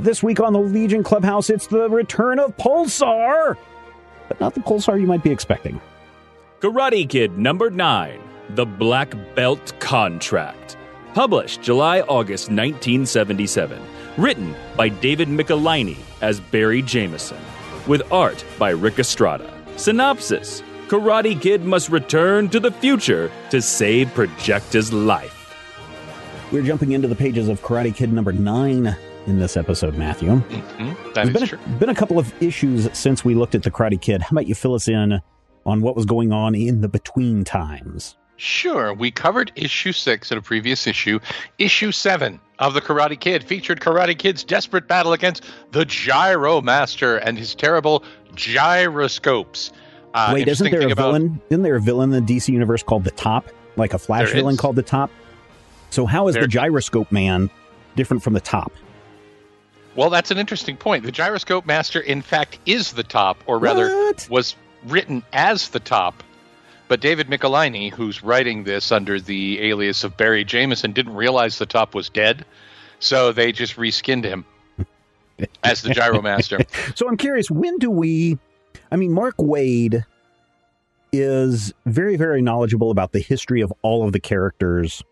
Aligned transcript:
This 0.00 0.22
week 0.22 0.40
on 0.40 0.54
the 0.54 0.60
Legion 0.60 1.02
Clubhouse, 1.02 1.50
it's 1.50 1.66
the 1.66 1.86
return 1.90 2.38
of 2.38 2.56
Pulsar, 2.56 3.58
but 4.28 4.40
not 4.40 4.54
the 4.54 4.60
Pulsar 4.60 4.98
you 4.98 5.06
might 5.06 5.22
be 5.22 5.30
expecting. 5.30 5.78
Karate 6.60 7.06
Kid 7.06 7.36
number 7.36 7.68
9 7.68 8.18
The 8.54 8.64
Black 8.64 9.12
Belt 9.34 9.78
Contract. 9.78 10.78
Published 11.12 11.60
July 11.60 12.00
August 12.00 12.48
1977. 12.48 13.78
Written 14.16 14.54
by 14.74 14.88
David 14.88 15.28
Michelinie 15.28 15.98
as 16.22 16.40
Barry 16.40 16.80
Jameson. 16.80 17.36
With 17.86 18.10
art 18.10 18.42
by 18.58 18.70
Rick 18.70 19.00
Estrada. 19.00 19.52
Synopsis 19.76 20.62
Karate 20.88 21.38
Kid 21.38 21.66
must 21.66 21.90
return 21.90 22.48
to 22.48 22.58
the 22.58 22.72
future 22.72 23.30
to 23.50 23.60
save 23.60 24.08
Projectra's 24.14 24.94
life. 24.94 25.36
We're 26.50 26.62
jumping 26.62 26.92
into 26.92 27.06
the 27.06 27.14
pages 27.14 27.48
of 27.48 27.60
Karate 27.60 27.94
Kid 27.94 28.10
number 28.10 28.32
9 28.32 28.96
in 29.30 29.38
this 29.38 29.56
episode, 29.56 29.94
Matthew. 29.96 30.28
Mm-hmm. 30.30 31.12
That 31.14 31.14
There's 31.14 31.30
been 31.30 31.46
true. 31.46 31.58
a, 31.64 31.68
been 31.78 31.88
a 31.88 31.94
couple 31.94 32.18
of 32.18 32.32
issues 32.42 32.88
since 32.96 33.24
we 33.24 33.34
looked 33.34 33.54
at 33.54 33.62
the 33.62 33.70
Karate 33.70 34.00
Kid. 34.00 34.20
How 34.22 34.28
about 34.32 34.46
you 34.46 34.54
fill 34.54 34.74
us 34.74 34.88
in 34.88 35.20
on 35.64 35.80
what 35.80 35.96
was 35.96 36.04
going 36.04 36.32
on 36.32 36.54
in 36.54 36.80
the 36.82 36.88
between 36.88 37.44
times? 37.44 38.16
Sure. 38.36 38.92
We 38.94 39.10
covered 39.10 39.52
issue 39.54 39.92
six 39.92 40.32
in 40.32 40.38
a 40.38 40.42
previous 40.42 40.86
issue. 40.86 41.20
Issue 41.58 41.92
seven 41.92 42.40
of 42.58 42.72
The 42.74 42.80
Karate 42.80 43.18
Kid 43.20 43.44
featured 43.44 43.80
Karate 43.80 44.18
Kid's 44.18 44.42
desperate 44.44 44.88
battle 44.88 45.12
against 45.12 45.44
the 45.72 45.84
Gyro 45.84 46.60
Master 46.62 47.18
and 47.18 47.36
his 47.38 47.54
terrible 47.54 48.02
gyroscopes. 48.34 49.72
Uh, 50.14 50.30
Wait, 50.34 50.48
isn't 50.48 50.70
there 50.70 50.80
a 50.80 50.86
about- 50.86 50.96
villain? 50.96 51.40
Isn't 51.50 51.62
there 51.62 51.76
a 51.76 51.80
villain 51.80 52.12
in 52.12 52.24
the 52.24 52.34
DC 52.34 52.48
universe 52.48 52.82
called 52.82 53.04
the 53.04 53.10
Top? 53.12 53.48
Like 53.76 53.94
a 53.94 53.98
Flash 53.98 54.32
villain 54.32 54.54
is. 54.54 54.60
called 54.60 54.76
the 54.76 54.82
Top? 54.82 55.10
So 55.90 56.06
how 56.06 56.28
is 56.28 56.34
There- 56.34 56.42
the 56.42 56.48
Gyroscope 56.48 57.12
Man 57.12 57.50
different 57.96 58.22
from 58.22 58.32
the 58.32 58.40
Top? 58.40 58.72
Well, 59.96 60.10
that's 60.10 60.30
an 60.30 60.38
interesting 60.38 60.76
point. 60.76 61.04
The 61.04 61.12
Gyroscope 61.12 61.66
Master, 61.66 62.00
in 62.00 62.22
fact, 62.22 62.58
is 62.66 62.92
the 62.92 63.02
top, 63.02 63.38
or 63.46 63.58
rather, 63.58 63.88
What? 63.88 64.26
was 64.30 64.54
written 64.86 65.22
as 65.32 65.68
the 65.70 65.80
top. 65.80 66.22
But 66.88 67.00
David 67.00 67.28
Michelinie, 67.28 67.92
who's 67.92 68.22
writing 68.22 68.64
this 68.64 68.90
under 68.92 69.20
the 69.20 69.60
alias 69.60 70.02
of 70.04 70.16
Barry 70.16 70.44
Jameson, 70.44 70.92
didn't 70.92 71.14
realize 71.14 71.58
the 71.58 71.66
top 71.66 71.94
was 71.94 72.08
dead, 72.08 72.44
so 72.98 73.32
they 73.32 73.52
just 73.52 73.76
reskinned 73.76 74.24
him 74.24 74.44
as 75.64 75.82
the 75.82 75.90
Gyro 75.90 76.20
Master. 76.22 76.58
So 76.94 77.08
I'm 77.08 77.16
curious, 77.16 77.50
when 77.50 77.78
do 77.78 77.90
we? 77.90 78.38
I 78.90 78.96
mean, 78.96 79.12
Mark 79.12 79.36
Waid 79.38 80.04
is 81.12 81.72
very, 81.86 82.16
very 82.16 82.42
knowledgeable 82.42 82.90
about 82.90 83.12
the 83.12 83.20
history 83.20 83.60
of 83.60 83.72
all 83.82 84.04
of 84.04 84.12
the 84.12 84.20
characters 84.20 85.02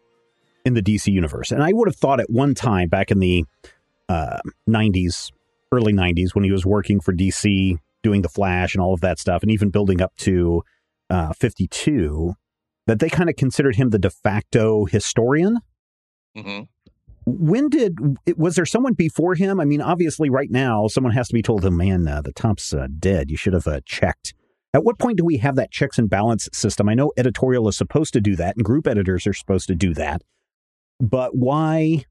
in 0.65 0.75
the 0.75 0.83
DC 0.83 1.13
universe, 1.13 1.51
and 1.51 1.63
I 1.63 1.73
would 1.73 1.89
have 1.89 1.97
thought 1.97 2.21
at 2.21 2.29
one 2.31 2.55
time 2.55 2.89
back 2.89 3.11
in 3.11 3.21
the 3.21 3.45
uh, 4.09 4.39
'90s, 4.69 5.31
early 5.73 5.93
'90s, 5.93 6.35
when 6.35 6.45
he 6.45 6.53
was 6.53 6.65
working 6.67 7.01
for 7.01 7.13
DC, 7.13 7.79
doing 8.03 8.23
the 8.23 8.29
Flash 8.29 8.75
and 8.75 8.83
all 8.83 8.95
of 8.95 9.01
that 9.01 9.19
stuff, 9.19 9.43
and 9.43 9.51
even 9.51 9.71
building 9.71 10.01
up 10.01 10.15
to 10.17 10.63
uh, 11.11 11.33
52, 11.33 12.35
that 12.87 12.99
they 13.01 13.09
kind 13.09 13.29
of 13.31 13.37
considered 13.37 13.77
him 13.77 13.91
the 13.91 13.99
de 13.99 14.11
facto 14.11 14.85
historian 14.85 15.59
hmm 16.37 16.63
when 17.29 17.69
did 17.69 17.99
was 18.37 18.57
there 18.57 18.65
someone 18.65 18.95
before 18.95 19.35
him? 19.35 19.61
I 19.61 19.65
mean, 19.65 19.83
obviously, 19.83 20.31
right 20.31 20.51
now, 20.51 20.89
someone 20.89 21.13
has 21.13 21.29
to 21.29 21.35
be 21.35 21.43
told, 21.43 21.65
"Oh 21.65 21.71
man, 21.71 22.09
uh, 22.09 22.23
the 22.23 22.33
top's 22.33 22.73
uh, 22.73 22.87
dead. 22.99 23.31
You 23.31 23.37
should 23.37 23.53
have 23.53 23.67
uh, 23.67 23.81
checked." 23.85 24.35
At 24.75 24.85
what 24.85 24.99
point 24.99 25.19
do 25.19 25.25
we 25.25 25.39
have 25.39 25.57
that 25.57 25.71
checks 25.71 25.99
and 25.99 26.09
balance 26.09 26.49
system? 26.53 26.89
I 26.89 26.95
know 26.95 27.13
editorial 27.17 27.69
is 27.69 27.77
supposed 27.77 28.13
to 28.15 28.21
do 28.21 28.37
that, 28.37 28.57
and 28.57 28.65
group 28.65 28.87
editors 28.87 29.27
are 29.27 29.35
supposed 29.35 29.67
to 29.69 29.75
do 29.75 29.95
that, 29.95 30.23
but 31.01 31.37
why? 31.37 32.05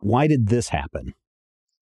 Why 0.00 0.26
did 0.26 0.48
this 0.48 0.68
happen? 0.68 1.14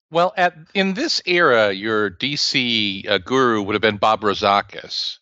Well, 0.09 0.33
at 0.37 0.55
in 0.73 0.93
this 0.93 1.21
era, 1.25 1.71
your 1.71 2.09
DC 2.09 3.07
uh, 3.07 3.17
guru 3.19 3.61
would 3.61 3.73
have 3.75 3.81
been 3.81 3.97
Bob 3.97 4.21
Rozakis, 4.21 5.19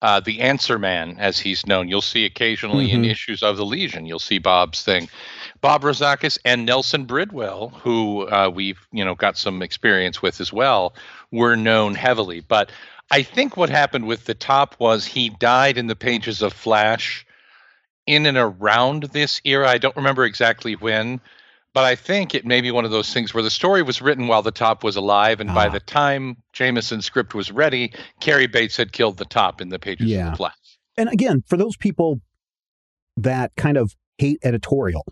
uh, 0.00 0.20
the 0.20 0.40
Answer 0.40 0.78
Man, 0.78 1.16
as 1.18 1.38
he's 1.38 1.66
known. 1.66 1.88
You'll 1.88 2.00
see 2.00 2.24
occasionally 2.24 2.92
in 2.92 3.02
Mhm. 3.02 3.10
issues 3.10 3.42
of 3.42 3.56
the 3.58 3.66
Legion, 3.66 4.06
you'll 4.06 4.18
see 4.18 4.38
Bob's 4.38 4.82
thing. 4.82 5.08
Bob 5.60 5.82
Rozakis 5.82 6.38
and 6.44 6.64
Nelson 6.64 7.04
Bridwell, 7.04 7.68
who 7.82 8.26
uh, 8.28 8.50
we've 8.52 8.80
you 8.90 9.04
know 9.04 9.14
got 9.14 9.36
some 9.36 9.62
experience 9.62 10.22
with 10.22 10.40
as 10.40 10.52
well, 10.52 10.94
were 11.30 11.56
known 11.56 11.94
heavily. 11.94 12.40
But 12.40 12.72
I 13.10 13.22
think 13.22 13.56
what 13.58 13.68
happened 13.68 14.06
with 14.06 14.24
the 14.24 14.34
top 14.34 14.76
was 14.78 15.04
he 15.04 15.28
died 15.28 15.76
in 15.76 15.86
the 15.88 15.96
pages 15.96 16.40
of 16.40 16.54
Flash 16.54 17.26
in 18.06 18.24
and 18.24 18.38
around 18.38 19.04
this 19.04 19.40
era. 19.44 19.68
I 19.68 19.76
don't 19.78 19.94
remember 19.96 20.24
exactly 20.24 20.74
when, 20.74 21.20
but 21.74 21.84
I 21.84 21.94
think 21.94 22.34
it 22.34 22.44
may 22.44 22.60
be 22.60 22.70
one 22.70 22.84
of 22.84 22.90
those 22.90 23.12
things 23.12 23.32
where 23.32 23.42
the 23.42 23.50
story 23.50 23.82
was 23.82 24.02
written 24.02 24.26
while 24.26 24.42
the 24.42 24.50
top 24.50 24.84
was 24.84 24.96
alive, 24.96 25.40
and 25.40 25.52
by 25.54 25.66
Ah. 25.68 25.70
the 25.70 25.80
time 25.80 26.36
Jameson's 26.52 27.04
script 27.06 27.34
was 27.34 27.50
ready, 27.50 27.92
Cary 28.20 28.46
Bates 28.46 28.76
had 28.76 28.92
killed 28.92 29.16
the 29.18 29.24
top 29.24 29.60
in 29.60 29.68
the 29.70 29.78
pages 29.78 30.06
Yeah. 30.08 30.26
of 30.26 30.32
the 30.32 30.36
Flash. 30.36 30.54
And 30.96 31.08
again, 31.10 31.42
for 31.46 31.56
those 31.56 31.76
people 31.76 32.20
that 33.16 33.52
kind 33.56 33.76
of 33.76 33.94
hate 34.18 34.38
editorial, 34.44 35.04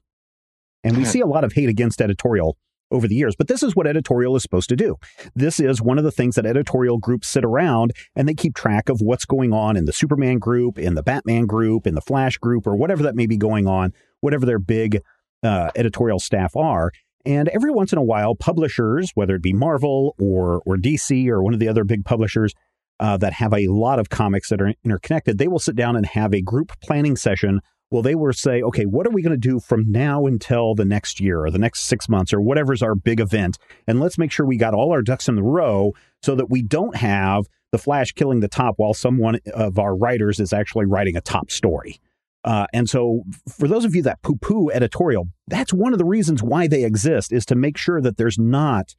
and 0.85 0.97
we 0.97 1.05
see 1.07 1.21
a 1.21 1.27
lot 1.27 1.45
of 1.45 1.53
hate 1.55 1.69
against 1.69 2.01
editorial 2.01 2.57
over 2.93 3.07
the 3.07 3.15
years, 3.15 3.37
but 3.37 3.47
this 3.47 3.63
is 3.63 3.77
what 3.77 3.87
editorial 3.87 4.35
is 4.35 4.43
supposed 4.43 4.69
to 4.69 4.75
do. 4.77 4.97
This 5.35 5.61
is 5.61 5.81
one 5.81 5.97
of 5.97 6.03
the 6.05 6.11
things 6.11 6.35
that 6.35 6.45
editorial 6.45 6.99
groups 6.99 7.29
sit 7.29 7.45
around 7.45 7.93
and 8.17 8.29
they 8.29 8.35
keep 8.35 8.55
track 8.55 8.89
of 8.89 9.01
what's 9.01 9.25
going 9.25 9.53
on 9.53 9.77
in 9.77 9.85
the 9.85 9.93
Superman 9.93 10.39
group, 10.39 10.77
in 10.79 10.95
the 10.97 11.03
Batman 11.03 11.47
group, 11.47 11.87
in 11.87 11.95
the 11.95 12.01
Flash 12.01 12.37
group, 12.39 12.67
or 12.67 12.75
whatever 12.75 13.03
that 13.05 13.15
may 13.15 13.27
be 13.27 13.37
going 13.37 13.67
on, 13.69 13.93
whatever 14.21 14.45
their 14.45 14.59
big 14.59 15.01
uh, 15.43 15.71
editorial 15.77 16.19
staff 16.19 16.57
are. 16.57 16.93
And 17.27 17.49
every 17.49 17.71
once 17.71 17.93
in 17.93 17.99
a 17.99 18.03
while, 18.03 18.35
publishers, 18.35 19.11
whether 19.15 19.35
it 19.35 19.43
be 19.43 19.53
Marvel 19.53 20.15
or 20.19 20.63
or 20.65 20.77
DC 20.77 21.29
or 21.29 21.43
one 21.43 21.53
of 21.53 21.61
the 21.61 21.69
other 21.69 21.85
big 21.85 22.05
publishers, 22.05 22.55
uh, 23.01 23.17
that 23.17 23.33
have 23.33 23.53
a 23.55 23.67
lot 23.69 23.99
of 23.99 24.11
comics 24.11 24.51
that 24.51 24.61
are 24.61 24.75
interconnected, 24.85 25.39
they 25.39 25.49
will 25.49 25.59
sit 25.59 25.75
down 25.75 25.97
and 25.97 26.07
have 26.07 26.35
a 26.35 26.43
group 26.43 26.73
planning 26.83 27.17
session. 27.17 27.61
Well, 27.91 28.03
they 28.03 28.15
will 28.15 28.33
say, 28.33 28.63
okay, 28.63 28.85
what 28.85 29.07
are 29.07 29.11
we 29.11 29.23
going 29.23 29.33
to 29.33 29.49
do 29.49 29.59
from 29.59 29.91
now 29.91 30.27
until 30.27 30.75
the 30.77 30.85
next 30.85 31.19
year 31.19 31.45
or 31.45 31.51
the 31.51 31.59
next 31.59 31.85
six 31.85 32.09
months 32.09 32.33
or 32.33 32.41
whatever's 32.41 32.83
our 32.83 32.95
big 32.95 33.19
event? 33.19 33.59
And 33.89 33.99
let's 33.99 34.19
make 34.19 34.31
sure 34.31 34.47
we 34.47 34.59
got 34.59 34.75
all 34.75 34.93
our 34.93 35.03
ducks 35.03 35.29
in 35.29 35.35
the 35.35 35.43
row 35.43 35.93
so 36.23 36.37
that 36.37 36.51
we 36.51 36.63
don't 36.63 36.95
have 36.95 37.47
the 37.73 37.79
Flash 37.79 38.13
killing 38.13 38.41
the 38.41 38.49
top 38.49 38.75
while 38.77 38.95
someone 38.95 39.39
of 39.55 39.79
our 39.79 39.97
writers 39.97 40.39
is 40.39 40.53
actually 40.53 40.87
writing 40.87 41.17
a 41.17 41.21
top 41.21 41.51
story. 41.51 42.01
Uh, 42.43 42.67
and 42.73 42.89
so, 42.89 43.23
for 43.49 43.69
those 43.69 43.85
of 43.85 43.95
you 43.95 44.03
that 44.03 44.23
poo 44.23 44.37
poo 44.37 44.71
editorial, 44.71 45.29
that's 45.47 45.73
one 45.73 45.93
of 45.93 45.99
the 45.99 46.05
reasons 46.05 46.43
why 46.43 46.67
they 46.67 46.85
exist 46.85 47.33
is 47.33 47.45
to 47.47 47.55
make 47.55 47.77
sure 47.77 48.01
that 48.01 48.17
there's 48.17 48.39
not 48.39 48.95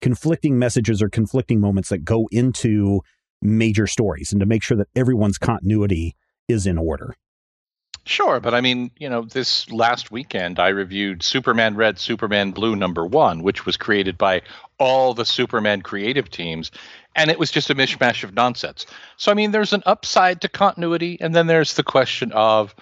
conflicting 0.00 0.58
messages 0.58 1.02
or 1.02 1.08
conflicting 1.08 1.60
moments 1.60 1.90
that 1.90 2.04
go 2.04 2.26
into 2.30 3.00
major 3.42 3.86
stories 3.86 4.32
and 4.32 4.40
to 4.40 4.46
make 4.46 4.62
sure 4.62 4.76
that 4.76 4.88
everyone's 4.96 5.38
continuity 5.38 6.14
is 6.48 6.66
in 6.66 6.78
order. 6.78 7.14
Sure, 8.08 8.38
but 8.38 8.54
I 8.54 8.60
mean, 8.60 8.92
you 8.98 9.08
know, 9.08 9.22
this 9.22 9.68
last 9.72 10.12
weekend 10.12 10.60
I 10.60 10.68
reviewed 10.68 11.24
Superman 11.24 11.74
Red, 11.74 11.98
Superman 11.98 12.52
Blue 12.52 12.76
number 12.76 13.04
one, 13.04 13.42
which 13.42 13.66
was 13.66 13.76
created 13.76 14.16
by 14.16 14.42
all 14.78 15.12
the 15.12 15.24
Superman 15.24 15.82
creative 15.82 16.30
teams, 16.30 16.70
and 17.16 17.32
it 17.32 17.38
was 17.38 17.50
just 17.50 17.68
a 17.68 17.74
mishmash 17.74 18.22
of 18.22 18.32
nonsense. 18.32 18.86
So, 19.16 19.32
I 19.32 19.34
mean, 19.34 19.50
there's 19.50 19.72
an 19.72 19.82
upside 19.86 20.42
to 20.42 20.48
continuity, 20.48 21.18
and 21.20 21.34
then 21.34 21.48
there's 21.48 21.74
the 21.74 21.82
question 21.82 22.30
of 22.30 22.76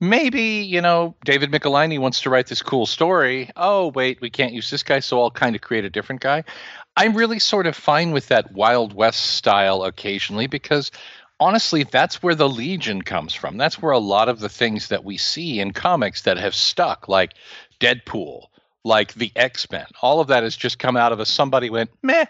maybe, 0.00 0.62
you 0.62 0.80
know, 0.80 1.14
David 1.22 1.50
Michelinie 1.50 1.98
wants 1.98 2.22
to 2.22 2.30
write 2.30 2.46
this 2.46 2.62
cool 2.62 2.86
story. 2.86 3.50
Oh, 3.56 3.88
wait, 3.88 4.22
we 4.22 4.30
can't 4.30 4.54
use 4.54 4.70
this 4.70 4.82
guy, 4.82 5.00
so 5.00 5.20
I'll 5.20 5.30
kind 5.30 5.54
of 5.54 5.60
create 5.60 5.84
a 5.84 5.90
different 5.90 6.22
guy. 6.22 6.44
I'm 6.96 7.14
really 7.14 7.40
sort 7.40 7.66
of 7.66 7.76
fine 7.76 8.12
with 8.12 8.28
that 8.28 8.52
Wild 8.52 8.94
West 8.94 9.20
style 9.20 9.84
occasionally 9.84 10.46
because 10.46 10.90
honestly, 11.40 11.82
that's 11.84 12.22
where 12.22 12.34
the 12.34 12.48
Legion 12.48 13.02
comes 13.02 13.34
from. 13.34 13.56
That's 13.56 13.80
where 13.80 13.92
a 13.92 13.98
lot 13.98 14.28
of 14.28 14.40
the 14.40 14.48
things 14.48 14.88
that 14.88 15.04
we 15.04 15.16
see 15.16 15.60
in 15.60 15.72
comics 15.72 16.22
that 16.22 16.38
have 16.38 16.54
stuck, 16.54 17.08
like 17.08 17.34
Deadpool, 17.80 18.46
like 18.84 19.14
the 19.14 19.32
X 19.36 19.70
Men, 19.70 19.86
all 20.02 20.20
of 20.20 20.28
that 20.28 20.42
has 20.42 20.56
just 20.56 20.78
come 20.78 20.96
out 20.96 21.12
of 21.12 21.20
a 21.20 21.26
somebody 21.26 21.70
went, 21.70 21.90
meh. 22.02 22.26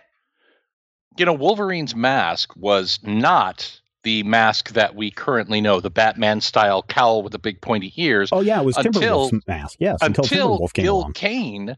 You 1.18 1.24
know, 1.24 1.32
Wolverine's 1.32 1.94
mask 1.96 2.54
was 2.56 2.98
not 3.02 3.80
the 4.02 4.22
mask 4.22 4.70
that 4.70 4.94
we 4.94 5.10
currently 5.10 5.60
know, 5.60 5.80
the 5.80 5.90
Batman 5.90 6.40
style 6.40 6.82
cowl 6.82 7.22
with 7.22 7.32
the 7.32 7.38
big 7.38 7.60
pointy 7.60 7.92
ears, 7.96 8.28
Oh, 8.32 8.40
yeah, 8.40 8.60
it 8.60 8.64
was 8.64 8.76
Until- 8.76 9.30
Timberwolf's 9.30 9.46
mask. 9.48 9.76
Yes, 9.80 9.98
until, 10.00 10.24
until 10.24 10.58
Timberwolf 10.58 10.72
came 10.72 10.84
Gil 10.84 10.96
along. 10.98 11.12
Kane 11.14 11.76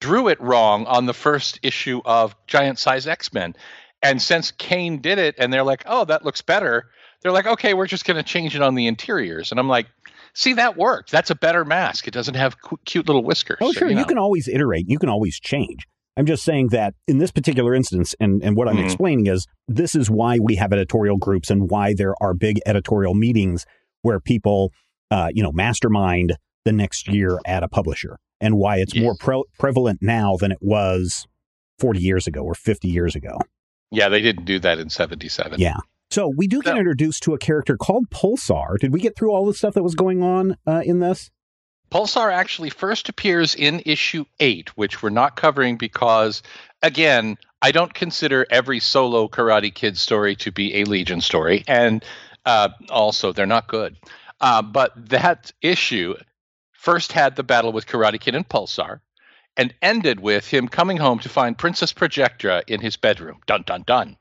drew 0.00 0.28
it 0.28 0.40
wrong 0.40 0.86
on 0.86 1.06
the 1.06 1.14
first 1.14 1.58
issue 1.62 2.00
of 2.04 2.36
Giant 2.46 2.78
Size 2.78 3.06
X 3.06 3.32
Men. 3.32 3.56
And 4.04 4.20
since 4.22 4.50
Kane 4.52 5.00
did 5.00 5.18
it, 5.18 5.34
and 5.38 5.52
they're 5.52 5.64
like, 5.64 5.82
"Oh, 5.86 6.04
that 6.04 6.24
looks 6.24 6.42
better," 6.42 6.84
they're 7.22 7.32
like, 7.32 7.46
"Okay, 7.46 7.74
we're 7.74 7.86
just 7.86 8.04
going 8.04 8.16
to 8.16 8.22
change 8.22 8.54
it 8.54 8.62
on 8.62 8.74
the 8.74 8.86
interiors." 8.86 9.50
And 9.50 9.58
I'm 9.58 9.68
like, 9.68 9.86
"See, 10.34 10.52
that 10.54 10.76
worked. 10.76 11.10
That's 11.10 11.30
a 11.30 11.34
better 11.34 11.64
mask. 11.64 12.06
It 12.06 12.12
doesn't 12.14 12.34
have 12.34 12.60
cu- 12.60 12.78
cute 12.84 13.06
little 13.06 13.24
whiskers." 13.24 13.58
Oh, 13.60 13.72
So, 13.72 13.80
sure. 13.80 13.88
You, 13.88 13.94
know. 13.96 14.04
can 14.04 14.18
always 14.18 14.46
iterate. 14.46 14.84
You 14.88 14.98
can 14.98 15.08
always 15.08 15.40
change. 15.40 15.86
I'm 16.16 16.26
just 16.26 16.44
saying 16.44 16.68
that 16.68 16.94
in 17.08 17.18
this 17.18 17.32
particular 17.32 17.74
instance, 17.74 18.14
and, 18.20 18.40
and 18.44 18.56
what 18.56 18.68
I'm 18.68 18.76
Mhm. 18.76 18.84
explaining 18.84 19.26
is 19.26 19.46
this 19.66 19.96
is 19.96 20.08
why 20.08 20.38
we 20.40 20.54
have 20.56 20.72
editorial 20.72 21.16
groups 21.16 21.50
and 21.50 21.68
why 21.68 21.92
there 21.92 22.14
are 22.20 22.34
big 22.34 22.60
editorial 22.66 23.14
meetings 23.14 23.64
where 24.02 24.20
people, 24.20 24.70
uh, 25.10 25.30
you 25.34 25.42
know, 25.42 25.50
mastermind 25.50 26.34
the 26.64 26.70
next 26.72 27.08
year 27.08 27.38
at 27.46 27.64
a 27.64 27.68
publisher 27.68 28.18
and 28.40 28.56
why 28.56 28.76
it's 28.76 28.94
more 28.96 29.16
pre- 29.18 29.42
prevalent 29.58 29.98
now 30.02 30.36
than 30.36 30.52
it 30.52 30.58
was 30.60 31.26
40 31.80 31.98
years 32.00 32.28
ago 32.28 32.42
or 32.42 32.54
50 32.54 32.86
years 32.88 33.16
ago. 33.16 33.38
Yeah, 33.94 34.08
they 34.08 34.20
didn't 34.20 34.44
do 34.44 34.58
that 34.60 34.78
in 34.78 34.90
'77. 34.90 35.60
Yeah. 35.60 35.76
So 36.10 36.28
we 36.28 36.46
do 36.46 36.60
get 36.62 36.74
No. 36.74 36.80
introduced 36.80 37.22
to 37.24 37.34
a 37.34 37.38
character 37.38 37.76
called 37.76 38.08
Pulsar. 38.10 38.78
Did 38.78 38.92
we 38.92 39.00
get 39.00 39.16
through 39.16 39.32
all 39.32 39.46
the 39.46 39.54
stuff 39.54 39.74
that 39.74 39.82
was 39.82 39.94
going 39.94 40.22
on 40.22 40.56
uh, 40.66 40.82
in 40.84 41.00
this? 41.00 41.30
Pulsar 41.90 42.32
actually 42.32 42.70
first 42.70 43.08
appears 43.08 43.54
in 43.54 43.82
issue 43.86 44.24
eight, 44.40 44.76
which 44.76 45.02
we're 45.02 45.10
not 45.10 45.36
covering 45.36 45.76
because, 45.76 46.42
again, 46.82 47.36
I 47.62 47.72
don't 47.72 47.94
consider 47.94 48.46
every 48.50 48.80
solo 48.80 49.28
Karate 49.28 49.72
Kid 49.74 49.96
story 49.96 50.34
to 50.36 50.50
be 50.52 50.76
a 50.80 50.84
Legion 50.84 51.20
story, 51.20 51.64
and 51.66 52.04
uh, 52.44 52.68
also 52.90 53.32
they're 53.32 53.46
not 53.46 53.68
good. 53.68 53.96
Uh, 54.40 54.60
but 54.62 54.92
that 55.08 55.52
issue 55.62 56.14
first 56.72 57.12
had 57.12 57.36
the 57.36 57.42
battle 57.44 57.72
with 57.72 57.86
Karate 57.86 58.20
Kid 58.20 58.34
and 58.34 58.48
Pulsar, 58.48 59.00
and 59.56 59.72
ended 59.82 60.20
with 60.20 60.46
him 60.48 60.68
coming 60.68 60.96
home 60.96 61.18
to 61.20 61.28
find 61.28 61.56
Princess 61.56 61.92
Projectra 61.92 62.62
in 62.68 62.80
his 62.80 62.96
bedroom. 62.96 63.38
Dun 63.46 63.62
dun 63.66 63.84
dun. 63.86 64.16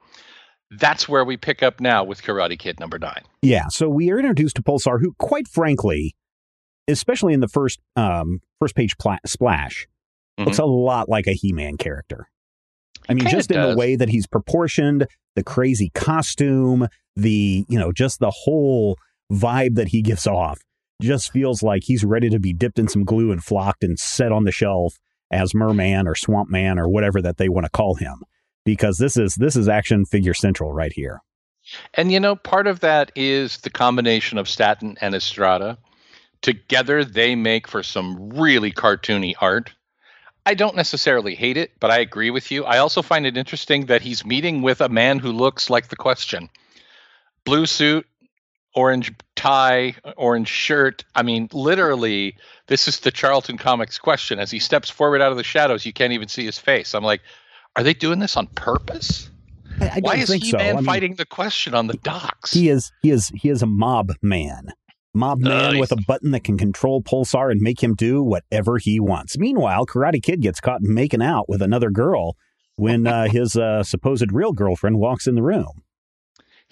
That's 0.71 1.07
where 1.07 1.23
we 1.23 1.37
pick 1.37 1.61
up 1.61 1.79
now 1.79 2.03
with 2.03 2.23
Karate 2.23 2.57
Kid 2.57 2.79
number 2.79 2.97
nine. 2.97 3.21
Yeah, 3.41 3.67
so 3.69 3.87
we 3.89 4.09
are 4.11 4.17
introduced 4.19 4.55
to 4.55 4.63
Pulsar, 4.63 4.99
who, 4.99 5.13
quite 5.19 5.47
frankly, 5.47 6.15
especially 6.87 7.33
in 7.33 7.39
the 7.41 7.47
first 7.47 7.79
um, 7.95 8.39
first 8.59 8.75
page 8.75 8.97
pla- 8.97 9.17
splash, 9.25 9.87
Mhm. 10.39 10.45
looks 10.45 10.57
a 10.59 10.65
lot 10.65 11.09
like 11.09 11.27
a 11.27 11.33
He-Man 11.33 11.77
character. 11.77 12.27
I 13.09 13.13
mean, 13.13 13.27
just 13.27 13.51
in 13.51 13.61
the 13.61 13.75
way 13.75 13.95
that 13.95 14.09
he's 14.09 14.25
proportioned, 14.27 15.05
the 15.35 15.43
crazy 15.43 15.91
costume, 15.93 16.87
the 17.15 17.65
you 17.67 17.77
know, 17.77 17.91
just 17.91 18.19
the 18.19 18.31
whole 18.31 18.97
vibe 19.31 19.75
that 19.75 19.89
he 19.89 20.01
gives 20.01 20.25
off, 20.25 20.59
just 21.01 21.31
feels 21.31 21.61
like 21.61 21.83
he's 21.85 22.03
ready 22.05 22.29
to 22.29 22.39
be 22.39 22.53
dipped 22.53 22.79
in 22.79 22.87
some 22.87 23.03
glue 23.03 23.31
and 23.31 23.43
flocked 23.43 23.83
and 23.83 23.99
set 23.99 24.31
on 24.31 24.45
the 24.45 24.51
shelf 24.51 24.97
as 25.31 25.53
Merman 25.53 26.07
or 26.07 26.15
Swamp 26.15 26.49
Man 26.49 26.79
or 26.79 26.87
whatever 26.87 27.21
that 27.21 27.37
they 27.37 27.49
want 27.49 27.65
to 27.65 27.69
call 27.69 27.95
him. 27.95 28.23
Because 28.65 28.97
this 28.97 29.17
is 29.17 29.35
this 29.35 29.55
is 29.55 29.67
action 29.67 30.05
figure 30.05 30.33
central 30.33 30.71
right 30.71 30.93
here. 30.93 31.21
And 31.93 32.11
you 32.11 32.19
know, 32.19 32.35
part 32.35 32.67
of 32.67 32.81
that 32.81 33.11
is 33.15 33.57
the 33.57 33.69
combination 33.69 34.37
of 34.37 34.49
Staten 34.49 34.97
and 35.01 35.15
Estrada. 35.15 35.77
Together, 36.41 37.05
they 37.05 37.35
make 37.35 37.67
for 37.67 37.83
some 37.83 38.29
really 38.29 38.71
cartoony 38.71 39.33
art. 39.39 39.73
I 40.45 40.55
don't 40.55 40.75
necessarily 40.75 41.35
hate 41.35 41.55
it, 41.55 41.71
but 41.79 41.89
I 41.89 41.99
agree 41.99 42.29
with 42.29 42.51
you. 42.51 42.65
I 42.65 42.79
also 42.79 43.01
find 43.01 43.25
it 43.25 43.37
interesting 43.37 43.85
that 43.85 44.01
he's 44.01 44.25
meeting 44.25 44.61
with 44.61 44.81
a 44.81 44.89
man 44.89 45.19
who 45.19 45.31
looks 45.31 45.69
like 45.69 45.87
the 45.87 45.95
question 45.95 46.49
blue 47.45 47.65
suit, 47.65 48.05
orange 48.75 49.13
tie, 49.35 49.95
orange 50.17 50.47
shirt. 50.47 51.03
I 51.15 51.23
mean, 51.23 51.49
literally, 51.53 52.35
this 52.67 52.87
is 52.87 52.99
the 52.99 53.11
Charlton 53.11 53.57
Comics 53.57 53.99
question. 53.99 54.39
As 54.39 54.51
he 54.51 54.59
steps 54.59 54.89
forward 54.89 55.21
out 55.21 55.31
of 55.31 55.37
the 55.37 55.43
shadows, 55.43 55.85
you 55.85 55.93
can't 55.93 56.13
even 56.13 56.27
see 56.27 56.45
his 56.45 56.57
face. 56.57 56.93
I'm 56.93 57.03
like, 57.03 57.21
are 57.75 57.83
they 57.83 57.93
doing 57.93 58.19
this 58.19 58.37
on 58.37 58.47
purpose? 58.47 59.29
I, 59.79 59.85
I 59.85 59.99
Why 60.01 60.15
is 60.15 60.31
He 60.31 60.51
so. 60.51 60.57
I 60.57 60.63
Man 60.63 60.75
mean, 60.77 60.85
fighting 60.85 61.15
the 61.15 61.25
question 61.25 61.73
on 61.73 61.87
the 61.87 61.97
docks? 61.97 62.53
He 62.53 62.69
is 62.69 62.91
he 63.01 63.09
is 63.09 63.29
he 63.35 63.49
is 63.49 63.61
a 63.61 63.67
mob 63.67 64.11
man. 64.21 64.67
Mob 65.15 65.39
man 65.39 65.75
Uh, 65.75 65.79
with 65.79 65.91
a 65.91 65.97
button 66.07 66.31
that 66.31 66.43
can 66.43 66.57
control 66.57 67.01
Pulsar 67.01 67.51
and 67.51 67.61
make 67.61 67.81
him 67.81 67.93
do 67.93 68.23
whatever 68.23 68.77
he 68.77 68.99
wants. 68.99 69.37
Meanwhile, 69.37 69.85
Karate 69.85 70.21
Kid 70.21 70.41
gets 70.41 70.59
caught 70.59 70.81
making 70.81 71.21
out 71.21 71.47
with 71.47 71.61
another 71.61 71.91
girl 71.91 72.35
when 72.75 73.05
uh, 73.05 73.27
his 73.27 73.55
uh, 73.55 73.83
supposed 73.83 74.31
real 74.31 74.53
girlfriend 74.53 74.97
walks 74.97 75.27
in 75.27 75.35
the 75.35 75.43
room. 75.43 75.83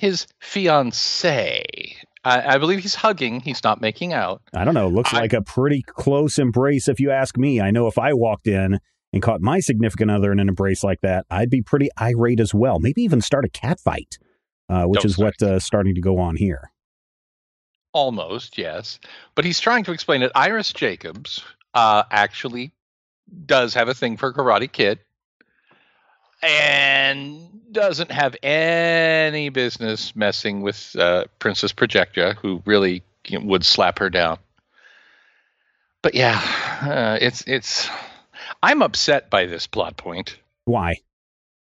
His 0.01 0.25
fiancee. 0.39 1.95
I, 2.24 2.56
I 2.56 2.57
believe 2.57 2.80
he's 2.80 2.95
hugging. 2.95 3.39
He's 3.39 3.63
not 3.63 3.81
making 3.81 4.13
out. 4.13 4.42
I 4.53 4.63
don't 4.65 4.74
know. 4.74 4.88
Looks 4.88 5.13
I- 5.13 5.19
like 5.21 5.33
a 5.33 5.42
pretty 5.44 5.83
close 5.83 6.39
embrace, 6.39 6.88
if 6.88 7.00
you 7.00 7.12
ask 7.12 7.38
me. 7.38 7.62
I 7.62 7.69
know 7.69 7.86
if 7.88 8.00
I 8.00 8.13
walked 8.13 8.48
in 8.48 8.80
and 9.13 9.21
caught 9.21 9.42
my 9.42 9.59
significant 9.59 10.09
other 10.09 10.31
in 10.31 10.39
an 10.39 10.50
embrace 10.50 10.83
like 10.83 11.01
that, 11.01 11.25
I'd 11.30 11.51
be 11.51 11.62
pretty 11.62 11.89
irate 12.00 12.39
as 12.39 12.51
well. 12.53 12.80
Maybe 12.80 13.03
even 13.03 13.21
start 13.21 13.45
a 13.45 13.50
cat 13.50 13.80
fight, 13.80 14.18
uh, 14.69 14.86
which 14.86 15.06
is 15.06 15.18
what 15.19 15.39
uh, 15.42 15.59
starting 15.59 15.94
to 15.95 16.01
go 16.01 16.18
on 16.18 16.36
here. 16.36 16.71
Almost, 17.94 18.57
yes. 18.57 19.00
But 19.36 19.45
he's 19.45 19.59
trying 19.59 19.83
to 19.83 19.92
explain 19.92 20.21
that 20.21 20.31
Iris 20.33 20.74
Jacobs 20.74 21.44
uh, 21.75 22.03
actually 22.09 22.71
does 23.45 23.75
have 23.75 23.88
a 23.88 23.94
thing 23.94 24.18
for 24.18 24.33
Karate 24.33 24.71
Kid 24.71 25.00
and 26.42 27.50
doesn't 27.71 28.12
have 28.12 28.35
any 28.44 29.50
business 29.50 30.15
messing 30.15 30.62
with 30.62 30.95
uh, 30.97 31.25
Princess 31.39 31.73
Projectra, 31.73 32.35
who 32.35 32.62
really 32.65 33.03
would 33.31 33.65
slap 33.65 34.00
her 34.00 34.09
down. 34.09 34.38
But 36.01 36.15
yeah, 36.15 36.39
uh, 36.81 37.18
it's 37.21 37.44
it's. 37.47 37.89
I'm 38.63 38.81
upset 38.81 39.29
by 39.29 39.45
this 39.45 39.68
plot 39.68 39.97
point. 39.97 40.39
Why? 40.65 40.95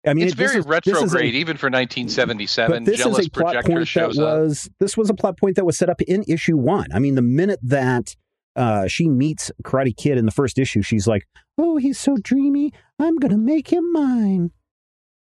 I 0.05 0.13
mean, 0.13 0.23
it's 0.25 0.33
it- 0.33 0.37
very 0.37 0.49
is- 0.57 0.57
is 0.57 0.65
a- 0.65 0.69
retrograde, 0.69 1.35
even 1.35 1.57
for 1.57 1.67
1977. 1.67 2.83
This 2.83 2.97
Jealous 2.97 3.19
is 3.19 3.27
a 3.27 3.29
plot 3.29 3.45
projector 3.53 3.69
point 3.69 3.79
that 3.81 3.85
shows 3.85 4.17
up. 4.19 4.39
was 4.39 4.69
this 4.79 4.97
was 4.97 5.09
a 5.09 5.13
plot 5.13 5.37
point 5.37 5.55
that 5.57 5.65
was 5.65 5.77
set 5.77 5.89
up 5.89 6.01
in 6.01 6.23
issue 6.27 6.57
one. 6.57 6.87
I 6.93 6.99
mean, 6.99 7.15
the 7.15 7.21
minute 7.21 7.59
that 7.63 8.15
uh, 8.55 8.87
she 8.87 9.07
meets 9.07 9.51
Karate 9.63 9.95
Kid 9.95 10.17
in 10.17 10.25
the 10.25 10.31
first 10.31 10.57
issue, 10.57 10.81
she's 10.81 11.07
like, 11.07 11.27
"Oh, 11.57 11.77
he's 11.77 11.99
so 11.99 12.17
dreamy. 12.17 12.73
I'm 12.97 13.17
gonna 13.17 13.37
make 13.37 13.71
him 13.71 13.91
mine." 13.91 14.51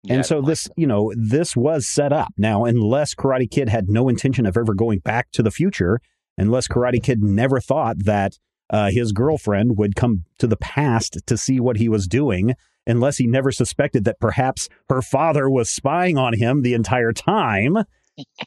Yeah, 0.04 0.14
and 0.14 0.26
so 0.26 0.40
this, 0.42 0.68
you 0.76 0.86
know, 0.86 1.12
this 1.16 1.54
was 1.54 1.86
set 1.86 2.12
up. 2.12 2.32
Now, 2.36 2.64
unless 2.64 3.14
Karate 3.14 3.50
Kid 3.50 3.68
had 3.68 3.88
no 3.88 4.08
intention 4.08 4.46
of 4.46 4.56
ever 4.56 4.74
going 4.74 4.98
back 4.98 5.30
to 5.32 5.42
the 5.42 5.50
future, 5.50 6.00
unless 6.36 6.66
Karate 6.66 7.02
Kid 7.02 7.22
never 7.22 7.60
thought 7.60 7.96
that 8.04 8.38
uh, 8.70 8.90
his 8.90 9.12
girlfriend 9.12 9.76
would 9.78 9.94
come 9.94 10.24
to 10.38 10.46
the 10.46 10.56
past 10.56 11.18
to 11.26 11.36
see 11.36 11.60
what 11.60 11.76
he 11.76 11.88
was 11.88 12.08
doing, 12.08 12.54
unless 12.86 13.18
he 13.18 13.26
never 13.28 13.52
suspected 13.52 14.04
that 14.04 14.18
perhaps 14.18 14.68
her 14.88 15.02
father 15.02 15.48
was 15.48 15.70
spying 15.70 16.18
on 16.18 16.34
him 16.36 16.62
the 16.62 16.74
entire 16.74 17.12
time, 17.12 17.76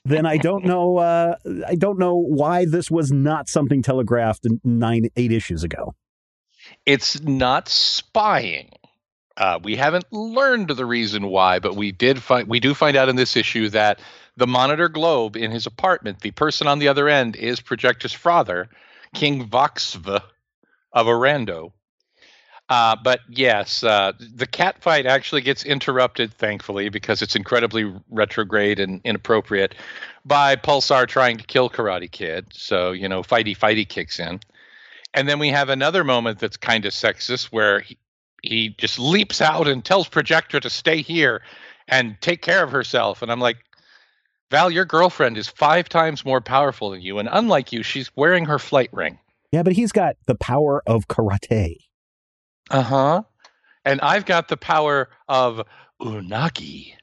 then 0.03 0.25
I 0.25 0.37
don't 0.37 0.65
know. 0.71 0.97
Uh, 0.97 1.35
I 1.65 1.75
don't 1.75 1.99
know 1.99 2.15
why 2.15 2.65
this 2.65 2.91
was 2.91 3.11
not 3.11 3.47
something 3.47 3.81
telegraphed 3.81 4.45
nine, 4.65 5.09
eight 5.15 5.31
issues 5.31 5.63
ago. 5.63 5.95
it's 6.85 7.21
not 7.21 7.69
spying. 7.69 8.71
Uh, 9.37 9.59
we 9.61 9.75
haven't 9.75 10.05
learned 10.11 10.69
the 10.69 10.85
reason 10.85 11.27
why, 11.27 11.59
but 11.59 11.75
we 11.75 11.91
did 11.91 12.21
find 12.21 12.47
we 12.47 12.59
do 12.59 12.73
find 12.73 12.95
out 12.95 13.09
in 13.09 13.15
this 13.15 13.35
issue 13.35 13.69
that 13.69 13.99
the 14.37 14.47
monitor 14.47 14.89
globe 14.89 15.35
in 15.35 15.51
his 15.51 15.65
apartment, 15.65 16.21
the 16.21 16.31
person 16.31 16.67
on 16.67 16.79
the 16.79 16.87
other 16.87 17.09
end 17.09 17.35
is 17.35 17.59
Projectra's 17.59 18.13
father, 18.13 18.69
King 19.13 19.47
Voxv 19.47 20.21
of 20.93 21.07
Orando. 21.07 21.71
Uh, 22.67 22.95
but 23.03 23.19
yes, 23.29 23.83
uh, 23.83 24.13
the 24.19 24.47
cat 24.47 24.81
fight 24.81 25.05
actually 25.05 25.41
gets 25.41 25.63
interrupted, 25.63 26.33
thankfully, 26.33 26.89
because 26.89 27.21
it's 27.21 27.35
incredibly 27.35 27.93
retrograde 28.09 28.79
and 28.79 29.01
inappropriate 29.03 29.75
by 30.25 30.55
Pulsar 30.55 31.07
trying 31.07 31.37
to 31.37 31.43
kill 31.43 31.69
Karate 31.69 32.09
Kid. 32.09 32.47
So, 32.51 32.91
you 32.91 33.07
know, 33.07 33.21
fighty 33.21 33.55
fighty 33.55 33.87
kicks 33.87 34.19
in. 34.19 34.39
And 35.13 35.29
then 35.29 35.39
we 35.39 35.49
have 35.49 35.69
another 35.69 36.03
moment 36.03 36.39
that's 36.39 36.57
kind 36.57 36.85
of 36.85 36.91
sexist 36.91 37.45
where 37.45 37.81
he, 37.81 37.97
he 38.47 38.69
just 38.77 38.99
leaps 38.99 39.41
out 39.41 39.67
and 39.67 39.83
tells 39.83 40.09
Projectra 40.09 40.61
to 40.61 40.69
stay 40.69 41.01
here 41.01 41.41
and 41.87 42.17
take 42.21 42.41
care 42.41 42.63
of 42.63 42.71
herself. 42.71 43.21
And 43.21 43.31
I'm 43.31 43.39
like, 43.39 43.57
Val, 44.51 44.69
your 44.69 44.85
girlfriend 44.85 45.37
is 45.37 45.47
five 45.47 45.89
times 45.89 46.23
more 46.23 46.41
powerful 46.41 46.91
than 46.91 47.01
you. 47.01 47.19
And 47.19 47.29
unlike 47.31 47.71
you, 47.71 47.83
she's 47.83 48.11
wearing 48.15 48.45
her 48.45 48.59
flight 48.59 48.89
ring. 48.93 49.19
Yeah, 49.51 49.63
but 49.63 49.73
he's 49.73 49.91
got 49.91 50.15
the 50.27 50.35
power 50.35 50.83
of 50.85 51.07
karate. 51.07 51.77
Uh 52.69 52.81
huh. 52.81 53.23
And 53.83 54.01
I've 54.01 54.25
got 54.25 54.47
the 54.47 54.57
power 54.57 55.09
of 55.27 55.61
Unagi. 56.01 56.93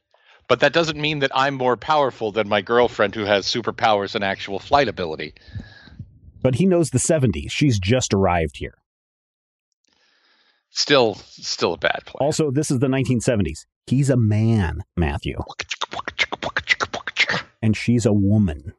But 0.49 0.61
that 0.61 0.72
doesn't 0.72 1.00
mean 1.00 1.20
that 1.20 1.30
I'm 1.34 1.54
more 1.54 1.76
powerful 1.76 2.32
than 2.32 2.49
my 2.49 2.61
girlfriend 2.61 3.14
who 3.14 3.25
has 3.25 3.46
superpowers 3.46 4.14
and 4.14 4.25
actual 4.25 4.58
flight 4.58 4.88
ability. 4.88 5.34
But 6.42 6.56
he 6.56 6.66
knows 6.66 6.90
the 6.90 6.99
70s. 6.99 7.50
She's 7.50 7.78
just 7.78 8.12
arrived 8.12 8.56
here. 8.56 8.75
Still, 10.73 11.14
still 11.14 11.75
a 11.75 11.79
bad 11.79 12.02
plan. 12.07 12.26
Also, 12.26 12.50
this 12.50 12.71
is 12.71 12.79
the 12.79 12.87
1970s. 12.88 13.67
He's 13.87 14.09
a 14.11 14.17
man, 14.17 14.83
Matthew, 14.97 15.38
and 17.61 17.76
she's 17.76 18.07
a 18.07 18.12
woman. 18.12 18.73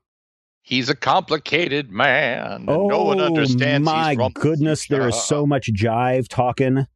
He's 0.64 0.90
a 0.90 0.96
complicated 0.96 1.92
man. 1.92 2.52
and 2.54 2.66
no 2.66 3.04
one 3.04 3.20
understands. 3.20 3.88
Oh, 3.88 3.92
My 3.92 4.10
he's 4.10 4.18
from 4.18 4.32
goodness, 4.32 4.88
there 4.88 5.08
is 5.08 5.22
so 5.22 5.46
much 5.46 5.70
jive 5.74 6.28
talking 6.28 6.88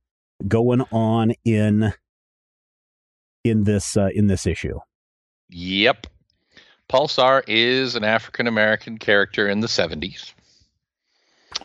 going 0.47 0.81
on 0.91 1.33
in 1.45 1.93
in 3.43 3.63
this 3.65 3.97
uh, 3.97 4.09
in 4.15 4.27
this 4.27 4.47
issue. 4.47 4.79
Yep. 5.49 6.07
Pulsar 6.89 7.43
is 7.47 7.95
an 7.95 8.03
African 8.03 8.47
American 8.47 8.97
character 8.97 9.47
in 9.47 9.59
the 9.59 9.67
70s. 9.67 10.33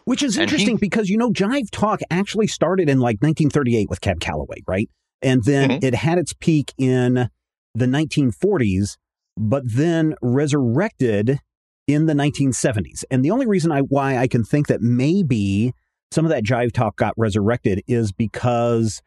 Which 0.04 0.22
is 0.22 0.36
And 0.36 0.44
interesting 0.44 0.76
he- 0.76 0.80
because, 0.80 1.08
you 1.08 1.16
know, 1.18 1.30
Jive 1.30 1.70
Talk 1.70 2.00
actually 2.10 2.46
started 2.46 2.88
in 2.88 2.98
like 2.98 3.16
1938 3.22 3.88
with 3.88 4.00
Cab 4.00 4.20
Calloway, 4.20 4.58
right? 4.66 4.88
And 5.20 5.42
then 5.44 5.70
Mhm. 5.70 5.84
it 5.84 5.94
had 5.94 6.18
its 6.18 6.32
peak 6.34 6.72
in 6.78 7.28
the 7.74 7.86
1940s, 7.86 8.96
but 9.36 9.62
then 9.66 10.14
resurrected 10.20 11.38
in 11.86 12.06
the 12.06 12.14
1970s. 12.14 13.04
And 13.10 13.24
the 13.24 13.30
only 13.30 13.46
reason 13.46 13.70
I 13.72 13.80
why 13.80 14.16
I 14.18 14.26
can 14.28 14.44
think 14.44 14.66
that 14.68 14.80
maybe 14.80 15.72
some 16.10 16.24
of 16.24 16.30
that 16.30 16.44
Jive 16.44 16.72
Talk 16.72 16.96
got 16.96 17.14
resurrected 17.16 17.82
is 17.86 18.12
because 18.12 19.00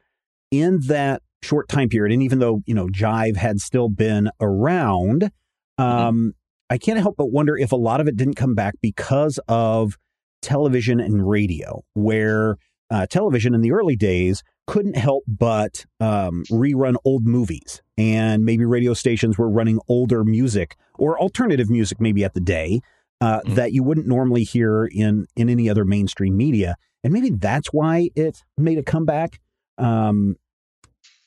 in 0.52 0.80
that 0.88 1.22
short 1.44 1.68
time 1.68 1.90
period, 1.90 2.14
and 2.14 2.24
even 2.24 2.40
though, 2.40 2.62
you 2.66 2.74
know, 2.74 2.88
Jive 2.88 3.36
had 3.38 3.60
still 3.60 3.90
been 3.90 4.30
around, 4.42 5.30
um, 5.78 6.34
I 6.70 6.78
can't 6.78 7.00
help 7.00 7.16
but 7.18 7.32
wonder 7.32 7.56
if 7.58 7.72
a 7.72 7.76
lot 7.76 8.02
of 8.02 8.08
it 8.08 8.18
didn't 8.18 8.34
come 8.36 8.56
back 8.56 8.76
because 8.82 9.40
of 9.48 9.98
television 10.46 11.00
and 11.00 11.28
radio, 11.28 11.84
where 11.96 12.58
uh, 12.92 13.08
television 13.08 13.56
in 13.56 13.62
the 13.62 13.72
early 13.72 13.96
days 13.96 14.44
couldn't 14.68 14.96
help 14.96 15.24
but 15.28 15.86
um, 16.00 16.44
rerun 16.52 16.96
old 17.04 17.26
movies, 17.26 17.82
and 17.98 18.46
maybe 18.46 18.64
radio 18.64 18.94
stations 18.94 19.38
were 19.38 19.50
running 19.50 19.80
older 19.88 20.24
music 20.24 20.76
or 21.00 21.20
alternative 21.20 21.70
music, 21.70 22.00
maybe 22.00 22.24
at 22.24 22.34
the 22.36 22.40
day 22.40 22.80
uh, 23.22 23.40
Mhm. 23.42 23.56
that 23.56 23.72
you 23.74 23.82
wouldn't 23.84 24.08
normally 24.08 24.44
hear 24.44 24.86
in 24.86 25.26
in 25.36 25.50
any 25.50 25.68
other 25.70 25.84
mainstream 25.86 26.38
media, 26.38 26.76
and 27.04 27.12
maybe 27.12 27.32
that's 27.32 27.70
why 27.74 28.10
it 28.16 28.44
made 28.58 28.78
a 28.78 28.84
comeback. 28.84 29.40
Um, 29.80 30.36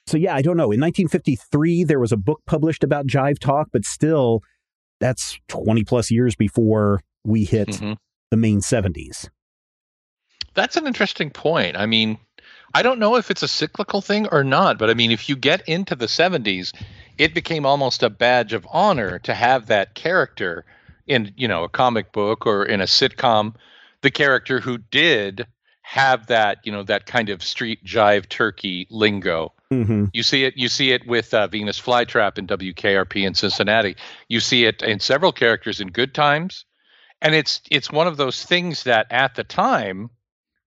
so 0.07 0.17
yeah, 0.17 0.35
I 0.35 0.43
don't 0.43 0.57
know. 0.57 0.71
In 0.71 0.81
1953, 0.81 1.85
there 1.85 1.99
was 2.01 2.13
a 2.13 2.17
book 2.17 2.41
published 2.47 2.85
about 2.85 3.07
Jive 3.07 3.39
Talk, 3.39 3.69
but 3.73 3.85
still, 3.85 4.43
that's 5.01 5.39
20 5.49 5.85
plus 5.85 6.11
years 6.11 6.35
before 6.37 7.01
we 7.25 7.45
hit 7.45 7.69
Mhm. 7.69 7.97
The 8.31 8.37
main 8.37 8.61
70s. 8.61 9.29
That's 10.55 10.77
an 10.77 10.87
interesting 10.87 11.31
point. 11.31 11.77
I 11.77 11.87
mean, 11.87 12.19
I 12.75 12.83
don't 12.83 12.99
know 12.99 13.17
if 13.17 13.31
it's 13.31 13.43
a 13.43 13.49
cyclical 13.49 14.01
thing 14.01 14.27
or 14.29 14.45
not, 14.45 14.79
but 14.79 14.91
I 14.91 14.95
mean, 14.95 15.11
if 15.11 15.29
you 15.29 15.37
get 15.37 15.67
into 15.69 15.95
the 15.95 16.07
70s, 16.07 16.75
it 17.17 17.35
became 17.35 17.65
almost 17.65 18.03
a 18.03 18.11
badge 18.11 18.53
of 18.53 18.67
honor 18.71 19.19
to 19.21 19.35
have 19.35 19.67
that 19.67 19.95
character 19.95 20.65
in, 21.07 21.33
you 21.37 21.49
know, 21.49 21.65
a 21.65 21.69
comic 21.69 22.13
book 22.13 22.47
or 22.47 22.65
in 22.65 22.81
a 22.81 22.85
sitcom, 22.85 23.55
the 24.03 24.11
character 24.11 24.61
who 24.61 24.79
did 24.79 25.47
have 25.83 26.27
that, 26.27 26.59
you 26.65 26.73
know, 26.73 26.83
that 26.83 27.07
kind 27.07 27.31
of 27.31 27.43
street 27.43 27.83
jive 27.85 28.29
turkey 28.29 28.87
lingo. 28.91 29.53
Mm-hmm. 29.73 30.07
You 30.13 30.23
see 30.23 30.45
it. 30.45 30.55
You 30.57 30.69
see 30.69 30.93
it 30.93 31.07
with 31.07 31.33
uh, 31.35 31.47
Venus 31.47 31.81
Flytrap 31.81 32.39
in 32.39 32.47
WKRP 32.47 33.27
in 33.27 33.35
Cincinnati. 33.35 33.97
You 34.29 34.41
see 34.41 34.65
it 34.65 34.83
in 34.83 35.01
several 35.01 35.33
characters 35.33 35.81
in 35.81 35.89
Good 35.89 36.15
Times, 36.15 36.65
and 37.23 37.35
it's 37.35 37.61
it's 37.71 37.91
one 37.91 38.07
of 38.07 38.17
those 38.17 38.45
things 38.45 38.85
that 38.85 39.07
at 39.11 39.35
the 39.35 39.45
time, 39.45 40.11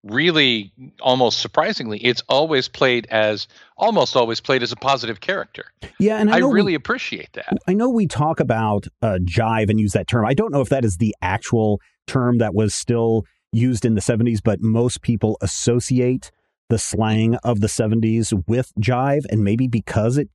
really 0.04 0.74
almost 1.00 1.40
surprisingly, 1.40 2.00
it's 2.00 2.24
always 2.28 2.68
played 2.68 3.08
as 3.08 3.48
almost 3.78 4.16
always 4.16 4.40
played 4.40 4.64
as 4.64 4.72
a 4.72 4.76
positive 4.76 5.22
character. 5.22 5.66
Yeah, 6.00 6.18
and 6.18 6.32
I, 6.32 6.38
I, 6.38 6.40
know 6.40 6.50
we- 6.50 6.56
really 6.56 6.76
appreciate 6.76 7.34
that. 7.34 7.58
I 7.68 7.74
know 7.74 7.90
we 7.90 8.08
talk 8.08 8.40
about 8.40 8.88
uh, 9.02 9.20
jive 9.24 9.70
and 9.70 9.80
use 9.80 9.94
that 9.94 10.08
term. 10.08 10.26
I 10.26 10.34
don't 10.34 10.52
know 10.52 10.62
if 10.62 10.70
that 10.70 10.86
is 10.86 10.98
the 10.98 11.16
actual 11.22 11.80
term 12.08 12.40
that 12.40 12.54
was 12.54 12.74
still 12.74 13.24
used 13.52 13.86
in 13.86 13.96
the 13.96 14.02
70s, 14.02 14.40
but 14.44 14.62
most 14.62 15.02
people 15.02 15.38
associate 15.42 16.32
the 16.70 16.78
slang 16.78 17.36
of 17.44 17.60
the 17.60 17.68
70s 17.68 18.34
with 18.48 18.72
jive. 18.80 19.26
And 19.30 19.44
maybe 19.44 19.68
because 19.68 20.18
it 20.18 20.30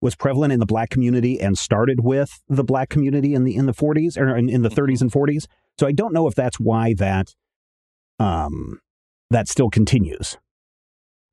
was 0.00 0.14
prevalent 0.14 0.52
in 0.52 0.60
the 0.60 0.66
black 0.66 0.90
community 0.90 1.40
and 1.40 1.58
started 1.58 2.00
with 2.02 2.40
the 2.48 2.64
black 2.64 2.88
community 2.88 3.34
in 3.34 3.44
the 3.44 3.54
in 3.54 3.66
the 3.66 3.74
40s 3.74 4.16
or 4.16 4.36
in, 4.36 4.48
in 4.48 4.62
the 4.62 4.68
30s 4.68 5.00
and 5.00 5.12
40s. 5.12 5.46
So 5.78 5.86
I 5.86 5.92
don't 5.92 6.12
know 6.12 6.26
if 6.26 6.34
that's 6.34 6.58
why 6.58 6.94
that 6.94 7.34
um 8.18 8.80
that 9.30 9.48
still 9.48 9.70
continues. 9.70 10.36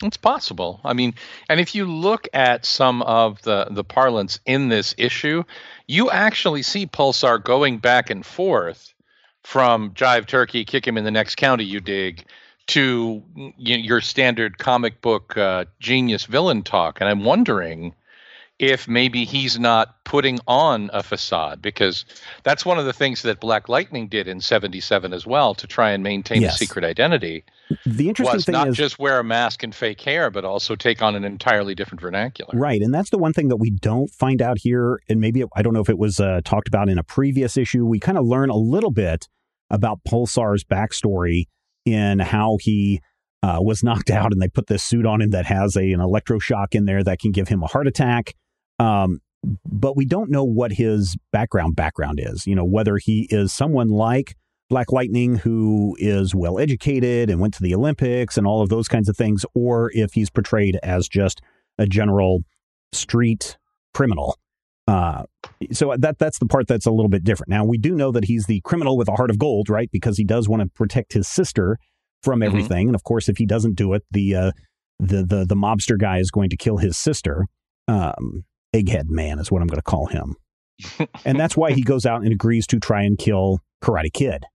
It's 0.04 0.18
possible. 0.18 0.80
I 0.84 0.94
mean, 0.94 1.16
and 1.50 1.60
if 1.60 1.74
you 1.74 1.86
look 1.86 2.28
at 2.34 2.66
some 2.66 3.02
of 3.04 3.42
the 3.42 3.68
the 3.72 3.84
parlance 3.84 4.40
in 4.46 4.70
this 4.70 4.94
issue, 4.98 5.44
you 5.88 6.12
actually 6.12 6.62
see 6.62 6.86
Pulsar 6.86 7.44
going 7.44 7.80
back 7.80 8.10
and 8.10 8.26
forth 8.26 8.94
from 9.44 9.92
Jive 9.94 10.28
Turkey, 10.28 10.66
kick 10.66 10.86
him 10.86 10.98
in 10.98 11.04
the 11.04 11.12
next 11.12 11.36
county 11.36 11.64
you 11.64 11.80
dig, 11.80 12.26
to 12.68 13.24
your 13.58 14.02
standard 14.02 14.58
comic 14.58 15.02
book 15.02 15.38
uh, 15.38 15.66
genius 15.80 16.26
villain 16.26 16.64
talk. 16.64 17.00
And 17.00 17.10
I'm 17.10 17.24
wondering 17.24 17.96
if 18.60 18.88
maybe 18.88 19.24
he's 19.24 19.60
not 19.60 20.04
putting 20.04 20.40
on 20.48 20.90
a 20.92 21.04
facade 21.04 21.62
because 21.62 22.06
that's 22.44 22.66
one 22.66 22.80
of 22.80 22.86
the 22.86 22.94
things 22.94 23.22
that 23.22 23.40
Black 23.40 23.70
Lightning 23.70 24.08
did 24.08 24.28
in 24.28 24.42
77 24.42 25.14
as 25.14 25.28
well 25.28 25.54
to 25.54 25.68
try 25.68 25.92
and 25.92 26.02
maintain 26.02 26.42
Yes. 26.42 26.56
a 26.56 26.58
secret 26.58 26.84
identity 26.84 27.44
The 27.86 28.10
interesting 28.10 28.36
was 28.36 28.46
thing 28.46 28.54
not 28.54 28.70
is 28.70 28.76
just 28.76 28.98
wear 28.98 29.20
a 29.20 29.24
mask 29.24 29.62
and 29.62 29.76
fake 29.76 30.02
hair, 30.02 30.32
but 30.32 30.44
also 30.44 30.76
take 30.76 31.02
on 31.02 31.16
an 31.16 31.24
entirely 31.24 31.76
different 31.76 32.02
vernacular. 32.02 32.58
Right. 32.58 32.82
And 32.82 32.94
that's 32.94 33.12
the 33.12 33.18
one 33.18 33.34
thing 33.34 33.50
that 33.50 33.58
we 33.58 33.70
don't 33.70 34.10
find 34.10 34.42
out 34.42 34.58
here. 34.60 35.02
And 35.08 35.20
maybe, 35.20 35.42
it, 35.42 35.50
I 35.56 35.62
don't 35.62 35.74
know 35.74 35.82
if 35.82 35.90
it 35.90 36.00
was 36.00 36.20
uh, 36.20 36.42
talked 36.44 36.68
about 36.68 36.90
in 36.90 36.98
a 36.98 37.04
previous 37.04 37.58
issue. 37.58 37.86
We 37.86 38.00
kind 38.00 38.18
of 38.18 38.26
learn 38.26 38.50
a 38.50 38.56
little 38.56 38.92
bit 38.92 39.28
about 39.70 40.00
Pulsar's 40.08 40.64
backstory 40.64 41.44
in 41.86 42.20
how 42.20 42.58
he 42.62 43.02
uh, 43.44 43.60
was 43.62 43.84
knocked 43.84 44.10
out 44.10 44.32
and 44.32 44.42
they 44.42 44.48
put 44.48 44.68
this 44.68 44.84
suit 44.84 45.06
on 45.06 45.22
him 45.22 45.30
that 45.32 45.46
has 45.46 45.76
a, 45.76 45.92
an 45.92 46.00
electroshock 46.00 46.74
in 46.74 46.86
there 46.86 47.04
that 47.04 47.20
can 47.20 47.32
give 47.32 47.50
him 47.50 47.62
a 47.62 47.68
heart 47.68 47.88
attack. 47.88 48.34
Um, 48.80 49.20
but 49.66 49.96
we 49.96 50.06
don't 50.06 50.30
know 50.30 50.44
what 50.44 50.74
his 50.74 51.16
background 51.32 51.76
background 51.76 52.20
is, 52.22 52.46
you 52.48 52.56
know, 52.56 52.66
whether 52.66 52.98
he 52.98 53.28
is 53.30 53.54
someone 53.54 53.90
like 53.90 54.36
Black 54.70 54.92
Lightning 54.92 55.36
who 55.36 55.96
is 56.00 56.36
well 56.36 56.60
educated 56.60 57.30
and 57.30 57.40
went 57.40 57.54
to 57.54 57.64
the 57.64 57.74
Olympics 57.74 58.38
and 58.38 58.46
all 58.46 58.62
of 58.62 58.70
those 58.70 58.88
kinds 58.88 59.08
of 59.08 59.16
things, 59.16 59.46
or 59.54 59.92
if 59.94 60.14
he's 60.14 60.30
portrayed 60.30 60.78
as 60.84 61.08
just 61.08 61.42
a 61.78 61.86
general 61.86 62.40
street 62.92 63.58
criminal. 63.94 64.38
Uh, 64.88 65.24
so 65.72 65.94
that 65.98 66.18
that's 66.18 66.40
the 66.40 66.46
part 66.46 66.68
that's 66.68 66.86
a 66.86 66.92
little 66.92 67.10
bit 67.10 67.24
different. 67.24 67.50
Now 67.50 67.64
we 67.66 67.78
do 67.78 67.96
know 67.96 68.12
that 68.12 68.26
he's 68.26 68.46
the 68.46 68.62
criminal 68.62 68.98
with 68.98 69.08
a 69.08 69.16
heart 69.16 69.30
of 69.30 69.38
gold, 69.38 69.70
right? 69.70 69.90
Because 69.92 70.18
he 70.18 70.24
does 70.24 70.50
want 70.50 70.62
to 70.62 70.68
protect 70.70 71.14
his 71.14 71.28
sister 71.28 71.78
from 72.24 72.40
Mhm. 72.40 72.46
everything, 72.46 72.88
and 72.88 72.96
of 72.96 73.04
course, 73.04 73.30
if 73.30 73.38
he 73.38 73.46
doesn't 73.46 73.76
do 73.76 73.94
it, 73.94 74.04
the 74.12 74.36
uh, 74.36 74.52
the 75.00 75.24
the 75.24 75.46
the 75.46 75.56
mobster 75.56 75.98
guy 76.00 76.18
is 76.20 76.32
going 76.32 76.50
to 76.50 76.58
kill 76.58 76.78
his 76.78 76.98
sister. 76.98 77.46
Um, 77.88 78.44
Egghead 78.82 79.10
Man 79.10 79.40
is 79.40 79.52
what 79.52 79.62
I'm 79.62 79.68
going 79.68 79.78
to 79.80 79.82
call 79.84 80.08
him, 80.08 80.36
and 81.26 81.40
that's 81.40 81.56
why 81.58 81.72
he 81.72 81.82
goes 81.84 82.06
out 82.06 82.22
and 82.24 82.32
agrees 82.32 82.68
to 82.68 82.80
try 82.80 83.02
and 83.04 83.18
kill 83.18 83.60
Karate 83.84 84.14
Kid. 84.14 84.46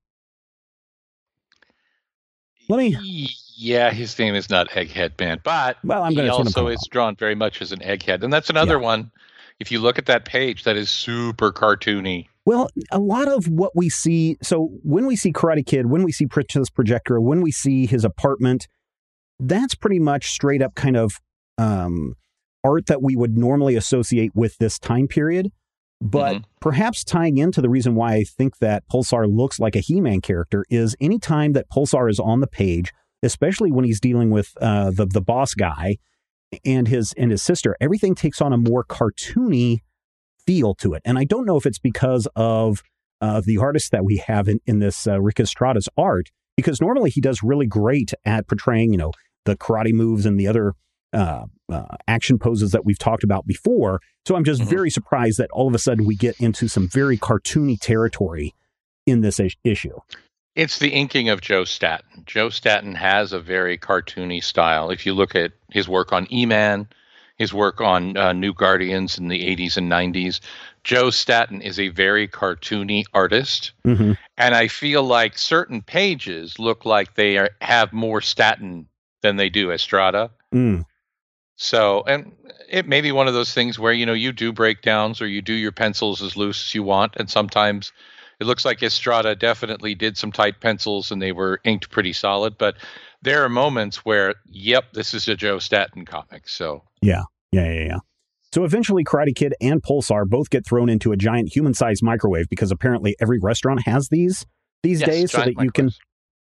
Let 2.68 2.78
me- 2.78 3.28
Yeah, 3.56 3.90
his 3.90 4.18
name 4.18 4.34
is 4.34 4.48
not 4.50 4.68
Egghead 4.70 5.18
Man, 5.20 5.40
but 5.44 5.76
Well, 5.84 6.02
I'm 6.02 6.14
going 6.14 6.26
to 6.26 6.32
also 6.32 6.68
is 6.68 6.86
drawn 6.90 7.16
very 7.16 7.34
much 7.34 7.60
as 7.60 7.70
an 7.72 7.80
egghead, 7.80 8.22
and 8.22 8.32
that's 8.32 8.50
another 8.50 8.78
one. 8.78 9.10
If 9.60 9.70
you 9.70 9.78
look 9.80 9.98
at 9.98 10.06
that 10.06 10.24
page, 10.24 10.64
that 10.64 10.76
is 10.76 10.90
super 10.90 11.52
cartoony. 11.52 12.26
Well, 12.44 12.68
a 12.90 12.98
lot 12.98 13.28
of 13.28 13.46
what 13.48 13.76
we 13.76 13.88
see, 13.88 14.36
so 14.42 14.70
when 14.82 15.06
we 15.06 15.14
see 15.14 15.32
Karate 15.32 15.64
Kid, 15.64 15.86
when 15.86 16.02
we 16.02 16.10
see 16.10 16.26
Princess 16.26 16.68
Projectra, 16.70 17.22
when 17.22 17.40
we 17.42 17.52
see 17.52 17.86
his 17.86 18.04
apartment, 18.04 18.66
that's 19.38 19.74
pretty 19.76 20.00
much 20.00 20.30
straight 20.30 20.62
up 20.62 20.74
kind 20.74 20.96
of 20.96 21.20
um, 21.58 22.14
art 22.64 22.86
that 22.86 23.02
we 23.02 23.16
would 23.16 23.36
normally 23.36 23.76
associate 23.76 24.32
with 24.34 24.58
this 24.58 24.78
time 24.78 25.08
period. 25.08 25.50
But 26.00 26.36
Mhm. 26.36 26.44
perhaps 26.60 27.04
tying 27.04 27.38
into 27.38 27.60
the 27.60 27.68
reason 27.70 27.94
why 27.94 28.14
I 28.14 28.24
think 28.24 28.58
that 28.58 28.82
Pulsar 28.92 29.32
looks 29.32 29.60
like 29.60 29.76
a 29.76 29.80
He 29.80 30.00
Man 30.00 30.20
character 30.20 30.64
is 30.68 30.96
anytime 31.00 31.52
that 31.52 31.70
Pulsar 31.70 32.10
is 32.10 32.18
on 32.18 32.40
the 32.40 32.48
page, 32.48 32.92
especially 33.22 33.70
when 33.70 33.84
he's 33.84 34.00
dealing 34.00 34.30
with 34.30 34.52
uh, 34.60 34.90
the, 34.90 35.06
the 35.06 35.20
boss 35.20 35.54
guy 35.54 35.98
and 36.64 36.88
his 36.88 37.12
and 37.16 37.30
his 37.30 37.42
sister, 37.42 37.76
everything 37.80 38.16
takes 38.16 38.40
on 38.40 38.52
a 38.52 38.58
more 38.58 38.84
cartoony 38.84 39.78
feel 40.44 40.74
to 40.74 40.92
it. 40.94 41.02
And 41.04 41.18
I 41.18 41.24
don't 41.24 41.46
know 41.46 41.56
if 41.56 41.66
it's 41.66 41.78
because 41.78 42.26
of 42.34 42.82
uh, 43.20 43.40
the 43.44 43.58
artists 43.58 43.90
that 43.90 44.04
we 44.04 44.16
have 44.16 44.48
in, 44.48 44.58
in 44.66 44.80
this 44.80 45.06
uh, 45.06 45.20
Rick 45.20 45.36
Estrada's 45.36 45.88
art, 45.96 46.30
because 46.56 46.80
normally 46.80 47.10
he 47.10 47.20
does 47.20 47.44
really 47.44 47.66
great 47.66 48.12
at 48.24 48.48
portraying, 48.48 48.90
you 48.90 48.98
know, 48.98 49.12
the 49.44 49.56
karate 49.56 49.92
moves 49.92 50.26
and 50.26 50.38
the 50.38 50.48
other 50.48 50.74
uh, 51.12 51.44
uh, 51.70 51.82
action 52.08 52.38
poses 52.38 52.70
that 52.72 52.84
we've 52.84 52.98
talked 52.98 53.24
about 53.24 53.46
before. 53.46 54.00
So 54.26 54.34
I'm 54.36 54.44
just 54.44 54.62
Mhm. 54.62 54.66
very 54.66 54.90
surprised 54.90 55.38
that 55.38 55.50
all 55.50 55.68
of 55.68 55.74
a 55.74 55.78
sudden 55.78 56.04
we 56.06 56.16
get 56.16 56.36
into 56.40 56.68
some 56.68 56.88
very 56.88 57.16
cartoony 57.18 57.78
territory 57.80 58.54
in 59.06 59.20
this 59.20 59.38
is- 59.40 59.56
issue. 59.64 59.98
It's 60.54 60.78
the 60.78 60.90
inking 60.90 61.28
of 61.30 61.40
Joe 61.40 61.64
Staton. 61.64 62.24
Joe 62.26 62.50
Staton 62.50 62.94
has 62.94 63.32
a 63.32 63.40
very 63.40 63.78
cartoony 63.78 64.42
style. 64.44 64.90
If 64.90 65.06
you 65.06 65.14
look 65.14 65.34
at 65.34 65.52
his 65.70 65.88
work 65.88 66.12
on 66.12 66.26
E-Man, 66.32 66.88
his 67.38 67.54
work 67.54 67.80
on 67.80 68.16
uh, 68.18 68.32
New 68.34 68.52
Guardians 68.52 69.16
in 69.18 69.28
the 69.28 69.40
80s 69.46 69.78
and 69.78 69.88
90s, 69.90 70.40
Joe 70.84 71.08
Staton 71.10 71.62
is 71.62 71.80
a 71.80 71.88
very 71.88 72.28
cartoony 72.28 73.04
artist. 73.14 73.72
Mm-hmm. 73.86 74.12
And 74.36 74.54
I 74.54 74.68
feel 74.68 75.02
like 75.02 75.38
certain 75.38 75.80
pages 75.80 76.58
look 76.58 76.84
like 76.84 77.14
they 77.14 77.38
are, 77.38 77.50
have 77.62 77.92
more 77.94 78.20
Staton 78.20 78.88
than 79.22 79.36
they 79.36 79.48
do 79.48 79.70
Estrada. 79.72 80.30
Mm. 80.54 80.84
So, 81.56 82.02
and 82.06 82.32
it 82.68 82.88
may 82.88 83.00
be 83.00 83.12
one 83.12 83.28
of 83.28 83.34
those 83.34 83.52
things 83.52 83.78
where 83.78 83.92
you 83.92 84.06
know 84.06 84.14
you 84.14 84.32
do 84.32 84.52
breakdowns 84.52 85.20
or 85.20 85.26
you 85.26 85.42
do 85.42 85.52
your 85.52 85.72
pencils 85.72 86.22
as 86.22 86.36
loose 86.36 86.68
as 86.68 86.74
you 86.74 86.82
want, 86.82 87.14
and 87.16 87.30
sometimes 87.30 87.92
it 88.40 88.46
looks 88.46 88.64
like 88.64 88.82
Estrada 88.82 89.36
definitely 89.36 89.94
did 89.94 90.16
some 90.16 90.32
tight 90.32 90.60
pencils 90.60 91.12
and 91.12 91.22
they 91.22 91.32
were 91.32 91.60
inked 91.64 91.90
pretty 91.90 92.12
solid. 92.12 92.58
But 92.58 92.74
there 93.22 93.44
are 93.44 93.48
moments 93.48 94.04
where, 94.04 94.34
yep, 94.46 94.92
this 94.94 95.14
is 95.14 95.28
a 95.28 95.36
Joe 95.36 95.60
Staton 95.60 96.04
comic. 96.04 96.48
So 96.48 96.82
yeah, 97.00 97.22
yeah, 97.52 97.72
yeah, 97.72 97.84
yeah. 97.84 97.98
So 98.52 98.64
eventually, 98.64 99.04
Karate 99.04 99.34
Kid 99.34 99.54
and 99.60 99.82
Pulsar 99.82 100.28
both 100.28 100.50
get 100.50 100.66
thrown 100.66 100.90
into 100.90 101.12
a 101.12 101.16
giant 101.16 101.54
human-sized 101.54 102.02
microwave 102.02 102.48
because 102.50 102.70
apparently 102.70 103.16
every 103.18 103.38
restaurant 103.38 103.82
has 103.86 104.08
these 104.08 104.44
these 104.82 105.00
yes, 105.00 105.08
days, 105.08 105.30
so 105.30 105.38
that 105.38 105.54
you 105.58 105.70
can 105.70 105.90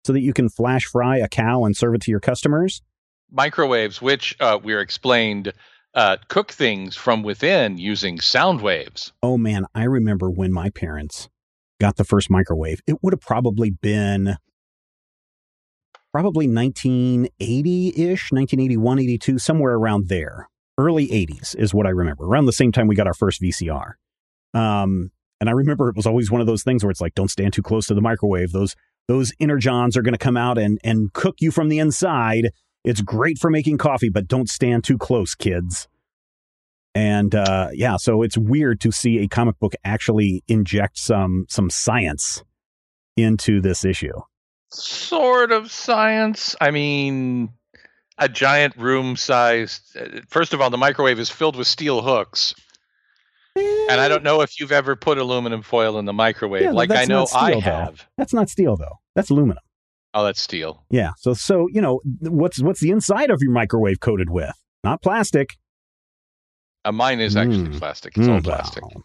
so 0.05 0.12
that 0.12 0.21
you 0.21 0.33
can 0.33 0.49
flash 0.49 0.85
fry 0.85 1.19
a 1.19 1.29
cow 1.29 1.65
and 1.65 1.77
serve 1.77 1.95
it 1.95 2.03
to 2.03 2.11
your 2.11 2.21
customers. 2.21 2.81
Microwaves, 3.30 4.00
which 4.00 4.37
uh, 4.40 4.58
we 4.62 4.73
are 4.75 4.80
explained, 4.80 5.52
uh, 5.94 6.16
cook 6.28 6.52
things 6.52 6.97
from 6.97 7.23
within 7.23 7.78
using 7.78 8.20
sound 8.20 8.61
waves. 8.61 9.12
Oh 9.23 9.38
man, 9.38 9.66
I 9.75 9.85
remember 9.85 10.30
when 10.30 10.52
my 10.52 10.70
parents 10.70 11.28
got 11.80 11.97
the 11.97 12.04
first 12.04 12.30
microwave. 12.30 12.80
It 12.87 13.02
would 13.02 13.12
have 13.12 13.20
probably 13.20 13.70
been 13.70 14.37
probably 16.12 16.49
1980-ish, 16.49 18.32
1981, 18.32 18.99
82, 18.99 19.38
somewhere 19.38 19.75
around 19.75 20.08
there. 20.08 20.49
Early 20.76 21.08
80s 21.08 21.56
is 21.56 21.75
what 21.75 21.87
I 21.87 21.90
remember. 21.90 22.25
Around 22.25 22.47
the 22.47 22.52
same 22.52 22.73
time 22.73 22.87
we 22.87 22.94
got 22.94 23.06
our 23.06 23.14
first 23.14 23.42
VCR. 23.42 23.94
Um, 24.54 25.11
and 25.40 25.49
I 25.49 25.52
remember 25.52 25.88
it 25.88 25.97
was 25.97 26.06
always 26.06 26.30
one 26.30 26.40
of 26.40 26.47
those 26.47 26.62
things 26.62 26.82
where 26.82 26.90
it's 26.90 27.00
like, 27.00 27.14
don't 27.14 27.30
stand 27.30 27.52
too 27.52 27.62
close 27.62 27.87
to 27.87 27.94
the 27.94 28.00
microwave. 28.00 28.52
Those 28.52 28.75
those 29.06 29.32
energons 29.40 29.97
are 29.97 30.02
going 30.02 30.14
to 30.14 30.18
come 30.18 30.37
out 30.37 30.58
and 30.58 30.78
and 30.85 31.12
cook 31.12 31.37
you 31.40 31.50
from 31.50 31.68
the 31.68 31.78
inside. 31.78 32.50
It's 32.85 33.00
great 33.00 33.38
for 33.38 33.50
making 33.50 33.78
coffee, 33.78 34.08
but 34.08 34.28
don't 34.28 34.49
stand 34.49 34.85
too 34.85 34.99
close, 34.99 35.35
kids. 35.35 35.88
And 36.94 37.35
uh, 37.35 37.68
yeah, 37.73 37.97
so 37.97 38.23
it's 38.23 38.38
weird 38.38 38.80
to 38.80 38.90
see 38.90 39.18
a 39.18 39.28
comic 39.28 39.58
book 39.58 39.75
actually 39.85 40.42
inject 40.49 40.99
some 40.99 41.47
some 41.49 41.70
science 41.70 42.42
into 43.16 43.61
this 43.61 43.85
issue. 43.85 44.14
Sort 44.70 45.52
of 45.52 45.70
science. 45.70 46.56
I 46.61 46.70
mean, 46.70 47.50
a 48.18 48.28
giant 48.28 48.76
room 48.76 49.16
sized. 49.16 49.97
Uh, 49.97 50.20
first 50.28 50.52
of 50.52 50.61
all, 50.61 50.70
the 50.70 50.78
microwave 50.78 51.18
is 51.18 51.30
filled 51.30 51.56
with 51.56 51.66
steel 51.66 52.02
hooks. 52.02 52.54
And 53.56 54.00
I 54.00 54.08
don't 54.08 54.23
know 54.23 54.40
if 54.40 54.61
you've 54.61 54.73
ever 54.73 54.94
put 54.94 55.18
aluminum 55.18 55.62
foil 55.62 55.99
in 55.99 56.04
the 56.04 56.12
microwave. 56.12 56.62
Yeah, 56.62 56.70
like 56.70 56.90
I 56.90 57.06
know 57.06 57.25
steel, 57.25 57.40
I 57.40 57.61
have. 57.61 57.99
Though. 57.99 58.04
That's 58.16 58.32
not 58.32 58.49
steel 58.49 58.76
though. 58.76 59.00
That's 59.14 59.30
aluminum. 59.30 59.62
Oh, 60.15 60.25
that's 60.25 60.41
steel. 60.41 60.85
Yeah. 60.91 61.12
So 61.19 61.35
so 61.35 61.69
you 61.71 61.81
know 61.81 62.00
what's 62.21 62.62
what's 62.62 62.81
the 62.81 62.91
inside 62.91 63.31
of 63.31 63.41
your 63.43 63.53
microwave 63.53 64.00
coated 64.00 64.31
with? 64.31 64.55
Not 64.85 65.03
plastic. 65.03 65.57
Uh, 66.85 66.93
mine 66.93 67.21
is 67.21 67.37
actually 67.37 67.69
mm. 67.69 67.79
plastic. 67.79 68.17
It's 68.17 68.27
mm, 68.27 68.35
all 68.35 68.41
plastic. 68.41 68.83
Well. 68.83 69.05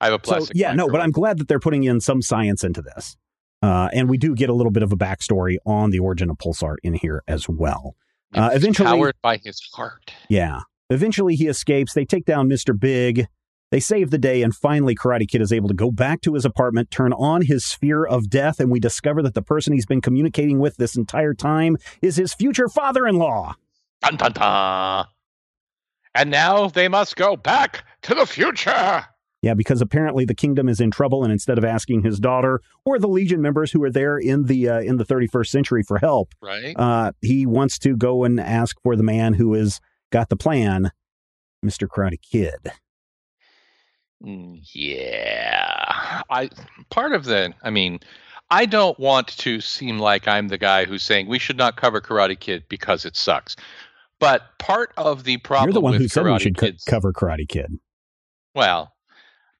I 0.00 0.06
have 0.06 0.14
a 0.14 0.18
plastic. 0.18 0.56
So, 0.56 0.60
yeah, 0.60 0.68
microwave. 0.68 0.88
no, 0.88 0.92
but 0.92 1.00
I'm 1.00 1.10
glad 1.10 1.38
that 1.38 1.48
they're 1.48 1.60
putting 1.60 1.84
in 1.84 2.00
some 2.00 2.22
science 2.22 2.64
into 2.64 2.80
this. 2.80 3.16
Uh, 3.60 3.88
and 3.92 4.08
we 4.08 4.16
do 4.16 4.34
get 4.34 4.48
a 4.48 4.52
little 4.52 4.70
bit 4.70 4.82
of 4.82 4.92
a 4.92 4.96
backstory 4.96 5.56
on 5.66 5.90
the 5.90 5.98
origin 5.98 6.30
of 6.30 6.38
Pulsar 6.38 6.76
in 6.82 6.94
here 6.94 7.22
as 7.26 7.48
well. 7.48 7.96
Uh, 8.32 8.50
eventually, 8.52 8.86
powered 8.86 9.16
by 9.22 9.38
his 9.38 9.60
heart. 9.74 10.12
Yeah. 10.28 10.60
Eventually, 10.90 11.34
he 11.34 11.48
escapes. 11.48 11.92
They 11.94 12.04
take 12.04 12.24
down 12.24 12.48
Mr. 12.48 12.78
Big. 12.78 13.26
They 13.70 13.80
save 13.80 14.10
the 14.10 14.18
day, 14.18 14.42
and 14.42 14.54
finally, 14.54 14.94
Karate 14.94 15.28
Kid 15.28 15.42
is 15.42 15.52
able 15.52 15.68
to 15.68 15.74
go 15.74 15.90
back 15.90 16.22
to 16.22 16.34
his 16.34 16.46
apartment, 16.46 16.90
turn 16.90 17.12
on 17.12 17.42
his 17.42 17.66
sphere 17.66 18.04
of 18.04 18.30
death, 18.30 18.60
and 18.60 18.70
we 18.70 18.80
discover 18.80 19.22
that 19.22 19.34
the 19.34 19.42
person 19.42 19.74
he's 19.74 19.84
been 19.84 20.00
communicating 20.00 20.58
with 20.58 20.76
this 20.78 20.96
entire 20.96 21.34
time 21.34 21.76
is 22.00 22.16
his 22.16 22.32
future 22.32 22.68
father 22.68 23.06
in 23.06 23.16
law. 23.16 23.54
Dun, 24.00 24.16
dun, 24.16 24.32
dun. 24.32 25.06
And 26.14 26.30
now 26.30 26.68
they 26.68 26.88
must 26.88 27.16
go 27.16 27.36
back 27.36 27.84
to 28.02 28.14
the 28.14 28.24
future. 28.24 29.04
Yeah, 29.42 29.54
because 29.54 29.80
apparently 29.80 30.24
the 30.24 30.34
kingdom 30.34 30.68
is 30.68 30.80
in 30.80 30.90
trouble, 30.90 31.22
and 31.22 31.30
instead 31.30 31.58
of 31.58 31.64
asking 31.64 32.02
his 32.02 32.18
daughter 32.18 32.60
or 32.84 32.98
the 32.98 33.06
Legion 33.06 33.40
members 33.40 33.70
who 33.70 33.82
are 33.84 33.90
there 33.90 34.18
in 34.18 34.44
the 34.44 34.68
uh, 34.68 34.80
in 34.80 34.96
the 34.96 35.04
31st 35.04 35.46
century 35.46 35.82
for 35.82 35.98
help, 35.98 36.34
right? 36.42 36.74
Uh, 36.76 37.12
he 37.20 37.46
wants 37.46 37.78
to 37.80 37.96
go 37.96 38.24
and 38.24 38.40
ask 38.40 38.76
for 38.82 38.96
the 38.96 39.04
man 39.04 39.34
who 39.34 39.52
has 39.54 39.80
got 40.10 40.28
the 40.28 40.36
plan, 40.36 40.90
Mister 41.62 41.86
Karate 41.86 42.20
Kid. 42.20 42.72
Mm, 44.24 44.60
yeah. 44.72 46.22
I 46.30 46.50
part 46.90 47.12
of 47.12 47.24
the 47.24 47.54
I 47.62 47.70
mean, 47.70 48.00
I 48.50 48.66
don't 48.66 48.98
want 48.98 49.28
to 49.38 49.60
seem 49.60 49.98
like 49.98 50.26
I'm 50.26 50.48
the 50.48 50.58
guy 50.58 50.84
who's 50.84 51.02
saying 51.02 51.28
we 51.28 51.38
should 51.38 51.56
not 51.56 51.76
cover 51.76 52.00
Karate 52.00 52.38
Kid 52.38 52.64
because 52.68 53.04
it 53.04 53.16
sucks. 53.16 53.56
But 54.20 54.42
part 54.58 54.92
of 54.96 55.24
the 55.24 55.36
problem 55.36 55.68
You're 55.68 55.74
the 55.74 55.80
one 55.80 55.94
who 55.94 56.08
said 56.08 56.24
we 56.24 56.38
should 56.40 56.58
Kids, 56.58 56.84
cover 56.84 57.12
Karate 57.12 57.48
Kid. 57.48 57.78
Well, 58.54 58.92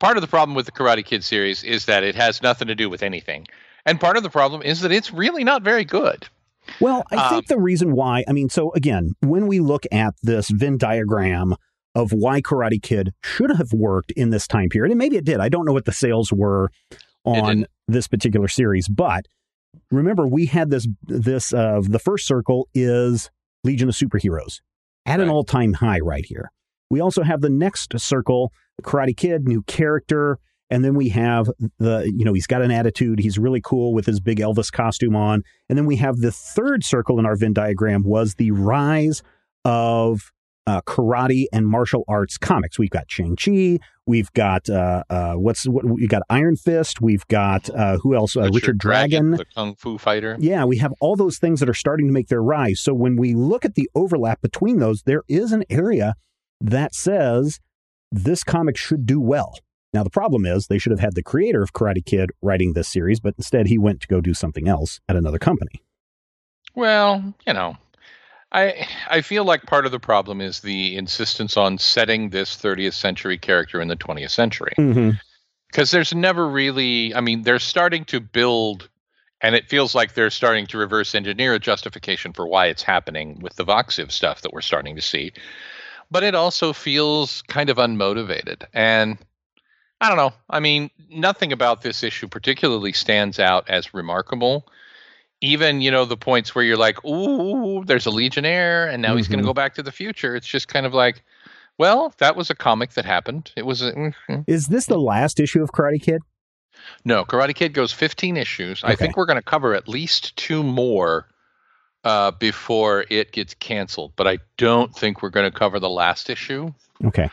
part 0.01 0.17
of 0.17 0.21
the 0.21 0.27
problem 0.27 0.57
with 0.57 0.67
the 0.67 0.73
Karate 0.73 1.05
Kid 1.05 1.23
series 1.23 1.63
is 1.63 1.87
that 1.87 2.03
it 2.03 2.17
has 2.17 2.43
nothing 2.43 2.67
to 2.69 2.75
do 2.75 2.91
with 2.91 3.03
anything. 3.03 3.47
And 3.87 4.01
part 4.01 4.17
of 4.17 4.23
the 4.25 4.31
problem 4.31 4.63
is 4.63 4.81
that 4.81 4.91
it's 4.91 5.13
really 5.13 5.45
not 5.45 5.63
very 5.63 5.85
good. 5.85 6.27
Well, 6.81 7.05
I 7.11 7.17
um, 7.17 7.31
think 7.31 7.47
the 7.47 7.59
reason 7.59 7.93
why, 7.93 8.25
I 8.29 8.33
mean, 8.33 8.51
so 8.51 8.73
again, 8.73 9.13
when 9.21 9.47
we 9.47 9.61
look 9.61 9.85
at 9.93 10.15
this 10.23 10.51
Venn 10.51 10.77
diagram 10.77 11.55
of 11.99 12.13
why 12.13 12.41
Karate 12.41 12.81
Kid 12.81 13.13
should 13.25 13.51
have 13.57 13.73
worked 13.73 14.13
in 14.13 14.31
this 14.31 14.47
time 14.47 14.69
period. 14.69 14.93
And 14.93 14.99
maybe 14.99 15.17
it 15.17 15.25
did. 15.25 15.41
I 15.41 15.49
don't 15.49 15.65
know 15.65 15.73
what 15.73 15.85
the 15.85 15.93
sales 15.93 16.33
were 16.33 16.71
on 17.25 17.67
this 17.89 18.07
particular 18.07 18.47
series, 18.47 18.89
but 18.89 19.27
remember 19.91 20.27
we 20.27 20.47
had 20.47 20.71
this 20.71 20.87
this 21.05 21.53
uh 21.53 21.81
the 21.83 21.99
first 21.99 22.27
circle 22.27 22.69
is 22.73 23.31
Legion 23.65 23.89
of 23.89 23.95
Superheroes 23.95 24.61
at 25.05 25.19
right. 25.19 25.21
an 25.21 25.29
all-time 25.29 25.75
high 25.75 25.99
right 25.99 26.25
here. 26.25 26.51
We 26.89 27.01
also 27.01 27.23
have 27.23 27.41
the 27.41 27.51
next 27.51 27.99
circle, 27.99 28.53
Karate 28.83 29.17
Kid, 29.17 29.47
new 29.47 29.63
character, 29.63 30.39
and 30.71 30.85
then 30.85 30.95
we 30.95 31.09
have 31.11 31.51
the, 31.79 32.11
you 32.17 32.25
know, 32.25 32.33
he's 32.33 32.47
got 32.47 32.63
an 32.63 32.71
attitude. 32.71 33.19
He's 33.19 33.39
really 33.39 33.61
cool 33.61 33.93
with 33.93 34.07
his 34.07 34.21
big 34.21 34.39
Elvis 34.39 34.71
costume 34.71 35.17
on. 35.17 35.43
And 35.69 35.77
then 35.77 35.87
we 35.87 35.97
have 35.97 36.19
the 36.19 36.33
third 36.33 36.85
circle 36.85 37.19
in 37.19 37.27
our 37.27 37.37
Venn 37.37 37.53
diagram 37.53 38.05
was 38.05 38.35
the 38.35 38.53
rise 38.53 39.23
of 39.65 40.33
uh, 40.69 40.83
karate 40.83 41.47
and 41.51 41.67
martial 41.67 42.05
arts 42.07 42.37
comics. 42.37 42.79
We've 42.79 42.91
got 42.91 43.11
Shang 43.11 43.37
Chi. 43.37 43.79
We've 44.07 44.31
got 44.35 44.69
uh, 44.69 45.03
uh, 45.09 45.33
what's 45.35 45.67
what 45.67 45.87
we 45.87 46.07
got 46.07 46.23
Iron 46.29 46.57
Fist. 46.57 47.01
We've 47.01 47.27
got 47.29 47.71
uh, 47.71 47.97
who 47.99 48.15
else? 48.15 48.37
Uh, 48.37 48.43
Richard, 48.43 48.55
Richard 48.55 48.79
Dragon, 48.79 49.31
the 49.31 49.47
kung 49.47 49.75
fu 49.75 49.97
fighter. 49.97 50.37
Yeah, 50.39 50.67
we 50.67 50.77
have 50.77 50.93
all 51.01 51.17
those 51.17 51.39
things 51.39 51.61
that 51.61 51.71
are 51.71 51.75
starting 51.75 52.07
to 52.07 52.13
make 52.13 52.29
their 52.29 52.43
rise. 52.43 52.81
So 52.81 52.93
when 52.93 53.17
we 53.17 53.35
look 53.35 53.65
at 53.65 53.77
the 53.77 53.89
overlap 53.95 54.43
between 54.43 54.79
those, 54.79 55.05
there 55.05 55.23
is 55.27 55.53
an 55.53 55.65
area 55.71 56.15
that 56.61 56.95
says 56.95 57.61
this 58.13 58.45
comic 58.45 58.77
should 58.77 59.07
do 59.07 59.21
well. 59.21 59.55
Now 59.95 60.05
the 60.05 60.11
problem 60.11 60.45
is 60.45 60.67
they 60.67 60.79
should 60.79 60.93
have 60.93 61.01
had 61.01 61.15
the 61.15 61.23
creator 61.23 61.63
of 61.63 61.73
Karate 61.73 62.05
Kid 62.05 62.31
writing 62.43 62.75
this 62.75 62.89
series, 62.89 63.21
but 63.21 63.35
instead 63.39 63.69
he 63.69 63.79
went 63.79 64.03
to 64.03 64.07
go 64.07 64.21
do 64.21 64.35
something 64.35 64.69
else 64.69 65.01
at 65.09 65.17
another 65.17 65.39
company. 65.39 65.83
Well, 66.75 67.35
you 67.47 67.55
know, 67.55 67.79
I 68.53 68.87
I 69.09 69.21
feel 69.21 69.45
like 69.45 69.63
part 69.65 69.87
of 69.87 69.93
the 69.93 70.01
problem 70.01 70.41
is 70.41 70.61
the 70.61 70.97
insistence 70.97 71.57
on 71.57 71.79
setting 71.79 72.31
this 72.31 72.57
30th 72.57 72.95
century 72.95 73.39
character 73.39 73.81
in 73.81 73.89
the 73.89 73.97
20th 73.97 74.31
century. 74.31 74.73
Mm-hmm. 74.79 75.11
Because 75.67 75.91
there's 75.91 76.15
never 76.15 76.49
really, 76.49 77.15
I 77.15 77.21
mean, 77.21 77.43
they're 77.43 77.59
starting 77.59 78.07
to 78.07 78.21
build, 78.21 78.89
and 79.43 79.55
it 79.55 79.69
feels 79.69 79.95
like 79.95 80.15
they're 80.15 80.31
starting 80.31 80.67
to 80.69 80.79
reverse 80.79 81.15
engineer 81.15 81.53
a 81.53 81.59
justification 81.59 82.33
for 82.33 82.47
why 82.47 82.67
it's 82.67 82.83
happening 82.83 83.39
with 83.41 83.55
the 83.57 83.67
Voxiv 83.67 84.11
stuff 84.11 84.41
that 84.41 84.53
we're 84.55 84.63
starting 84.63 84.97
to 84.97 85.03
see. 85.03 85.33
But 86.11 86.23
it 86.23 86.35
also 86.35 86.73
feels 86.73 87.43
kind 87.43 87.69
of 87.69 87.77
unmotivated. 87.77 88.65
And 88.73 89.19
I 90.01 90.09
don't 90.09 90.17
know. 90.17 90.33
I 90.49 90.61
mean, 90.61 90.91
nothing 91.11 91.53
about 91.53 91.83
this 91.83 92.03
issue 92.03 92.29
particularly 92.29 92.95
stands 92.95 93.39
out 93.39 93.69
as 93.69 93.93
remarkable 93.93 94.67
even 95.41 95.81
you 95.81 95.91
know 95.91 96.05
the 96.05 96.17
points 96.17 96.55
where 96.55 96.65
you're 96.65 96.77
like, 96.77 97.05
"Ooh, 97.05 97.85
there's 97.85 98.07
a 98.07 98.11
Legionnaire, 98.11 98.89
and 98.89 99.03
now 99.03 99.09
mm-hmm. 99.09 99.17
he's 99.19 99.29
going 99.29 99.39
to 99.39 99.45
go 99.45 99.55
back 99.55 99.75
to 99.75 99.83
the 99.83 99.93
future." 99.93 100.35
It's 100.37 100.47
just 100.47 100.69
kind 100.69 100.87
of 100.87 100.95
like, 100.95 101.23
well, 101.79 102.13
that 102.19 102.37
was 102.37 102.51
a 102.51 102.55
comic 102.55 102.93
that 102.93 103.05
happened. 103.05 103.53
It 103.57 103.65
was. 103.65 103.83
A, 103.83 103.93
mm-hmm. 103.93 104.41
Is 104.47 104.67
this 104.67 104.87
the 104.87 104.99
last 104.99 105.41
issue 105.41 105.63
of 105.63 105.71
Karate 105.71 106.03
Kid? 106.03 106.23
No, 107.05 107.25
Karate 107.25 107.55
Kid 107.55 107.73
goes 107.73 107.93
15 107.93 108.37
issues. 108.37 108.83
Okay. 108.83 108.93
I 108.93 108.97
think 108.97 109.17
we're 109.17 109.27
going 109.27 109.39
to 109.39 109.43
cover 109.43 109.75
at 109.75 109.89
least 109.89 110.37
two 110.37 110.63
more 110.63 111.29
uh, 112.05 112.31
before 112.33 113.05
it 113.11 113.33
gets 113.33 113.55
canceled, 113.55 114.13
but 114.17 114.27
I 114.27 114.39
don't 114.57 114.95
think 114.95 115.23
we're 115.23 115.31
going 115.31 115.51
to 115.51 115.57
cover 115.57 115.81
the 115.81 115.91
last 115.91 116.31
issue. 116.31 116.73
Okay. 117.05 117.29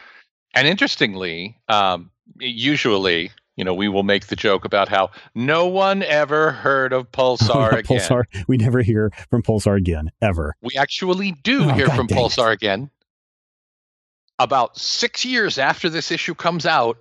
And 0.53 0.67
interestingly, 0.67 1.57
um, 1.67 2.11
usually 2.39 3.31
you 3.55 3.63
know, 3.63 3.73
we 3.73 3.87
will 3.87 4.03
make 4.03 4.27
the 4.27 4.35
joke 4.35 4.65
about 4.65 4.89
how 4.89 5.11
no 5.33 5.67
one 5.67 6.03
ever 6.03 6.51
heard 6.51 6.91
of 6.93 7.11
Pulsar 7.11 7.71
again. 7.79 7.83
Pulsar, 7.99 8.23
we 8.47 8.57
never 8.57 8.81
hear 8.81 9.11
from 9.29 9.41
Pulsar 9.43 9.77
again, 9.77 10.11
ever. 10.21 10.55
We 10.61 10.75
actually 10.77 11.31
do 11.43 11.63
oh, 11.63 11.73
hear 11.73 11.87
God 11.87 11.95
from 11.95 12.07
Pulsar 12.07 12.51
it. 12.51 12.55
again. 12.55 12.89
About 14.37 14.77
six 14.77 15.23
years 15.23 15.57
after 15.57 15.89
this 15.89 16.11
issue 16.11 16.35
comes 16.35 16.65
out, 16.65 16.97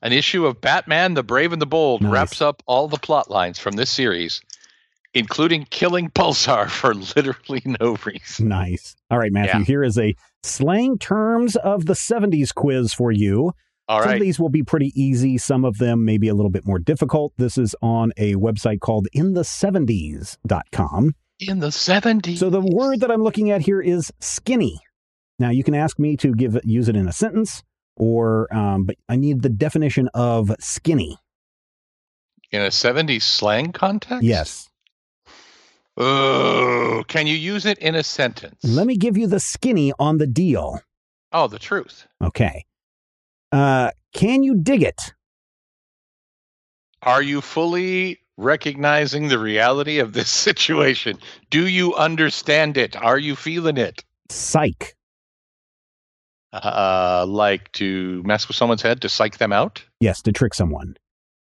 an 0.00 0.12
issue 0.12 0.46
of 0.46 0.60
Batman 0.60 1.14
the 1.14 1.22
Brave 1.24 1.52
and 1.52 1.60
the 1.60 1.66
Bold 1.66 2.02
nice. 2.02 2.12
wraps 2.12 2.40
up 2.42 2.62
all 2.66 2.86
the 2.86 2.98
plot 2.98 3.30
lines 3.30 3.58
from 3.58 3.72
this 3.74 3.90
series. 3.90 4.40
including 5.14 5.66
killing 5.68 6.08
Pulsar 6.08 6.70
for 6.80 6.94
literally 6.94 7.62
no 7.80 7.96
reason. 8.06 8.48
Nice. 8.48 8.96
All 9.10 9.18
right, 9.18 9.30
Matthew, 9.32 9.60
Yeah. 9.60 9.64
here 9.66 9.84
is 9.84 9.98
a 9.98 10.14
slang 10.42 10.96
terms 10.98 11.54
of 11.56 11.84
the 11.86 11.92
70s 11.94 12.54
quiz 12.54 12.94
for 12.94 13.12
you. 13.12 13.52
All 13.88 14.00
Some 14.00 14.08
right. 14.08 14.14
of 14.16 14.22
these 14.22 14.38
will 14.40 14.48
be 14.48 14.62
pretty 14.62 14.92
easy. 14.94 15.36
Some 15.38 15.64
of 15.64 15.78
them 15.78 16.04
may 16.04 16.16
be 16.16 16.28
a 16.28 16.34
little 16.34 16.50
bit 16.50 16.66
more 16.66 16.78
difficult. 16.78 17.32
This 17.36 17.58
is 17.58 17.74
on 17.82 18.12
a 18.16 18.34
website 18.36 18.80
called 18.80 19.08
inthe70s.com. 19.14 21.14
In 21.40 21.58
the 21.58 21.68
70s. 21.68 22.38
So 22.38 22.50
the 22.50 22.60
word 22.60 23.00
that 23.00 23.10
I'm 23.10 23.22
looking 23.22 23.50
at 23.50 23.62
here 23.62 23.80
is 23.80 24.12
skinny. 24.20 24.78
Now 25.38 25.50
you 25.50 25.64
can 25.64 25.74
ask 25.74 25.98
me 25.98 26.16
to 26.18 26.34
give 26.34 26.58
use 26.64 26.88
it 26.88 26.96
in 26.96 27.08
a 27.08 27.12
sentence, 27.12 27.62
or 27.96 28.52
um, 28.54 28.84
but 28.84 28.96
I 29.08 29.16
need 29.16 29.42
the 29.42 29.48
definition 29.48 30.08
of 30.14 30.52
skinny. 30.60 31.16
in 32.52 32.62
a 32.62 32.68
70s 32.68 33.22
slang 33.22 33.72
context? 33.72 34.22
Yes. 34.22 34.68
Oh, 35.96 37.02
can 37.08 37.26
you 37.26 37.34
use 37.34 37.66
it 37.66 37.78
in 37.78 37.94
a 37.96 38.02
sentence? 38.04 38.62
Let 38.62 38.86
me 38.86 38.96
give 38.96 39.16
you 39.18 39.26
the 39.26 39.40
skinny 39.40 39.92
on 39.98 40.18
the 40.18 40.26
deal. 40.26 40.80
Oh, 41.32 41.48
the 41.48 41.58
truth. 41.58 42.06
Okay. 42.22 42.64
Uh, 43.52 43.90
can 44.14 44.42
you 44.42 44.56
dig 44.56 44.82
it? 44.82 45.12
Are 47.02 47.22
you 47.22 47.40
fully 47.40 48.20
recognizing 48.36 49.28
the 49.28 49.38
reality 49.38 49.98
of 49.98 50.12
this 50.12 50.30
situation? 50.48 51.18
Do 51.50 51.66
you 51.66 51.94
understand 51.94 52.76
it? 52.76 52.96
Are 52.96 53.18
you 53.18 53.36
feeling 53.36 53.76
it? 53.76 54.04
Psych. 54.30 54.96
Uh, 56.52 57.24
like 57.28 57.72
to 57.72 58.22
mess 58.24 58.46
with 58.46 58.56
someone's 58.56 58.82
head 58.82 59.00
to 59.02 59.08
psych 59.08 59.38
them 59.38 59.52
out? 59.52 59.82
Yes, 60.00 60.20
to 60.22 60.32
trick 60.32 60.54
someone. 60.54 60.96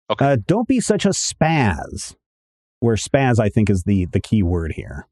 Okay. 0.10 0.26
Uh, 0.34 0.38
don't 0.46 0.68
be 0.68 0.80
such 0.80 1.06
a 1.06 1.10
spaz. 1.10 2.16
Where 2.80 2.96
spaz, 2.96 3.40
I 3.40 3.50
think, 3.50 3.70
is 3.70 3.84
the 3.84 4.06
the 4.06 4.20
key 4.20 4.44
word 4.44 4.74
here. 4.74 5.08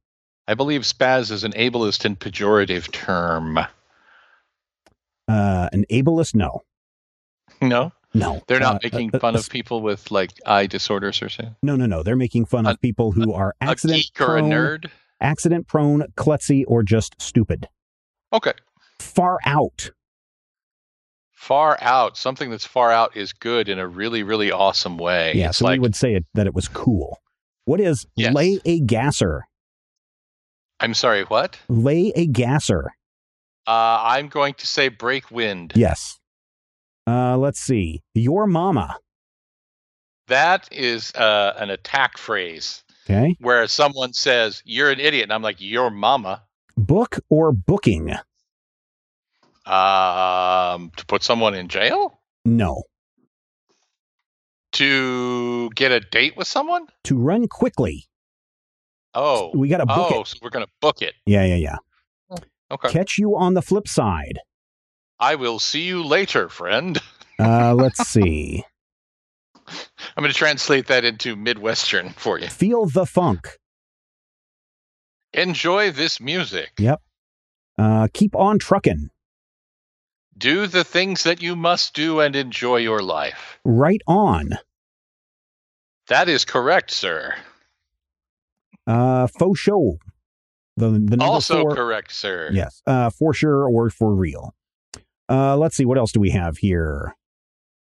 I 0.47 0.53
believe 0.53 0.81
spaz 0.81 1.31
is 1.31 1.43
an 1.43 1.53
ableist 1.53 2.05
and 2.05 2.19
pejorative 2.19 2.91
term. 2.91 3.57
Uh, 5.27 5.69
an 5.71 5.85
ableist? 5.89 6.35
No, 6.35 6.61
No, 7.61 7.91
no. 8.13 8.41
they're 8.47 8.59
not 8.59 8.75
Uh, 8.75 8.79
making 8.83 9.11
uh, 9.13 9.19
fun 9.19 9.35
uh, 9.35 9.39
of 9.39 9.49
people 9.49 9.81
with 9.81 10.11
like 10.11 10.31
eye 10.45 10.67
disorders 10.67 11.21
or 11.21 11.29
something. 11.29 11.55
No, 11.63 11.75
no, 11.75 11.85
no. 11.85 12.03
They're 12.03 12.15
making 12.15 12.45
fun 12.45 12.65
of 12.65 12.79
people 12.81 13.11
who 13.11 13.33
are 13.33 13.55
A 13.61 13.65
accident 13.65 14.05
a 14.19 14.23
prone, 14.23 14.49
nerd? 14.49 14.89
accident 15.21 15.67
prone, 15.67 16.03
klutzy, 16.17 16.63
or 16.67 16.83
just 16.83 17.15
stupid. 17.21 17.67
Okay. 18.33 18.53
Far 18.99 19.39
out. 19.45 19.91
Far 21.31 21.77
out. 21.81 22.17
Something 22.17 22.49
that's 22.49 22.65
far 22.65 22.91
out 22.91 23.15
is 23.15 23.31
good 23.33 23.69
in 23.69 23.77
a 23.79 23.87
really, 23.87 24.23
really 24.23 24.51
awesome 24.51 24.97
way. 24.97 25.33
Yeah, 25.35 25.49
it's 25.49 25.59
so 25.59 25.65
like 25.65 25.73
we 25.73 25.79
would 25.79 25.95
say 25.95 26.15
it, 26.15 26.25
that 26.33 26.47
it 26.47 26.53
was 26.53 26.67
cool. 26.67 27.19
What 27.65 27.79
is 27.79 28.05
Yes. 28.15 28.33
lay 28.33 28.59
a 28.65 28.79
gasser? 28.79 29.45
I'm 30.79 30.93
sorry, 30.93 31.23
what? 31.23 31.57
Lay 31.69 32.11
a 32.15 32.25
gasser. 32.25 32.91
Uh, 33.67 33.99
I'm 34.03 34.27
going 34.27 34.53
to 34.55 34.67
say 34.67 34.89
break 34.89 35.31
wind. 35.31 35.73
Yes. 35.75 36.19
Uh, 37.07 37.37
let's 37.37 37.59
see. 37.59 38.01
Your 38.13 38.47
mama. 38.47 38.97
That 40.27 40.67
is 40.71 41.13
uh, 41.13 41.53
an 41.57 41.69
attack 41.69 42.17
phrase 42.17 42.83
Okay. 43.07 43.35
where 43.39 43.67
someone 43.67 44.13
says, 44.13 44.61
You're 44.65 44.89
an 44.91 44.99
idiot. 44.99 45.23
And 45.23 45.33
I'm 45.33 45.43
like, 45.43 45.57
Your 45.59 45.89
mama. 45.91 46.41
Book 46.77 47.19
or 47.29 47.51
booking? 47.51 48.11
Um, 49.65 50.91
to 50.97 51.05
put 51.07 51.23
someone 51.23 51.53
in 51.53 51.67
jail? 51.67 52.19
No. 52.43 52.83
To 54.73 55.69
get 55.75 55.91
a 55.91 55.99
date 55.99 56.35
with 56.35 56.47
someone? 56.47 56.87
To 57.05 57.17
run 57.17 57.47
quickly. 57.47 58.07
Oh. 59.13 59.51
We 59.55 59.69
got 59.69 59.77
to 59.77 59.85
book 59.85 60.11
oh, 60.11 60.21
it. 60.21 60.27
so 60.27 60.37
we're 60.41 60.49
going 60.49 60.65
to 60.65 60.71
book 60.81 61.01
it. 61.01 61.13
Yeah, 61.25 61.45
yeah, 61.45 61.55
yeah. 61.55 61.77
Okay. 62.71 62.89
Catch 62.89 63.17
you 63.17 63.37
on 63.37 63.53
the 63.53 63.61
flip 63.61 63.87
side. 63.87 64.39
I 65.19 65.35
will 65.35 65.59
see 65.59 65.81
you 65.83 66.03
later, 66.03 66.49
friend. 66.49 66.99
Uh, 67.37 67.73
let's 67.75 68.07
see. 68.07 68.63
I'm 69.67 70.21
going 70.21 70.31
to 70.31 70.33
translate 70.33 70.87
that 70.87 71.03
into 71.03 71.35
Midwestern 71.35 72.11
for 72.11 72.39
you. 72.39 72.47
Feel 72.47 72.85
the 72.85 73.05
funk. 73.05 73.49
Enjoy 75.33 75.91
this 75.91 76.21
music. 76.21 76.71
Yep. 76.79 77.01
Uh, 77.77 78.07
keep 78.13 78.37
on 78.37 78.57
trucking. 78.57 79.09
Do 80.37 80.65
the 80.65 80.85
things 80.85 81.23
that 81.23 81.41
you 81.41 81.57
must 81.57 81.93
do 81.93 82.21
and 82.21 82.37
enjoy 82.37 82.77
your 82.77 83.01
life. 83.01 83.59
Right 83.65 84.01
on. 84.07 84.51
That 86.07 86.29
is 86.29 86.45
correct, 86.45 86.91
sir. 86.91 87.35
Uh, 88.87 89.27
faux 89.27 89.59
show. 89.59 89.97
The, 90.77 90.89
the 90.89 91.17
Also 91.21 91.63
four, 91.63 91.75
correct, 91.75 92.13
sir. 92.13 92.49
Yes, 92.53 92.81
uh, 92.87 93.09
for 93.09 93.33
sure 93.33 93.67
or 93.67 93.89
for 93.89 94.15
real. 94.15 94.53
Uh, 95.29 95.57
let's 95.57 95.75
see, 95.75 95.85
what 95.85 95.97
else 95.97 96.11
do 96.11 96.19
we 96.19 96.29
have 96.31 96.57
here? 96.57 97.15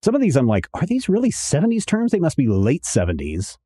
Some 0.03 0.15
of 0.15 0.21
these 0.21 0.35
I'm 0.35 0.47
like, 0.47 0.67
are 0.73 0.85
these 0.85 1.09
really 1.09 1.31
70s 1.31 1.85
terms? 1.85 2.11
They 2.11 2.19
must 2.19 2.37
be 2.37 2.47
late 2.47 2.83
70s. 2.83 3.57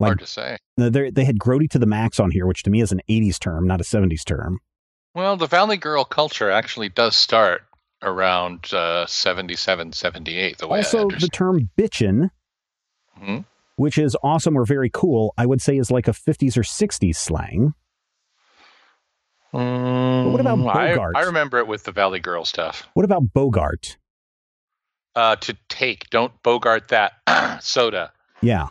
Like, 0.00 0.08
Hard 0.08 0.20
to 0.20 0.26
say. 0.26 0.56
they 0.76 1.10
they 1.10 1.24
had 1.24 1.38
grody 1.38 1.68
to 1.70 1.78
the 1.78 1.86
max 1.86 2.18
on 2.18 2.30
here, 2.30 2.46
which 2.46 2.62
to 2.64 2.70
me 2.70 2.80
is 2.80 2.92
an 2.92 3.00
80s 3.08 3.38
term, 3.38 3.66
not 3.66 3.80
a 3.80 3.84
70s 3.84 4.24
term. 4.24 4.58
Well, 5.14 5.36
the 5.36 5.46
Valley 5.46 5.76
Girl 5.76 6.04
culture 6.04 6.50
actually 6.50 6.88
does 6.88 7.14
start 7.14 7.62
around 8.02 8.72
uh, 8.72 9.06
77, 9.06 9.92
78, 9.92 10.58
the 10.58 10.66
way 10.66 10.78
I 10.78 10.82
also, 10.82 11.08
the 11.08 11.28
term 11.28 11.70
bitchin', 11.78 12.30
Hmm? 13.16 13.40
which 13.76 13.96
is 13.98 14.16
awesome 14.24 14.56
or 14.56 14.64
very 14.64 14.90
cool, 14.92 15.34
I 15.38 15.46
would 15.46 15.60
say 15.62 15.76
is 15.76 15.90
like 15.90 16.08
a 16.08 16.12
50s 16.12 16.56
or 16.56 16.62
60s 16.62 17.14
slang. 17.14 17.74
What 19.52 20.40
about 20.40 20.58
I- 20.60 20.88
Bogart? 20.90 21.16
I, 21.16 21.22
remember 21.22 21.58
it 21.58 21.66
with 21.66 21.84
the 21.84 21.92
Valley 21.92 22.20
Girl 22.20 22.44
stuff. 22.44 22.86
What 22.94 23.04
about 23.04 23.32
Bogart? 23.32 23.96
Uh, 25.14 25.36
to 25.36 25.56
take, 25.68 26.08
don't 26.10 26.32
Bogart 26.42 26.88
that 26.88 27.12
soda. 27.62 28.12
Yeah. 28.40 28.68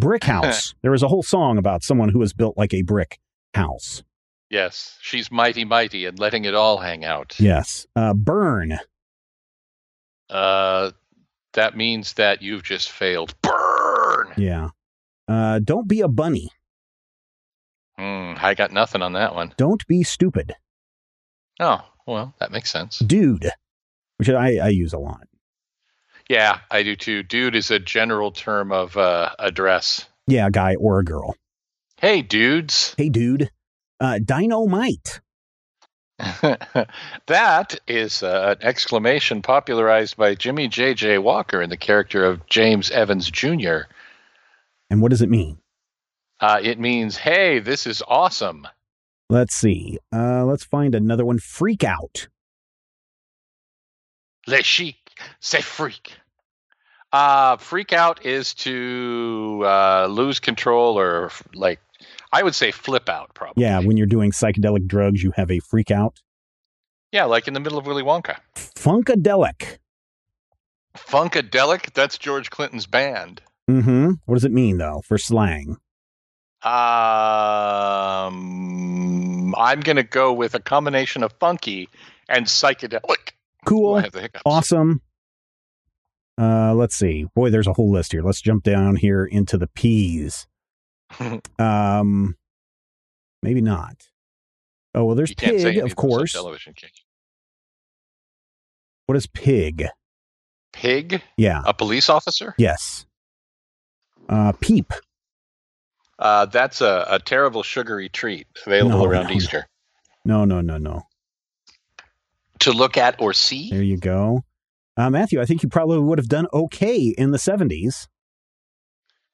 Brick 0.00 0.24
house. 0.24 0.74
there 0.82 0.90
was 0.90 1.02
a 1.04 1.08
whole 1.08 1.22
song 1.22 1.56
about 1.56 1.82
someone 1.84 2.08
who 2.08 2.20
has 2.20 2.32
built 2.32 2.56
like 2.58 2.74
a 2.74 2.82
brick 2.82 3.20
house. 3.54 4.02
Yes, 4.50 4.98
she's 5.00 5.30
mighty, 5.30 5.64
mighty, 5.64 6.04
and 6.04 6.18
letting 6.18 6.44
it 6.44 6.54
all 6.54 6.78
hang 6.78 7.04
out. 7.04 7.34
Yes. 7.38 7.86
Uh, 7.96 8.12
burn. 8.12 8.78
Uh, 10.30 10.90
that 11.54 11.76
means 11.76 12.14
that 12.14 12.42
you've 12.42 12.62
just 12.64 12.90
failed. 12.90 13.34
Burn. 13.42 14.32
Yeah. 14.36 14.70
Uh, 15.28 15.60
don't 15.60 15.86
be 15.88 16.00
a 16.00 16.08
bunny. 16.08 16.50
Hmm, 17.98 18.34
I 18.40 18.54
got 18.54 18.72
nothing 18.72 19.02
on 19.02 19.12
that 19.12 19.34
one. 19.34 19.54
Don't 19.56 19.86
be 19.86 20.02
stupid. 20.02 20.54
Oh, 21.60 21.80
well, 22.06 22.34
that 22.40 22.50
makes 22.50 22.70
sense. 22.70 22.98
Dude, 22.98 23.50
which 24.16 24.28
I, 24.28 24.56
I 24.56 24.68
use 24.68 24.92
a 24.92 24.98
lot. 24.98 25.26
Yeah, 26.28 26.60
I 26.70 26.82
do 26.82 26.96
too. 26.96 27.22
Dude 27.22 27.54
is 27.54 27.70
a 27.70 27.78
general 27.78 28.32
term 28.32 28.72
of 28.72 28.96
uh, 28.96 29.30
address. 29.38 30.06
Yeah, 30.26 30.46
a 30.46 30.50
guy 30.50 30.74
or 30.76 30.98
a 30.98 31.04
girl. 31.04 31.36
Hey, 31.98 32.22
dudes. 32.22 32.94
Hey, 32.96 33.10
dude. 33.10 33.50
Uh, 34.00 34.18
dynamite. 34.24 35.20
that 36.18 37.78
is 37.88 38.22
uh, 38.22 38.54
an 38.56 38.66
exclamation 38.66 39.42
popularized 39.42 40.16
by 40.16 40.34
Jimmie 40.34 40.68
J.J. 40.68 41.18
Walker 41.18 41.60
in 41.60 41.70
the 41.70 41.76
character 41.76 42.24
of 42.24 42.46
James 42.46 42.90
Evans 42.90 43.30
Jr. 43.30 43.82
And 44.90 45.02
what 45.02 45.10
does 45.10 45.22
it 45.22 45.30
mean? 45.30 45.58
Uh, 46.44 46.60
it 46.62 46.78
means, 46.78 47.16
hey, 47.16 47.58
this 47.58 47.86
is 47.86 48.02
awesome. 48.06 48.68
Let's 49.30 49.54
see. 49.54 49.98
Uh, 50.12 50.44
let's 50.44 50.62
find 50.62 50.94
another 50.94 51.24
one. 51.24 51.38
Freak 51.38 51.82
out. 51.84 52.28
Le 54.46 54.62
chic, 54.62 54.98
c'est 55.40 55.64
freak. 55.64 56.12
Uh, 57.14 57.56
freak 57.56 57.94
out 57.94 58.26
is 58.26 58.52
to 58.52 59.62
uh, 59.64 60.06
lose 60.10 60.38
control 60.38 60.98
or 60.98 61.30
like, 61.54 61.80
I 62.30 62.42
would 62.42 62.54
say 62.54 62.72
flip 62.72 63.08
out 63.08 63.32
probably. 63.32 63.62
Yeah, 63.62 63.78
when 63.78 63.96
you're 63.96 64.06
doing 64.06 64.30
psychedelic 64.30 64.86
drugs, 64.86 65.22
you 65.22 65.32
have 65.36 65.50
a 65.50 65.60
freak 65.60 65.90
out. 65.90 66.20
Yeah, 67.10 67.24
like 67.24 67.48
in 67.48 67.54
the 67.54 67.60
middle 67.60 67.78
of 67.78 67.86
Willy 67.86 68.02
Wonka. 68.02 68.36
Funkadelic. 68.54 69.78
Funkadelic, 70.94 71.94
that's 71.94 72.18
George 72.18 72.50
Clinton's 72.50 72.86
band. 72.86 73.40
Mm-hmm. 73.70 74.10
What 74.26 74.34
does 74.34 74.44
it 74.44 74.52
mean 74.52 74.76
though 74.76 75.00
for 75.06 75.16
slang? 75.16 75.78
Um, 76.64 78.34
I'm 79.56 79.80
going 79.80 79.96
to 79.96 80.02
go 80.02 80.32
with 80.32 80.54
a 80.54 80.60
combination 80.60 81.22
of 81.22 81.32
funky 81.40 81.88
and 82.28 82.46
psychedelic. 82.46 83.32
Cool. 83.66 83.96
I 83.96 84.02
have 84.02 84.12
the 84.12 84.22
hiccups. 84.22 84.42
Awesome. 84.46 85.00
Uh, 86.40 86.74
let's 86.74 86.96
see. 86.96 87.26
Boy, 87.34 87.50
there's 87.50 87.66
a 87.66 87.72
whole 87.72 87.90
list 87.92 88.12
here. 88.12 88.22
Let's 88.22 88.40
jump 88.40 88.64
down 88.64 88.96
here 88.96 89.24
into 89.24 89.56
the 89.56 89.68
P's. 89.68 90.46
um, 91.58 92.36
maybe 93.42 93.60
not. 93.60 94.08
Oh 94.94 95.04
well, 95.04 95.16
there's 95.16 95.30
You 95.30 95.36
pig, 95.36 95.78
of 95.78 95.96
course. 95.96 96.32
Television. 96.32 96.74
you? 96.80 96.88
What 99.06 99.16
is 99.16 99.26
pig? 99.26 99.86
Pig, 100.72 101.22
Yeah. 101.36 101.62
a 101.66 101.74
police 101.74 102.08
officer. 102.08 102.54
Yes. 102.58 103.06
Uh, 104.28 104.52
peep. 104.60 104.92
Uh, 106.18 106.46
that's 106.46 106.80
a, 106.80 107.06
a 107.10 107.18
terrible 107.18 107.62
sugary 107.62 108.08
treat 108.08 108.46
available 108.66 108.98
No, 108.98 109.04
around 109.04 109.26
no, 109.28 109.34
Easter 109.34 109.66
No, 110.24 110.44
no, 110.44 110.60
no, 110.60 110.78
no. 110.78 111.02
to 112.60 112.72
look 112.72 112.96
at 112.96 113.20
or 113.20 113.32
see. 113.32 113.70
There 113.70 113.82
you 113.82 113.96
go. 113.96 114.44
Uh, 114.96 115.10
Matthew, 115.10 115.40
I 115.40 115.44
think 115.44 115.62
you 115.64 115.68
probably 115.68 115.98
would 115.98 116.18
have 116.18 116.28
done 116.28 116.46
okay 116.52 117.12
in 117.18 117.32
the 117.32 117.38
70s. 117.38 118.06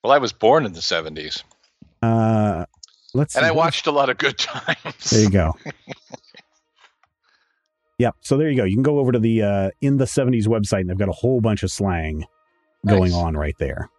Well, 0.03 0.13
I 0.13 0.19
was 0.19 0.33
born 0.33 0.65
in 0.65 0.73
the 0.73 0.81
70s, 0.81 1.43
Uh, 2.01 2.65
let's 3.13 3.37
and 3.37 3.43
see. 3.45 3.49
I 3.49 3.51
watched 3.51 3.87
a 3.87 3.91
lot 3.91 4.09
of 4.09 4.17
good 4.17 4.39
times. 4.39 5.11
There 5.11 5.21
you 5.21 5.29
go. 5.31 5.55
yep. 7.99 8.15
So 8.23 8.39
there 8.39 8.49
you 8.49 8.57
go. 8.57 8.65
You 8.65 8.75
can 8.75 8.83
go 8.83 8.99
over 9.01 9.13
to 9.13 9.19
the 9.19 9.43
uh, 9.43 9.71
in 9.83 9.99
the 9.99 10.07
70s 10.07 10.47
website, 10.47 10.81
and 10.81 10.89
they've 10.91 10.97
got 10.99 11.11
a 11.11 11.13
whole 11.13 11.43
bunch 11.43 11.63
of 11.63 11.71
slang 11.71 12.25
going 12.87 13.13
on 13.13 13.37
right 13.37 13.57
there. 13.59 13.91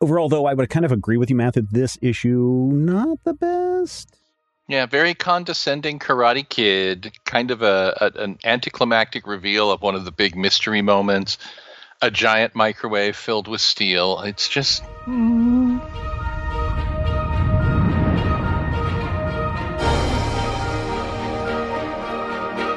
Overall, 0.00 0.28
though, 0.28 0.44
I 0.44 0.52
would 0.52 0.68
kind 0.68 0.84
of 0.84 0.92
agree 0.92 1.16
with 1.16 1.30
you, 1.30 1.36
Matthew. 1.36 1.66
This 1.70 1.98
issue 2.02 2.70
not 2.72 3.24
the 3.24 3.32
best. 3.32 4.18
Yeah, 4.68 4.84
very 4.84 5.14
condescending 5.14 5.98
Karate 5.98 6.46
Kid, 6.46 7.12
kind 7.24 7.50
of 7.50 7.62
a, 7.62 7.96
a 8.00 8.22
an 8.22 8.38
anticlimactic 8.44 9.26
reveal 9.26 9.70
of 9.70 9.80
one 9.80 9.94
of 9.94 10.04
the 10.04 10.12
big 10.12 10.36
mystery 10.36 10.82
moments. 10.82 11.38
A 12.02 12.10
giant 12.10 12.54
microwave 12.54 13.16
filled 13.16 13.48
with 13.48 13.62
steel. 13.62 14.20
It's 14.20 14.48
just 14.48 14.82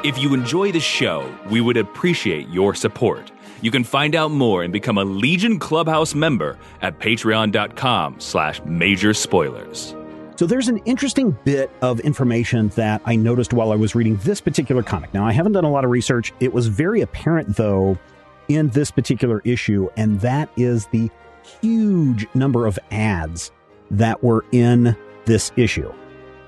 If 0.02 0.16
you 0.16 0.32
enjoy 0.32 0.72
the 0.72 0.80
show, 0.80 1.30
we 1.50 1.60
would 1.60 1.76
appreciate 1.76 2.48
your 2.48 2.74
support. 2.74 3.30
You 3.62 3.70
can 3.70 3.84
find 3.84 4.14
out 4.14 4.30
more 4.30 4.62
and 4.62 4.72
become 4.72 4.98
a 4.98 5.04
Legion 5.04 5.58
Clubhouse 5.58 6.14
member 6.14 6.58
at 6.80 6.98
patreon.com 6.98 8.20
slash 8.20 8.62
major 8.64 9.12
spoilers. 9.12 9.94
So 10.36 10.46
there's 10.46 10.68
an 10.68 10.78
interesting 10.86 11.36
bit 11.44 11.70
of 11.82 12.00
information 12.00 12.68
that 12.70 13.02
I 13.04 13.14
noticed 13.16 13.52
while 13.52 13.72
I 13.72 13.76
was 13.76 13.94
reading 13.94 14.16
this 14.22 14.40
particular 14.40 14.82
comic. 14.82 15.12
Now, 15.12 15.26
I 15.26 15.32
haven't 15.32 15.52
done 15.52 15.64
a 15.64 15.70
lot 15.70 15.84
of 15.84 15.90
research. 15.90 16.32
It 16.40 16.54
was 16.54 16.66
very 16.66 17.02
apparent, 17.02 17.56
though, 17.56 17.98
in 18.48 18.70
this 18.70 18.90
particular 18.90 19.42
issue, 19.44 19.90
and 19.98 20.18
that 20.22 20.48
is 20.56 20.86
the 20.86 21.10
huge 21.60 22.26
number 22.34 22.66
of 22.66 22.78
ads 22.90 23.52
that 23.90 24.24
were 24.24 24.46
in 24.52 24.96
this 25.26 25.52
issue. 25.56 25.92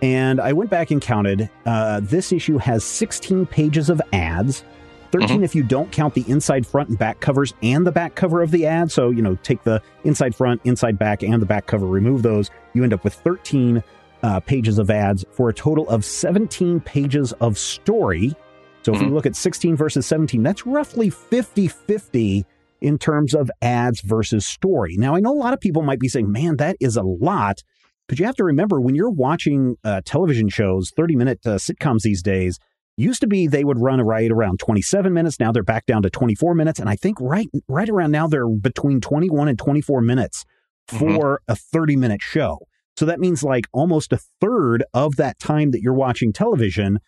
And 0.00 0.40
I 0.40 0.52
went 0.52 0.70
back 0.70 0.90
and 0.90 1.00
counted. 1.00 1.50
Uh, 1.66 2.00
this 2.02 2.32
issue 2.32 2.56
has 2.58 2.82
16 2.84 3.46
pages 3.46 3.90
of 3.90 4.00
ads, 4.14 4.64
13 5.12 5.44
if 5.44 5.54
you 5.54 5.62
don't 5.62 5.92
count 5.92 6.14
the 6.14 6.24
inside, 6.26 6.66
front, 6.66 6.88
and 6.88 6.98
back 6.98 7.20
covers 7.20 7.54
and 7.62 7.86
the 7.86 7.92
back 7.92 8.14
cover 8.14 8.42
of 8.42 8.50
the 8.50 8.66
ad. 8.66 8.90
So, 8.90 9.10
you 9.10 9.22
know, 9.22 9.36
take 9.42 9.62
the 9.62 9.80
inside, 10.04 10.34
front, 10.34 10.60
inside, 10.64 10.98
back, 10.98 11.22
and 11.22 11.40
the 11.40 11.46
back 11.46 11.66
cover, 11.66 11.86
remove 11.86 12.22
those. 12.22 12.50
You 12.72 12.82
end 12.82 12.92
up 12.92 13.04
with 13.04 13.14
13 13.14 13.82
uh, 14.22 14.40
pages 14.40 14.78
of 14.78 14.88
ads 14.90 15.24
for 15.32 15.48
a 15.48 15.54
total 15.54 15.88
of 15.88 16.04
17 16.04 16.80
pages 16.80 17.32
of 17.34 17.58
story. 17.58 18.34
So, 18.82 18.94
if 18.94 19.00
you 19.00 19.08
Mhm. 19.08 19.12
look 19.12 19.26
at 19.26 19.36
16 19.36 19.76
versus 19.76 20.06
17, 20.06 20.42
that's 20.42 20.66
roughly 20.66 21.10
50 21.10 21.68
50 21.68 22.44
in 22.80 22.98
terms 22.98 23.34
of 23.34 23.50
ads 23.60 24.00
versus 24.00 24.44
story. 24.46 24.96
Now, 24.96 25.14
I 25.14 25.20
know 25.20 25.32
a 25.32 25.38
lot 25.38 25.54
of 25.54 25.60
people 25.60 25.82
might 25.82 26.00
be 26.00 26.08
saying, 26.08 26.32
man, 26.32 26.56
that 26.56 26.76
is 26.80 26.96
a 26.96 27.02
lot. 27.02 27.62
But 28.08 28.18
you 28.18 28.26
have 28.26 28.34
to 28.36 28.44
remember 28.44 28.80
when 28.80 28.94
you're 28.96 29.10
watching 29.10 29.76
uh, 29.84 30.00
television 30.04 30.48
shows, 30.48 30.90
30 30.96 31.14
minute 31.16 31.40
uh, 31.46 31.50
sitcoms 31.56 32.00
these 32.02 32.22
days, 32.22 32.58
used 32.96 33.20
to 33.20 33.26
be 33.26 33.46
they 33.46 33.64
would 33.64 33.80
run 33.80 34.00
right 34.00 34.30
around 34.30 34.58
27 34.58 35.12
minutes. 35.12 35.40
Now 35.40 35.52
they're 35.52 35.62
back 35.62 35.86
down 35.86 36.02
to 36.02 36.10
24 36.10 36.54
minutes. 36.54 36.78
And 36.78 36.88
I 36.88 36.96
think 36.96 37.18
right, 37.20 37.48
right 37.68 37.88
around 37.88 38.10
now 38.10 38.26
they're 38.26 38.48
between 38.48 39.00
21 39.00 39.48
and 39.48 39.58
24 39.58 40.00
minutes 40.02 40.44
mm-hmm. 40.88 40.98
for 40.98 41.42
a 41.48 41.56
30 41.56 41.96
minute 41.96 42.22
show. 42.22 42.58
So 42.96 43.06
that 43.06 43.20
means 43.20 43.42
like 43.42 43.66
almost 43.72 44.12
a 44.12 44.18
third 44.40 44.84
of 44.92 45.16
that 45.16 45.38
time 45.38 45.70
that 45.70 45.80
you're 45.80 45.94
watching 45.94 46.32
television, 46.32 46.98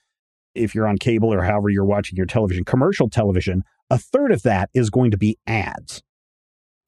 if 0.55 0.75
you're 0.75 0.89
on 0.89 0.97
cable 0.97 1.33
or 1.33 1.43
however 1.43 1.69
you're 1.69 1.85
watching 1.85 2.17
your 2.17 2.27
television, 2.27 2.65
commercial 2.65 3.11
television, 3.11 3.63
a 3.91 3.99
third 3.99 4.33
of 4.33 4.43
that 4.43 4.71
is 4.73 4.89
going 4.89 5.11
to 5.11 5.19
be 5.19 5.39
ads. 5.47 6.03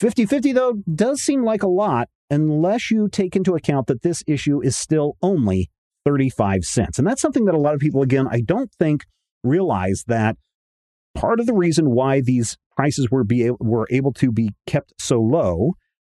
50 0.01 0.27
50, 0.27 0.53
though, 0.53 0.75
does 0.95 1.23
seem 1.23 1.45
like 1.45 1.63
a 1.63 1.69
lot 1.69 2.09
unless 2.31 2.91
you 2.91 3.09
take 3.09 3.37
into 3.37 3.55
account 3.55 3.87
that 3.87 4.03
this 4.03 4.23
issue 4.27 4.63
is 4.63 4.77
still 4.77 5.17
only 5.23 5.71
35 6.07 6.63
cents. 6.65 6.99
And 6.99 7.07
that's 7.07 7.21
something 7.21 7.47
that 7.47 7.55
a 7.55 7.59
lot 7.59 7.75
of 7.75 7.81
people, 7.81 8.01
again, 8.01 8.29
I 8.31 8.41
don't 8.41 8.71
think 8.79 9.05
realize 9.43 10.05
that 10.07 10.37
part 11.17 11.41
of 11.41 11.47
the 11.47 11.55
reason 11.55 11.91
why 11.91 12.21
these 12.21 12.57
prices 12.77 13.11
were, 13.11 13.25
be, 13.25 13.51
were 13.59 13.89
able 13.91 14.13
to 14.15 14.31
be 14.31 14.51
kept 14.67 14.95
so 15.01 15.21
low 15.21 15.73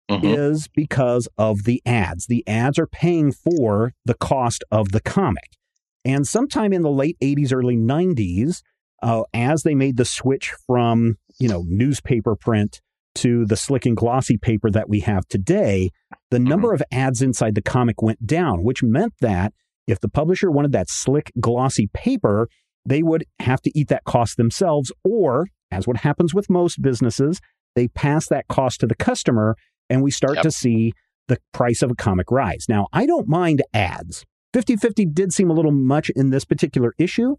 Mhm. 0.10 0.38
is 0.38 0.68
because 0.68 1.28
of 1.38 1.64
the 1.64 1.82
ads. 1.86 2.26
The 2.28 2.46
ads 2.48 2.78
are 2.80 2.88
paying 2.88 3.32
for 3.32 3.94
the 4.06 4.16
cost 4.16 4.64
of 4.72 4.92
the 4.92 5.00
comic. 5.00 5.58
And 6.04 6.28
sometime 6.28 6.74
in 6.74 6.82
the 6.82 6.92
late 6.92 7.16
80s, 7.22 7.54
early 7.54 7.78
90s, 7.78 8.62
uh, 9.02 9.24
as 9.34 9.64
they 9.64 9.76
made 9.76 9.98
the 9.98 10.06
switch 10.06 10.54
from, 10.68 11.16
you 11.40 11.48
know, 11.48 11.64
newspaper 11.68 12.36
print 12.36 12.82
to 13.16 13.46
the 13.46 13.56
slick 13.56 13.86
and 13.86 13.96
glossy 13.96 14.38
paper 14.38 14.72
that 14.72 14.90
we 14.90 15.02
have 15.02 15.28
today, 15.28 15.92
the 16.32 16.40
number 16.40 16.74
of 16.74 16.82
ads 16.92 17.22
inside 17.22 17.54
the 17.56 17.62
comic 17.62 18.02
went 18.02 18.26
down, 18.26 18.64
which 18.64 18.82
meant 18.84 19.14
that 19.22 19.54
if 19.88 20.00
the 20.00 20.10
publisher 20.10 20.50
wanted 20.52 20.72
that 20.72 20.90
slick, 20.90 21.32
glossy 21.40 21.90
paper, 21.94 22.48
they 22.86 23.04
would 23.04 23.26
have 23.40 23.62
to 23.62 23.72
eat 23.78 23.88
that 23.90 24.04
cost 24.06 24.38
themselves, 24.38 24.92
or, 25.04 25.48
as 25.72 25.88
what 25.88 25.98
happens 25.98 26.34
with 26.34 26.50
most 26.50 26.82
businesses, 26.82 27.40
they 27.76 27.88
pass 27.88 28.28
that 28.28 28.48
cost 28.48 28.80
to 28.82 28.88
the 28.88 28.96
customer, 28.96 29.56
and 29.90 30.04
we 30.04 30.12
start 30.12 30.36
Yep. 30.36 30.44
to 30.44 30.52
see 30.52 30.94
the 31.28 31.38
price 31.54 31.82
of 31.82 31.92
a 31.92 31.96
comic 31.96 32.30
rise. 32.32 32.66
Now, 32.68 32.88
I 32.94 33.06
don't 33.06 33.28
mind 33.28 33.62
ads. 33.74 34.26
50 34.54 34.76
50 34.76 35.06
did 35.06 35.34
seem 35.34 35.50
a 35.50 35.54
little 35.54 35.72
much 35.72 36.10
in 36.12 36.30
this 36.30 36.46
particular 36.46 36.94
issue. 37.00 37.36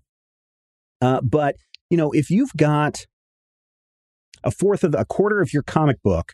Uh, 1.00 1.20
but, 1.22 1.56
you 1.90 1.96
know, 1.96 2.10
if 2.12 2.30
you've 2.30 2.52
got 2.56 3.06
a 4.42 4.50
fourth 4.50 4.84
of 4.84 4.94
a 4.96 5.04
quarter 5.04 5.40
of 5.40 5.52
your 5.52 5.62
comic 5.62 6.02
book 6.02 6.32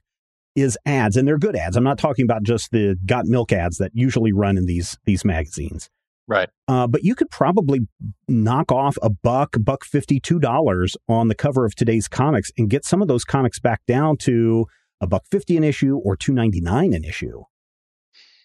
is 0.57 0.77
ads, 0.85 1.16
and 1.16 1.27
they're 1.29 1.38
good 1.38 1.55
ads. 1.57 1.77
I'm 1.77 1.85
not 1.85 1.99
talking 1.99 2.25
about 2.25 2.42
just 2.42 2.70
the 2.70 2.96
got 3.07 3.27
milk 3.27 3.53
ads 3.53 3.79
that 3.79 3.92
usually 3.94 4.33
run 4.33 4.57
in 4.59 4.66
these 4.66 4.99
these 5.05 5.25
magazines. 5.25 5.88
Right. 6.31 6.49
Uh, 6.69 6.87
but 6.87 7.03
you 7.03 7.16
could 7.16 7.29
probably 7.29 7.81
knock 8.29 8.71
off 8.71 8.97
a 9.03 9.11
buck, 9.11 9.57
buck 9.61 9.85
fifty, 9.85 10.21
two 10.21 10.38
dollars 10.38 10.97
on 11.09 11.27
the 11.27 11.35
cover 11.35 11.64
of 11.66 11.75
today's 11.75 12.07
comics 12.07 12.53
and 12.57 12.71
get 12.71 12.85
some 12.85 13.03
of 13.03 13.09
those 13.09 13.25
comics 13.25 13.59
back 13.59 13.81
down 13.88 14.16
to 14.19 14.66
a 15.01 15.09
buck 15.09 15.25
fifty 15.29 15.57
an 15.57 15.64
issue 15.64 15.97
or 15.97 16.14
two 16.16 16.33
ninety 16.33 16.61
nine 16.61 16.93
an 16.95 17.03
issue. 17.05 17.43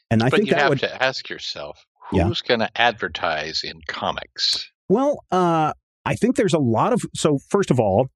And 0.10 0.24
I 0.24 0.30
but 0.30 0.38
think 0.38 0.50
you 0.50 0.56
have 0.56 0.69
would 0.69 0.80
to 0.80 1.04
ask 1.04 1.30
yourself, 1.30 1.86
Yeah. 2.12 2.24
who's 2.24 2.41
going 2.41 2.60
to 2.60 2.69
advertise 2.76 3.62
in 3.63 3.82
comics? 3.88 4.67
Well, 4.89 5.19
uh, 5.32 5.74
I 6.06 6.15
think 6.15 6.38
there's 6.38 6.54
a 6.56 6.60
lot 6.60 6.91
of 6.91 7.04
so. 7.13 7.38
First 7.50 7.69
of 7.69 7.80
all, 7.80 8.08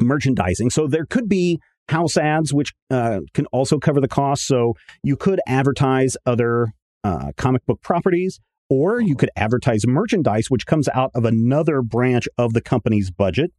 merchandising. 0.00 0.68
So 0.70 0.86
there 0.86 1.06
could 1.06 1.28
be 1.30 1.60
house 1.88 2.18
ads, 2.18 2.52
which 2.52 2.72
uh, 2.90 3.20
can 3.32 3.46
also 3.46 3.78
cover 3.78 4.00
the 4.02 4.08
cost. 4.08 4.46
So 4.46 4.74
you 5.02 5.16
could 5.16 5.40
advertise 5.46 6.16
other 6.26 6.72
uh, 7.04 7.32
comic 7.36 7.64
book 7.66 7.80
properties, 7.82 8.38
or 8.70 9.00
you 9.00 9.16
could 9.16 9.30
advertise 9.36 9.86
merchandise, 9.86 10.48
which 10.48 10.64
comes 10.64 10.88
out 10.94 11.10
of 11.14 11.24
another 11.26 11.82
branch 11.82 12.26
of 12.38 12.54
the 12.54 12.62
company's 12.62 13.10
budget. 13.10 13.52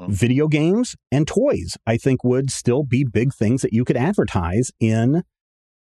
Mhm. 0.00 0.10
Video 0.10 0.46
games 0.46 0.94
and 1.10 1.26
toys, 1.26 1.76
I 1.86 1.96
think, 1.96 2.22
would 2.22 2.50
still 2.50 2.84
be 2.84 3.04
big 3.04 3.32
things 3.32 3.62
that 3.62 3.72
you 3.72 3.84
could 3.84 3.96
advertise 3.96 4.70
in 4.78 5.22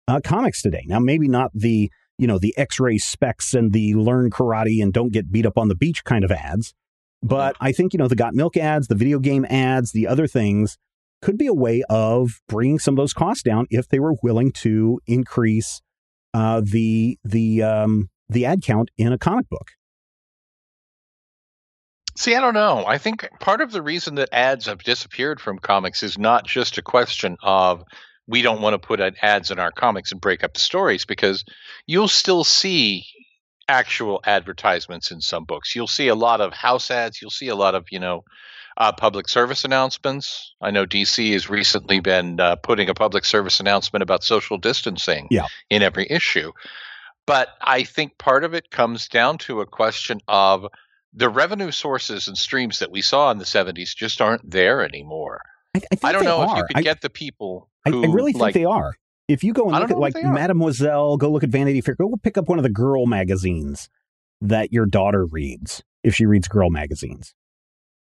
uh, 0.06 0.20
comics 0.22 0.60
today. 0.60 0.84
Now, 0.86 0.98
maybe 0.98 1.28
not 1.28 1.50
the 1.54 1.90
you 2.18 2.26
know 2.26 2.38
the 2.38 2.54
X-ray 2.56 2.98
specs 2.98 3.54
and 3.54 3.72
the 3.72 3.94
learn 3.94 4.30
karate 4.30 4.82
and 4.82 4.92
don't 4.92 5.12
get 5.12 5.32
beat 5.32 5.46
up 5.46 5.56
on 5.56 5.68
the 5.68 5.74
beach 5.74 6.04
kind 6.04 6.24
of 6.24 6.30
ads, 6.30 6.74
but 7.22 7.56
I 7.60 7.72
think 7.72 7.92
you 7.92 7.98
know 7.98 8.08
the 8.08 8.16
got 8.16 8.34
milk 8.34 8.56
ads, 8.56 8.88
the 8.88 8.94
video 8.94 9.18
game 9.18 9.46
ads, 9.48 9.92
the 9.92 10.06
other 10.06 10.26
things 10.26 10.76
could 11.22 11.38
be 11.38 11.46
a 11.46 11.54
way 11.54 11.84
of 11.88 12.40
bringing 12.48 12.80
some 12.80 12.94
of 12.94 12.96
those 12.96 13.12
costs 13.14 13.44
down 13.44 13.66
if 13.70 13.88
they 13.88 14.00
were 14.00 14.14
willing 14.22 14.50
to 14.52 15.00
increase 15.06 15.80
uh, 16.34 16.60
the 16.64 17.18
the 17.24 17.62
um, 17.62 18.08
the 18.32 18.46
ad 18.46 18.62
count 18.62 18.90
in 18.98 19.12
a 19.12 19.18
comic 19.18 19.48
book. 19.48 19.70
See, 22.16 22.34
I 22.34 22.40
don't 22.40 22.54
know. 22.54 22.84
I 22.86 22.98
think 22.98 23.26
part 23.40 23.60
of 23.62 23.72
the 23.72 23.80
reason 23.82 24.16
that 24.16 24.28
ads 24.32 24.66
have 24.66 24.82
disappeared 24.82 25.40
from 25.40 25.58
comics 25.58 26.02
is 26.02 26.18
not 26.18 26.46
just 26.46 26.76
a 26.76 26.82
question 26.82 27.36
of 27.42 27.82
we 28.26 28.42
don't 28.42 28.60
want 28.60 28.74
to 28.74 28.86
put 28.86 29.00
ads 29.00 29.50
in 29.50 29.58
our 29.58 29.72
comics 29.72 30.12
and 30.12 30.20
break 30.20 30.44
up 30.44 30.52
the 30.54 30.60
stories 30.60 31.04
because 31.06 31.44
you'll 31.86 32.08
still 32.08 32.44
see 32.44 33.04
actual 33.66 34.20
advertisements 34.26 35.10
in 35.10 35.20
some 35.20 35.44
books. 35.44 35.74
You'll 35.74 35.86
see 35.86 36.08
a 36.08 36.14
lot 36.14 36.40
of 36.40 36.52
house 36.52 36.90
ads. 36.90 37.20
You'll 37.22 37.30
see 37.30 37.48
a 37.48 37.56
lot 37.56 37.74
of, 37.74 37.86
you 37.90 37.98
know, 37.98 38.22
uh, 38.76 38.92
public 38.92 39.28
service 39.28 39.64
announcements. 39.64 40.54
I 40.60 40.70
know 40.70 40.84
DC 40.86 41.32
has 41.32 41.48
recently 41.48 42.00
been 42.00 42.40
uh, 42.40 42.56
putting 42.56 42.88
a 42.90 42.94
public 42.94 43.24
service 43.24 43.58
announcement 43.60 44.02
about 44.02 44.22
social 44.22 44.58
distancing 44.58 45.28
Yeah. 45.30 45.46
in 45.70 45.82
every 45.82 46.06
issue. 46.10 46.52
But 47.26 47.48
I 47.60 47.84
think 47.84 48.18
part 48.18 48.44
of 48.44 48.54
it 48.54 48.70
comes 48.70 49.08
down 49.08 49.38
to 49.38 49.60
a 49.60 49.66
question 49.66 50.20
of 50.26 50.66
the 51.12 51.28
revenue 51.28 51.70
sources 51.70 52.26
and 52.26 52.36
streams 52.36 52.78
that 52.80 52.90
we 52.90 53.02
saw 53.02 53.30
in 53.30 53.38
the 53.38 53.44
70s 53.44 53.94
just 53.94 54.20
aren't 54.20 54.50
there 54.50 54.82
anymore. 54.84 55.40
I, 55.74 55.78
I, 55.78 55.80
think 55.80 56.04
I 56.04 56.12
don't 56.12 56.24
know 56.24 56.40
are. 56.40 56.50
if 56.50 56.58
you 56.58 56.64
could 56.68 56.76
I, 56.78 56.82
get 56.82 57.00
the 57.00 57.10
people 57.10 57.70
I, 57.86 57.90
who 57.90 58.04
I 58.04 58.12
really 58.12 58.32
think 58.32 58.42
like 58.42 58.54
they 58.54 58.64
are. 58.64 58.94
If 59.28 59.44
you 59.44 59.52
go 59.52 59.70
and 59.70 59.72
look 59.72 59.90
at 59.90 59.98
like 59.98 60.14
what 60.14 60.22
they 60.22 60.28
are. 60.28 60.32
Mademoiselle, 60.32 61.16
go 61.16 61.30
look 61.30 61.44
at 61.44 61.50
Vanity 61.50 61.80
Fair, 61.80 61.94
go 61.94 62.12
pick 62.22 62.36
up 62.36 62.48
one 62.48 62.58
of 62.58 62.64
the 62.64 62.70
girl 62.70 63.06
magazines 63.06 63.88
that 64.40 64.72
your 64.72 64.86
daughter 64.86 65.24
reads 65.24 65.82
if 66.02 66.14
she 66.14 66.26
reads 66.26 66.48
girl 66.48 66.70
magazines. 66.70 67.34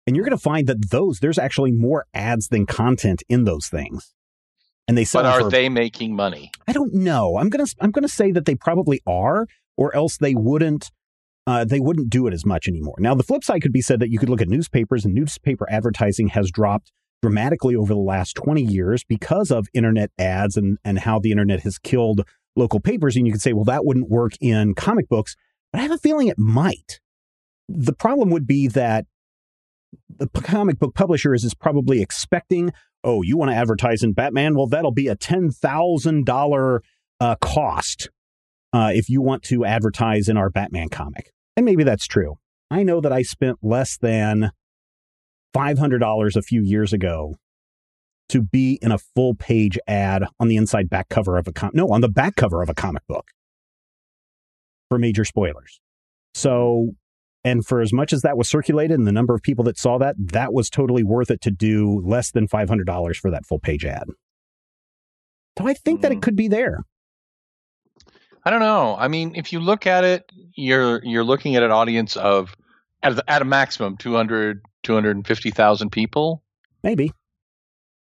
And 0.07 0.17
you're 0.17 0.25
going 0.25 0.37
to 0.37 0.43
find 0.43 0.67
that 0.69 0.91
those, 0.91 1.19
there's 1.19 1.39
actually 1.39 1.73
more 1.73 2.07
ads 2.15 2.49
than 2.49 2.65
content 2.65 3.23
in 3.29 3.45
those 3.45 3.67
things. 3.67 4.15
And 4.89 4.97
they 4.97 5.05
sell 5.05 5.23
But 5.23 5.29
are 5.35 5.41
for- 5.43 5.51
they 5.51 5.69
making 5.69 6.17
money? 6.17 6.51
I 6.67 6.73
don't 6.73 6.95
know. 6.95 7.37
I'm 7.39 7.51
gonna 7.51 7.67
I'm 7.81 7.91
gonna 7.91 8.09
say 8.09 8.33
that 8.33 8.47
they 8.47 8.55
probably 8.55 9.01
are, 9.07 9.47
or 9.77 9.95
else 9.95 10.17
they 10.17 10.35
wouldn't 10.35 10.91
uh, 11.47 11.65
they 11.65 11.81
wouldn't 11.81 12.11
do 12.11 12.27
it 12.27 12.35
as 12.35 12.45
much 12.45 12.67
anymore. 12.69 12.97
Now 12.99 13.15
the 13.15 13.23
flip 13.23 13.45
side 13.45 13.63
could 13.63 13.73
be 13.73 13.81
said 13.83 14.01
that 14.01 14.11
you 14.11 14.19
could 14.19 14.29
look 14.29 14.41
at 14.43 14.49
newspapers 14.49 15.05
and 15.05 15.15
newspaper 15.15 15.67
advertising 15.71 16.29
has 16.29 16.51
dropped 16.51 16.91
dramatically 17.23 17.75
over 17.75 17.93
the 17.93 18.01
last 18.01 18.35
20 18.35 18.63
years 18.63 19.03
because 19.05 19.51
of 19.51 19.67
internet 19.75 20.11
ads 20.19 20.57
and 20.57 20.79
and 20.85 21.01
how 21.01 21.19
the 21.19 21.31
internet 21.31 21.61
has 21.61 21.79
killed 21.79 22.23
local 22.57 22.81
papers. 22.81 23.15
And 23.17 23.27
you 23.27 23.33
could 23.33 23.43
say, 23.43 23.53
well, 23.53 23.65
that 23.65 23.85
wouldn't 23.85 24.09
work 24.11 24.33
in 24.41 24.75
comic 24.75 25.09
books, 25.09 25.37
but 25.73 25.81
I 25.81 25.83
have 25.83 25.93
a 25.93 25.99
feeling 25.99 26.29
it 26.29 26.39
might. 26.39 27.01
The 27.69 27.93
problem 27.93 28.31
would 28.31 28.47
be 28.47 28.69
that 28.69 29.05
the 30.19 30.29
comic 30.29 30.79
book 30.79 30.95
publisher 30.95 31.35
is, 31.35 31.45
is 31.45 31.55
probably 31.55 32.01
expecting, 32.03 32.73
oh, 33.09 33.23
you 33.23 33.39
want 33.39 33.51
to 33.51 33.57
advertise 33.57 34.03
in 34.03 34.13
Batman? 34.13 34.55
Well, 34.55 34.67
that'll 34.67 34.93
be 34.93 35.09
a 35.09 35.17
ten 35.17 35.51
thousand 35.51 36.27
dollar 36.27 36.83
uh, 37.21 37.37
cost 37.41 38.11
uh, 38.73 38.91
if 38.95 39.09
you 39.09 39.23
want 39.23 39.43
to 39.45 39.65
advertise 39.65 40.29
in 40.29 40.37
our 40.37 40.51
Batman 40.51 40.91
comic. 40.91 41.33
And 41.57 41.65
maybe 41.65 41.85
that's 41.85 42.07
true. 42.07 42.37
I 42.71 42.83
know 42.83 43.01
that 43.01 43.13
I 43.13 43.23
spent 43.23 43.59
less 43.63 43.97
than 43.97 44.53
five 45.55 45.79
hundred 45.79 46.01
dollars 46.01 46.37
a 46.37 46.43
few 46.43 46.63
years 46.63 46.93
ago 46.93 47.37
to 48.29 48.43
be 48.43 48.79
in 48.83 48.93
a 48.93 48.99
full 48.99 49.35
page 49.35 49.79
ad 49.89 50.25
on 50.39 50.49
the 50.49 50.57
inside 50.57 50.91
back 50.91 51.09
cover 51.09 51.39
of 51.39 51.49
a 51.49 51.53
com- 51.53 51.71
no 51.73 51.89
on 51.89 52.03
the 52.03 52.11
back 52.11 52.37
cover 52.37 52.63
of 52.63 52.69
a 52.69 52.75
comic 52.75 53.03
book 53.09 53.31
for 54.91 54.99
major 54.99 55.25
spoilers. 55.25 55.81
So 56.35 56.91
and 57.45 57.65
for 57.67 57.81
as 57.81 57.93
much 57.93 58.13
as 58.13 58.23
that 58.23 58.37
was 58.37 58.49
circulated 58.49 58.99
and 58.99 59.07
the 59.07 59.13
number 59.13 59.35
of 59.35 59.43
people 59.43 59.65
that 59.65 59.79
saw 59.79 59.99
that, 59.99 60.17
that 60.19 60.53
was 60.53 60.69
totally 60.69 61.03
worth 61.05 61.31
it 61.31 61.41
to 61.43 61.51
do 61.51 62.01
less 62.05 62.31
than 62.31 62.47
$500 62.49 63.17
for 63.17 63.31
that 63.31 63.47
full 63.47 63.59
page 63.59 63.85
ad. 63.85 64.05
So 65.59 65.67
I 65.67 65.75
think 65.75 66.03
that 66.03 66.13
it 66.13 66.19
Mhm. 66.19 66.23
could 66.23 66.37
be 66.37 66.49
there. 66.49 66.85
I 68.45 68.51
don't 68.51 68.61
know. 68.61 68.97
I 68.99 69.09
mean, 69.09 69.33
if 69.35 69.53
you 69.53 69.61
look 69.61 69.87
at 69.87 70.05
it, 70.05 70.31
you're 70.55 71.05
you're 71.05 71.25
looking 71.25 71.57
at 71.57 71.63
an 71.63 71.71
audience 71.71 72.17
of 72.17 72.55
at, 73.03 73.17
the- 73.17 73.31
at 73.31 73.43
a 73.43 73.45
maximum 73.45 73.97
200 73.97 74.63
250,000 74.85 75.91
people. 75.91 76.43
Maybe. 76.83 77.13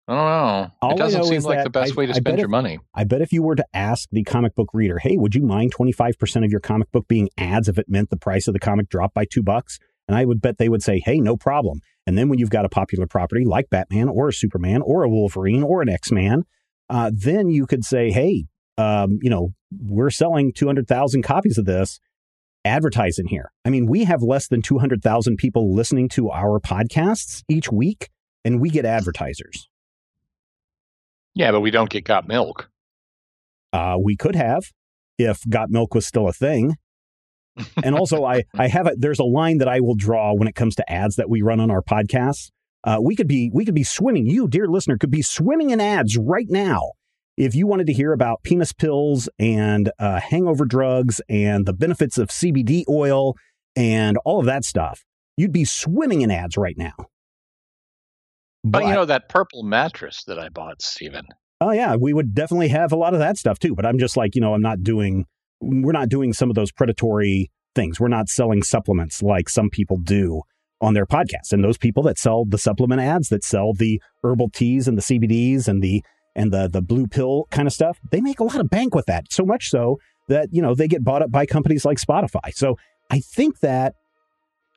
I 0.09 0.15
don't 0.15 0.25
know. 0.25 0.71
All 0.81 0.91
it 0.93 0.97
doesn't 0.97 1.21
know 1.21 1.27
seem 1.27 1.41
like 1.43 1.63
the 1.63 1.69
best 1.69 1.93
I- 1.93 1.95
way 1.95 2.05
to 2.07 2.13
I 2.13 2.15
spend 2.15 2.37
your 2.37 2.47
if- 2.47 2.51
money. 2.51 2.79
I 2.95 3.03
bet 3.03 3.21
if 3.21 3.31
you 3.31 3.43
were 3.43 3.55
to 3.55 3.65
ask 3.73 4.09
the 4.11 4.23
comic 4.23 4.55
book 4.55 4.69
reader, 4.73 4.99
hey, 4.99 5.15
would 5.17 5.35
you 5.35 5.43
mind 5.43 5.73
25% 5.73 6.43
of 6.45 6.51
your 6.51 6.59
comic 6.59 6.91
book 6.91 7.07
being 7.07 7.29
ads 7.37 7.67
if 7.69 7.77
it 7.77 7.87
meant 7.87 8.09
the 8.09 8.17
price 8.17 8.47
of 8.47 8.53
the 8.53 8.59
comic 8.59 8.89
dropped 8.89 9.13
by 9.13 9.25
two 9.25 9.43
bucks? 9.43 9.79
And 10.07 10.17
I 10.17 10.25
would 10.25 10.41
bet 10.41 10.57
they 10.57 10.69
would 10.69 10.81
say, 10.81 10.99
hey, 11.05 11.19
no 11.19 11.37
problem. 11.37 11.81
And 12.07 12.17
then 12.17 12.29
when 12.29 12.39
you've 12.39 12.49
got 12.49 12.65
a 12.65 12.69
popular 12.69 13.05
property 13.05 13.45
like 13.45 13.69
Batman 13.69 14.09
or 14.09 14.29
a 14.29 14.33
Superman 14.33 14.81
or 14.81 15.03
a 15.03 15.09
Wolverine 15.09 15.61
or 15.61 15.83
an 15.83 15.89
X 15.89 16.11
Man, 16.11 16.43
uh, 16.89 17.11
then 17.13 17.49
you 17.51 17.67
could 17.67 17.85
say, 17.85 18.09
hey, 18.09 18.45
um, 18.79 19.19
you 19.21 19.29
know, 19.29 19.53
we're 19.79 20.09
selling 20.09 20.51
200,000 20.51 21.21
copies 21.21 21.59
of 21.59 21.65
this. 21.65 21.99
Advertise 22.65 23.19
in 23.19 23.27
here. 23.27 23.51
I 23.63 23.69
mean, 23.69 23.85
we 23.85 24.03
have 24.05 24.21
less 24.23 24.47
than 24.47 24.61
200,000 24.61 25.37
people 25.37 25.73
listening 25.73 26.09
to 26.09 26.29
our 26.31 26.59
podcasts 26.59 27.43
each 27.47 27.71
week, 27.71 28.09
and 28.43 28.59
we 28.59 28.69
get 28.69 28.85
advertisers. 28.85 29.68
Yeah, 31.35 31.51
but 31.51 31.61
we 31.61 31.71
don't 31.71 31.89
get 31.89 32.03
got 32.03 32.27
milk. 32.27 32.69
Uh, 33.71 33.97
we 34.01 34.15
could 34.15 34.35
have 34.35 34.63
if 35.19 35.47
Got 35.47 35.69
Milk 35.69 35.93
was 35.93 36.07
still 36.07 36.27
a 36.27 36.33
thing. 36.33 36.75
And 37.83 37.93
also, 37.93 38.23
I 38.23 38.43
I 38.57 38.67
have 38.67 38.87
a 38.87 38.93
there's 38.97 39.19
a 39.19 39.25
line 39.25 39.57
that 39.57 39.67
I 39.67 39.81
will 39.81 39.95
draw 39.95 40.33
when 40.33 40.47
it 40.47 40.55
comes 40.55 40.75
to 40.75 40.91
ads 40.91 41.17
that 41.17 41.29
we 41.29 41.41
run 41.41 41.59
on 41.59 41.69
our 41.69 41.81
podcasts. 41.81 42.49
Uh, 42.85 42.99
we 43.03 43.15
could 43.15 43.27
be 43.27 43.51
we 43.53 43.65
could 43.65 43.75
be 43.75 43.83
swimming. 43.83 44.27
You, 44.27 44.47
dear 44.47 44.67
listener, 44.67 44.97
could 44.97 45.11
be 45.11 45.21
swimming 45.21 45.71
in 45.71 45.81
ads 45.81 46.17
right 46.17 46.47
now 46.49 46.93
if 47.37 47.55
you 47.55 47.67
wanted 47.67 47.87
to 47.87 47.93
hear 47.93 48.13
about 48.13 48.43
penis 48.43 48.71
pills 48.71 49.27
and 49.37 49.91
uh, 49.99 50.21
hangover 50.21 50.65
drugs 50.65 51.19
and 51.27 51.65
the 51.65 51.73
benefits 51.73 52.17
of 52.17 52.29
CBD 52.29 52.83
oil 52.87 53.35
and 53.75 54.17
all 54.23 54.39
of 54.39 54.45
that 54.45 54.63
stuff. 54.63 55.03
You'd 55.35 55.51
be 55.51 55.65
swimming 55.65 56.21
in 56.21 56.31
ads 56.31 56.55
right 56.55 56.77
now. 56.77 56.93
But, 58.63 58.83
oh, 58.83 58.87
you 58.87 58.93
know 58.93 59.05
that 59.05 59.29
purple 59.29 59.63
mattress 59.63 60.23
that 60.25 60.37
I 60.37 60.49
bought, 60.49 60.81
Stephen. 60.81 61.25
Oh 61.61 61.71
yeah, 61.71 61.95
we 61.95 62.13
would 62.13 62.33
definitely 62.33 62.69
have 62.69 62.91
a 62.91 62.97
lot 62.97 63.13
of 63.13 63.19
that 63.19 63.37
stuff 63.37 63.59
too. 63.59 63.75
But 63.75 63.85
I'm 63.85 63.99
just 63.99 64.17
like, 64.17 64.35
you 64.35 64.41
know, 64.41 64.53
I'm 64.53 64.61
not 64.61 64.83
doing 64.83 65.25
we're 65.61 65.91
not 65.91 66.09
doing 66.09 66.33
some 66.33 66.49
of 66.49 66.55
those 66.55 66.71
predatory 66.71 67.51
things. 67.75 67.99
We're 67.99 68.07
not 68.07 68.29
selling 68.29 68.63
supplements 68.63 69.21
like 69.21 69.49
some 69.49 69.69
people 69.69 69.97
do 69.97 70.41
on 70.81 70.93
their 70.93 71.05
podcasts. 71.05 71.51
And 71.51 71.63
those 71.63 71.77
people 71.77 72.03
that 72.03 72.17
sell 72.17 72.45
the 72.45 72.57
supplement 72.57 73.01
ads, 73.01 73.29
that 73.29 73.43
sell 73.43 73.73
the 73.73 74.01
herbal 74.23 74.49
teas 74.51 74.87
and 74.87 74.97
the 74.97 75.01
CBDs 75.01 75.67
and 75.67 75.81
the 75.81 76.03
and 76.35 76.53
the 76.53 76.69
the 76.71 76.81
blue 76.81 77.07
pill 77.07 77.47
kind 77.51 77.67
of 77.67 77.73
stuff, 77.73 77.99
they 78.11 78.21
make 78.21 78.39
a 78.39 78.43
lot 78.43 78.59
of 78.59 78.69
bank 78.69 78.95
with 78.95 79.05
that. 79.07 79.31
So 79.31 79.43
much 79.45 79.69
so 79.69 79.97
that, 80.27 80.49
you 80.51 80.61
know, 80.61 80.75
they 80.75 80.87
get 80.87 81.03
bought 81.03 81.21
up 81.21 81.31
by 81.31 81.45
companies 81.45 81.85
like 81.85 81.97
Spotify. 81.97 82.53
So 82.53 82.77
I 83.09 83.19
think 83.19 83.59
that 83.59 83.95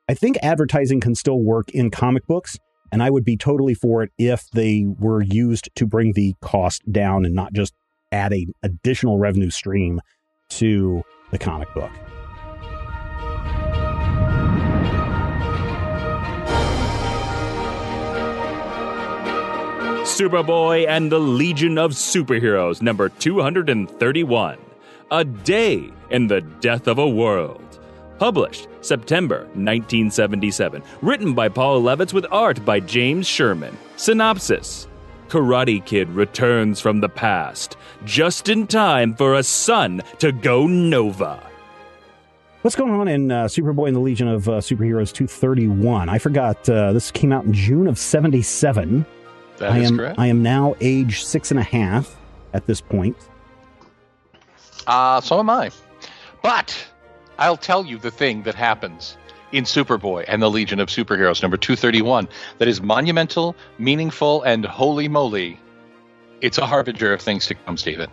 I 0.09 0.15
think 0.15 0.39
advertising 0.43 1.01
can 1.01 1.15
still 1.15 1.41
work 1.41 1.71
in 1.71 1.91
comic 1.91 2.27
books. 2.27 2.59
And 2.93 3.03
I 3.03 3.09
would 3.09 3.25
be 3.25 3.39
totally 3.39 3.73
for 3.73 4.03
it 4.03 4.13
if 4.19 4.51
they 4.51 4.85
were 4.87 5.23
used 5.23 5.71
to 5.77 5.87
bring 5.87 6.13
the 6.13 6.35
cost 6.43 6.83
down 6.93 7.25
and 7.25 7.35
not 7.35 7.55
just 7.55 7.73
add 8.13 8.35
a 8.35 8.47
additional 8.63 9.19
revenue 9.19 9.49
stream 9.49 10.03
to 10.51 11.03
the 11.31 11.39
comic 11.39 11.73
book. 11.73 11.91
Superboy 20.05 20.87
and 20.87 21.11
the 21.11 21.19
Legion 21.19 21.79
of 21.79 21.93
Superheroes, 21.93 22.83
number 22.83 23.09
231. 23.09 24.59
A 25.11 25.25
Day 25.25 25.91
in 26.11 26.27
the 26.27 26.43
Death 26.43 26.87
of 26.87 26.99
a 26.99 27.09
World. 27.09 27.72
Published 28.23 28.69
September 28.83 29.39
1977. 29.55 30.81
Written 31.01 31.35
by 31.35 31.49
Paul 31.49 31.83
Levitz 31.83 32.13
with 32.13 32.25
art 32.31 32.65
by 32.65 32.79
James 32.79 33.27
Sherman. 33.27 33.77
Synopsis 33.97 34.87
Karate 35.27 35.85
Kid 35.85 36.09
returns 36.11 36.81
from 36.81 37.01
the 37.01 37.09
past, 37.09 37.77
just 38.05 38.49
in 38.49 38.69
time 38.69 39.17
for 39.17 39.35
a 39.35 39.43
son 39.43 40.03
to 40.21 40.31
go 40.31 40.69
Nova. 40.69 41.43
What's 42.61 42.77
going 42.77 42.93
on 42.93 43.09
in 43.09 43.33
uh, 43.33 43.47
Superboy 43.47 43.89
and 43.89 43.97
the 43.97 44.01
Legion 44.01 44.29
of 44.29 44.49
uh, 44.49 44.53
Superheroes 44.59 45.13
231? 45.13 46.09
I 46.09 46.19
forgot. 46.19 46.69
Uh, 46.69 46.93
this 46.93 47.11
came 47.11 47.33
out 47.33 47.45
in 47.45 47.53
June 47.53 47.89
of 47.89 47.99
77. 47.99 49.05
That 49.57 49.73
I 49.73 49.79
is 49.79 49.91
am 49.91 49.97
correct. 49.99 50.21
I 50.21 50.29
am 50.29 50.45
now 50.45 50.77
age 50.81 51.25
six 51.25 51.51
and 51.51 51.59
a 51.59 51.65
half 51.65 52.17
at 52.53 52.69
this 52.69 52.81
point. 52.81 53.17
Uh, 54.87 55.21
so 55.21 55.41
am 55.41 55.51
I. 55.51 55.73
But 56.41 56.92
I'll 57.39 57.57
tell 57.57 57.85
you 57.85 57.99
the 57.99 58.11
thing 58.11 58.43
that 58.43 58.55
happens 58.55 59.17
in 59.53 59.65
Superboy 59.65 60.25
and 60.29 60.43
the 60.43 60.51
Legion 60.51 60.81
of 60.81 60.89
Superheroes, 60.89 61.43
number 61.43 61.57
231, 61.57 62.29
that 62.59 62.69
is 62.69 62.81
monumental, 62.81 63.55
meaningful, 63.79 64.43
and 64.43 64.65
holy 64.65 65.09
moly. 65.09 65.59
It's 66.41 66.59
a 66.59 66.67
harbinger 66.67 67.13
of 67.13 67.21
things 67.21 67.47
to 67.47 67.55
come, 67.55 67.77
Stephen. 67.77 68.11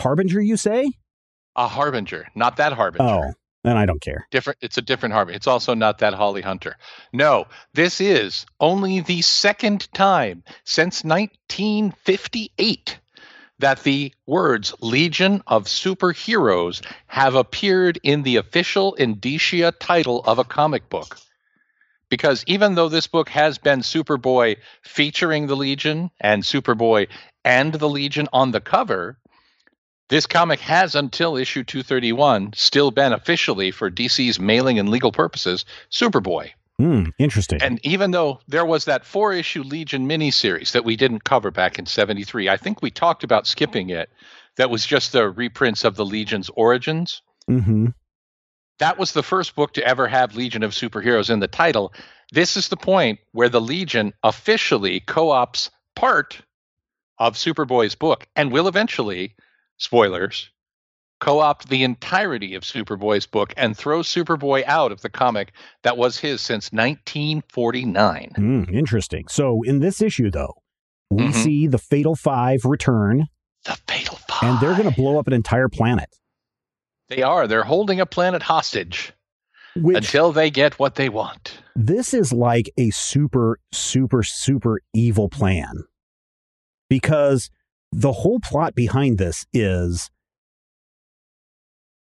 Harbinger, 0.00 0.40
you 0.40 0.56
say? 0.56 0.90
A 1.56 1.66
harbinger, 1.66 2.28
not 2.34 2.56
that 2.56 2.72
harbinger. 2.72 3.04
Oh, 3.04 3.32
then 3.64 3.76
I 3.76 3.86
don't 3.86 4.00
care. 4.00 4.26
Different. 4.30 4.58
It's 4.62 4.78
a 4.78 4.82
different 4.82 5.12
harbinger. 5.14 5.36
It's 5.36 5.46
also 5.46 5.74
not 5.74 5.98
that 5.98 6.14
Holly 6.14 6.42
Hunter. 6.42 6.76
No, 7.12 7.46
this 7.74 8.00
is 8.00 8.46
only 8.60 9.00
the 9.00 9.22
second 9.22 9.92
time 9.92 10.44
since 10.64 11.02
1958 11.02 12.98
that 13.58 13.82
the 13.82 14.12
words 14.26 14.74
Legion 14.80 15.42
of 15.46 15.64
Superheroes 15.64 16.82
have 17.06 17.34
appeared 17.34 17.98
in 18.02 18.22
the 18.22 18.36
official 18.36 18.94
indicia 18.94 19.72
title 19.72 20.22
of 20.24 20.38
a 20.38 20.44
comic 20.44 20.88
book. 20.88 21.18
Because 22.08 22.44
even 22.46 22.74
though 22.74 22.88
this 22.88 23.06
book 23.06 23.28
has 23.30 23.58
been 23.58 23.80
Superboy 23.80 24.56
featuring 24.82 25.46
the 25.46 25.56
Legion 25.56 26.10
and 26.20 26.42
Superboy 26.42 27.08
and 27.44 27.72
the 27.72 27.88
Legion 27.88 28.28
on 28.32 28.52
the 28.52 28.60
cover, 28.60 29.18
this 30.08 30.26
comic 30.26 30.60
has 30.60 30.94
until 30.94 31.36
issue 31.36 31.64
231 31.64 32.52
still 32.54 32.92
been 32.92 33.12
officially 33.12 33.72
for 33.72 33.90
DC's 33.90 34.38
mailing 34.38 34.78
and 34.78 34.88
legal 34.88 35.10
purposes 35.10 35.64
Superboy. 35.90 36.50
Hmm, 36.78 37.04
interesting. 37.18 37.62
And 37.62 37.80
even 37.84 38.10
though 38.10 38.40
there 38.48 38.66
was 38.66 38.84
that 38.84 39.06
four 39.06 39.32
issue 39.32 39.62
Legion 39.62 40.06
miniseries 40.06 40.72
that 40.72 40.84
we 40.84 40.96
didn't 40.96 41.24
cover 41.24 41.50
back 41.50 41.78
in 41.78 41.86
73, 41.86 42.50
I 42.50 42.56
think 42.56 42.82
we 42.82 42.90
talked 42.90 43.24
about 43.24 43.46
skipping 43.46 43.90
it. 43.90 44.10
That 44.56 44.68
was 44.70 44.84
just 44.84 45.12
the 45.12 45.28
reprints 45.30 45.84
of 45.84 45.96
the 45.96 46.04
Legion's 46.04 46.50
origins. 46.50 47.22
hmm 47.48 47.88
That 48.78 48.98
was 48.98 49.12
the 49.12 49.22
first 49.22 49.54
book 49.54 49.72
to 49.74 49.86
ever 49.86 50.06
have 50.06 50.36
Legion 50.36 50.62
of 50.62 50.72
Superheroes 50.72 51.30
in 51.30 51.40
the 51.40 51.48
title. 51.48 51.94
This 52.32 52.56
is 52.56 52.68
the 52.68 52.76
point 52.76 53.20
where 53.32 53.48
the 53.48 53.60
Legion 53.60 54.12
officially 54.22 55.00
co 55.00 55.30
ops 55.30 55.70
part 55.94 56.42
of 57.18 57.36
Superboy's 57.36 57.94
book 57.94 58.26
and 58.36 58.52
will 58.52 58.68
eventually, 58.68 59.34
spoilers, 59.78 60.50
co 61.20 61.40
opt 61.40 61.68
the 61.68 61.82
entirety 61.82 62.54
of 62.54 62.62
Superboy's 62.62 63.26
book 63.26 63.54
and 63.56 63.76
throw 63.76 64.00
Superboy 64.00 64.64
out 64.66 64.92
of 64.92 65.00
the 65.00 65.08
comic 65.10 65.52
that 65.82 65.96
was 65.96 66.18
his 66.18 66.40
since 66.40 66.72
1949. 66.72 68.32
Mm, 68.36 68.72
interesting. 68.72 69.26
So, 69.28 69.62
in 69.64 69.80
this 69.80 70.00
issue, 70.02 70.30
though, 70.30 70.54
we 71.10 71.24
Mhm. 71.28 71.34
see 71.34 71.66
the 71.66 71.78
Fatal 71.78 72.14
Five 72.16 72.64
return, 72.64 73.26
The 73.64 73.78
Fatal 73.88 74.18
Five. 74.28 74.42
and 74.42 74.60
they're 74.60 74.76
going 74.76 74.90
to 74.90 74.96
blow 74.96 75.18
up 75.18 75.26
an 75.26 75.32
entire 75.32 75.68
planet. 75.68 76.08
They 77.08 77.22
are. 77.22 77.46
They're 77.46 77.62
holding 77.64 78.00
a 78.00 78.06
planet 78.06 78.42
hostage 78.42 79.12
Which 79.76 79.96
until 79.96 80.32
they 80.32 80.50
get 80.50 80.78
what 80.78 80.96
they 80.96 81.08
want. 81.08 81.60
this 81.76 82.12
is 82.12 82.32
like 82.32 82.70
a 82.76 82.90
super, 82.90 83.58
super, 83.72 84.22
super 84.22 84.80
evil 84.92 85.28
plan. 85.28 85.84
Because 86.88 87.50
the 87.92 88.12
whole 88.12 88.40
plot 88.40 88.74
behind 88.74 89.18
this 89.18 89.46
is 89.52 90.10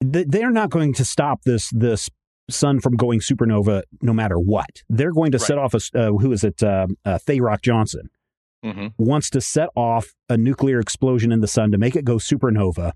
they're 0.02 0.52
not 0.52 0.70
going 0.70 0.94
to 0.96 1.06
stop 1.06 1.44
this 1.44 1.70
this 1.70 2.10
sun 2.50 2.80
from 2.80 2.96
going 2.96 3.20
supernova 3.20 3.84
no 4.02 4.14
matter 4.14 4.38
what. 4.38 4.82
They're 4.90 5.14
going 5.14 5.32
to 5.32 5.40
set 5.40 5.58
off 5.58 5.74
a 5.74 5.80
uh, 5.96 6.12
who 6.18 6.32
is 6.32 6.44
it? 6.44 6.62
Uh, 6.62 6.88
uh, 7.06 7.20
Tharok 7.26 7.62
Johnson 7.62 8.10
hmm 8.64 8.88
wants 8.98 9.30
to 9.32 9.42
set 9.42 9.70
off 9.76 10.14
a 10.30 10.38
nuclear 10.38 10.80
explosion 10.80 11.32
in 11.32 11.40
the 11.40 11.48
sun 11.48 11.72
to 11.72 11.78
make 11.78 11.96
it 11.96 12.06
go 12.06 12.18
supernova. 12.18 12.94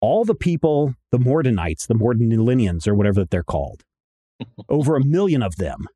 All 0.00 0.24
the 0.24 0.34
people, 0.34 0.94
the 1.10 1.18
Mordanites, 1.18 1.86
the 1.86 1.94
Mordanilians, 1.94 2.86
or 2.86 2.94
whatever 2.94 3.20
that 3.20 3.30
they're 3.30 3.42
called, 3.42 3.82
over 4.68 4.94
a 4.96 5.04
million 5.04 5.42
of 5.42 5.56
them, 5.56 5.86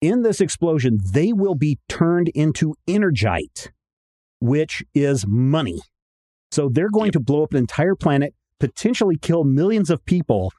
in 0.00 0.22
this 0.22 0.40
explosion, 0.40 0.98
they 1.12 1.32
will 1.32 1.54
be 1.54 1.78
turned 1.88 2.28
into 2.28 2.74
energite, 2.88 3.70
which 4.40 4.84
is 4.94 5.26
money. 5.26 5.80
So 6.50 6.68
they're 6.68 6.90
going 6.90 7.12
to 7.12 7.20
blow 7.20 7.42
up 7.42 7.52
an 7.52 7.58
entire 7.58 7.94
planet, 7.94 8.34
potentially 8.60 9.16
kill 9.16 9.44
millions 9.44 9.90
of 9.90 10.04
people, 10.04 10.52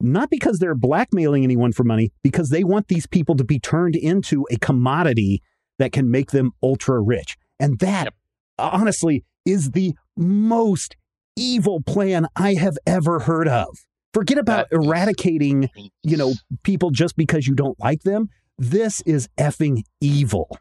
not 0.00 0.30
because 0.30 0.58
they're 0.58 0.74
blackmailing 0.74 1.44
anyone 1.44 1.72
for 1.72 1.84
money, 1.84 2.12
because 2.22 2.50
they 2.50 2.64
want 2.64 2.88
these 2.88 3.06
people 3.06 3.34
to 3.36 3.44
be 3.44 3.58
turned 3.58 3.96
into 3.96 4.46
a 4.50 4.56
commodity 4.58 5.42
that 5.78 5.92
can 5.92 6.10
make 6.10 6.30
them 6.30 6.52
ultra 6.62 7.00
rich. 7.00 7.36
And 7.60 7.78
that, 7.80 8.04
Yep. 8.04 8.14
honestly, 8.58 9.24
is 9.44 9.70
the 9.72 9.94
most 10.16 10.96
evil 11.36 11.80
plan 11.82 12.26
I 12.36 12.54
have 12.54 12.76
ever 12.86 13.20
heard 13.20 13.48
of. 13.48 13.68
Forget 14.12 14.38
about 14.38 14.70
That 14.70 14.76
eradicating, 14.76 15.68
you 16.02 16.16
know, 16.16 16.34
people 16.64 16.90
just 16.90 17.16
because 17.16 17.46
you 17.46 17.54
don't 17.54 17.78
like 17.78 18.02
them. 18.02 18.28
This 18.56 19.00
is 19.02 19.28
effing 19.38 19.82
evil. 20.00 20.58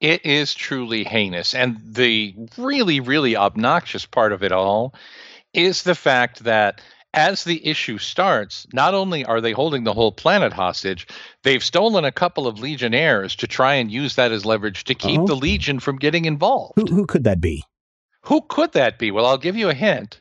It 0.00 0.26
is 0.26 0.54
truly 0.54 1.04
heinous. 1.04 1.54
And 1.54 1.78
the 1.82 2.34
really, 2.58 3.00
really 3.00 3.36
obnoxious 3.36 4.04
part 4.06 4.32
of 4.32 4.42
it 4.42 4.52
all 4.52 4.94
is 5.54 5.82
the 5.82 5.94
fact 5.94 6.44
that 6.44 6.80
as 7.14 7.44
the 7.44 7.66
issue 7.66 7.96
starts, 7.96 8.66
not 8.74 8.92
only 8.92 9.24
are 9.24 9.40
they 9.40 9.52
holding 9.52 9.84
the 9.84 9.94
whole 9.94 10.12
planet 10.12 10.52
hostage, 10.52 11.06
they've 11.44 11.64
stolen 11.64 12.04
a 12.04 12.12
couple 12.12 12.46
of 12.46 12.58
legionnaires 12.58 13.36
to 13.36 13.46
try 13.46 13.74
and 13.74 13.90
use 13.90 14.16
that 14.16 14.32
as 14.32 14.44
leverage 14.44 14.84
to 14.84 14.94
keep 14.94 15.20
Uh-oh. 15.20 15.26
the 15.26 15.34
Legion 15.34 15.80
from 15.80 15.96
getting 15.96 16.26
involved. 16.26 16.74
Who, 16.76 16.94
who 16.94 17.06
could 17.06 17.24
that 17.24 17.40
be? 17.40 17.64
Who 18.22 18.42
could 18.42 18.72
that 18.72 18.98
be? 18.98 19.10
Well, 19.12 19.24
I'll 19.24 19.38
give 19.38 19.56
you 19.56 19.70
a 19.70 19.74
hint. 19.74 20.20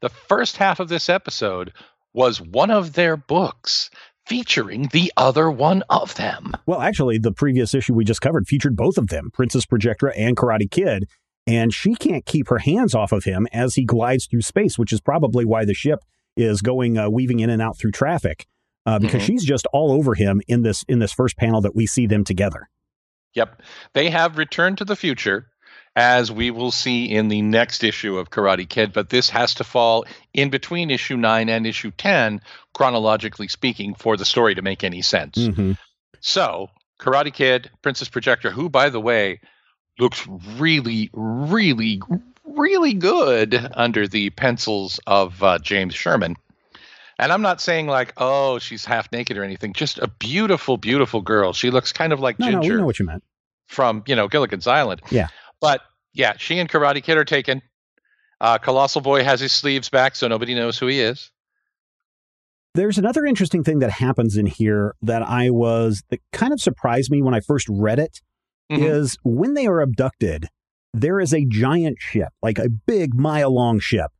The 0.00 0.10
first 0.10 0.58
half 0.58 0.78
of 0.78 0.88
this 0.88 1.08
episode 1.08 1.72
was 2.12 2.40
one 2.40 2.70
of 2.70 2.92
their 2.92 3.16
books 3.16 3.88
featuring 4.30 4.88
the 4.92 5.12
other 5.16 5.50
one 5.50 5.82
of 5.90 6.14
them. 6.14 6.52
Well, 6.64 6.80
actually, 6.80 7.18
the 7.18 7.32
previous 7.32 7.74
issue 7.74 7.94
we 7.94 8.04
just 8.04 8.20
covered 8.20 8.46
featured 8.46 8.76
both 8.76 8.96
of 8.96 9.08
them, 9.08 9.30
Princess 9.32 9.66
Projectra 9.66 10.12
and 10.16 10.36
Karate 10.36 10.70
Kid, 10.70 11.08
and 11.48 11.74
she 11.74 11.96
can't 11.96 12.24
keep 12.24 12.46
her 12.48 12.58
hands 12.58 12.94
off 12.94 13.10
of 13.10 13.24
him 13.24 13.48
as 13.52 13.74
he 13.74 13.84
glides 13.84 14.26
through 14.26 14.42
space, 14.42 14.78
which 14.78 14.92
is 14.92 15.00
probably 15.00 15.44
why 15.44 15.64
the 15.64 15.74
ship 15.74 15.98
is 16.36 16.62
going 16.62 16.96
uh, 16.96 17.10
weaving 17.10 17.40
in 17.40 17.50
and 17.50 17.60
out 17.60 17.76
through 17.76 17.90
traffic 17.90 18.46
uh, 18.86 19.00
because 19.00 19.20
Mhm. 19.22 19.26
she's 19.26 19.44
just 19.44 19.66
all 19.72 19.90
over 19.90 20.14
him 20.14 20.40
in 20.46 20.62
this 20.62 20.84
in 20.86 21.00
this 21.00 21.12
first 21.12 21.36
panel 21.36 21.60
that 21.62 21.74
we 21.74 21.84
see 21.88 22.06
them 22.06 22.22
together. 22.22 22.68
Yep. 23.34 23.60
They 23.94 24.10
have 24.10 24.38
returned 24.38 24.78
to 24.78 24.84
the 24.84 24.94
future, 24.94 25.48
as 26.00 26.32
we 26.32 26.50
will 26.50 26.70
see 26.70 27.04
in 27.04 27.28
the 27.28 27.42
next 27.42 27.84
issue 27.84 28.16
of 28.16 28.30
Karate 28.30 28.66
Kid, 28.66 28.94
but 28.94 29.10
this 29.10 29.28
has 29.28 29.52
to 29.56 29.64
fall 29.64 30.06
in 30.32 30.48
between 30.48 30.90
issue 30.90 31.18
9 31.18 31.50
and 31.50 31.66
issue 31.66 31.90
10, 31.90 32.40
chronologically 32.72 33.48
speaking, 33.48 33.94
for 33.94 34.16
the 34.16 34.24
story 34.24 34.54
to 34.54 34.62
make 34.62 34.82
any 34.82 35.02
sense. 35.02 35.36
Mhm. 35.36 35.76
So, 36.20 36.70
Karate 36.98 37.32
Kid, 37.34 37.70
Princess 37.82 38.08
Projectra, 38.08 38.50
who, 38.50 38.70
by 38.70 38.88
the 38.88 38.98
way, 39.00 39.40
looks 39.98 40.26
really, 40.56 41.10
really, 41.12 42.00
really 42.44 42.94
good 42.94 43.54
under 43.74 44.08
the 44.08 44.30
pencils 44.30 45.00
of 45.06 45.42
uh, 45.42 45.58
James 45.58 45.94
Sherman. 45.94 46.34
And 47.18 47.30
I'm 47.30 47.42
not 47.42 47.60
saying 47.60 47.88
like, 47.88 48.14
oh, 48.16 48.58
she's 48.58 48.86
half 48.86 49.12
naked 49.12 49.36
or 49.36 49.44
anything. 49.44 49.74
Just 49.74 49.98
a 49.98 50.08
beautiful, 50.08 50.78
beautiful 50.78 51.20
girl. 51.20 51.52
She 51.52 51.70
looks 51.70 51.92
kind 51.92 52.14
of 52.14 52.20
like 52.20 52.38
No, 52.38 52.48
no, 52.48 52.60
we 52.60 52.68
know 52.70 52.86
what 52.86 52.98
you 52.98 53.04
meant. 53.04 53.22
from 53.66 54.02
you 54.06 54.16
know 54.16 54.28
Gilligan's 54.28 54.66
Island. 54.66 55.02
Yeah. 55.10 55.28
But 55.60 55.82
yeah, 56.12 56.34
she 56.36 56.58
and 56.58 56.68
Karate 56.68 57.02
Kid 57.02 57.16
are 57.18 57.24
taken. 57.24 57.62
Uh, 58.40 58.58
Colossal 58.58 59.00
Boy 59.02 59.22
has 59.22 59.40
his 59.40 59.52
sleeves 59.52 59.88
back, 59.88 60.16
so 60.16 60.26
nobody 60.28 60.54
knows 60.54 60.78
who 60.78 60.86
he 60.86 61.00
is. 61.00 61.30
There's 62.74 62.98
another 62.98 63.26
interesting 63.26 63.64
thing 63.64 63.80
that 63.80 63.90
happens 63.90 64.36
in 64.36 64.46
here 64.46 64.94
that 65.02 65.22
I 65.22 65.50
was 65.50 66.02
that 66.10 66.20
kind 66.32 66.52
of 66.52 66.60
surprised 66.60 67.10
me 67.10 67.20
when 67.20 67.34
I 67.34 67.40
first 67.40 67.66
read 67.68 67.98
it. 67.98 68.20
Mhm. 68.70 68.88
is 68.88 69.16
when 69.24 69.54
they 69.54 69.66
are 69.66 69.80
abducted, 69.80 70.46
there 70.94 71.18
is 71.18 71.34
a 71.34 71.44
giant 71.44 71.96
ship, 71.98 72.28
like 72.40 72.56
a 72.56 72.68
big 72.68 73.14
mile 73.16 73.52
long 73.52 73.80
ship, 73.80 74.12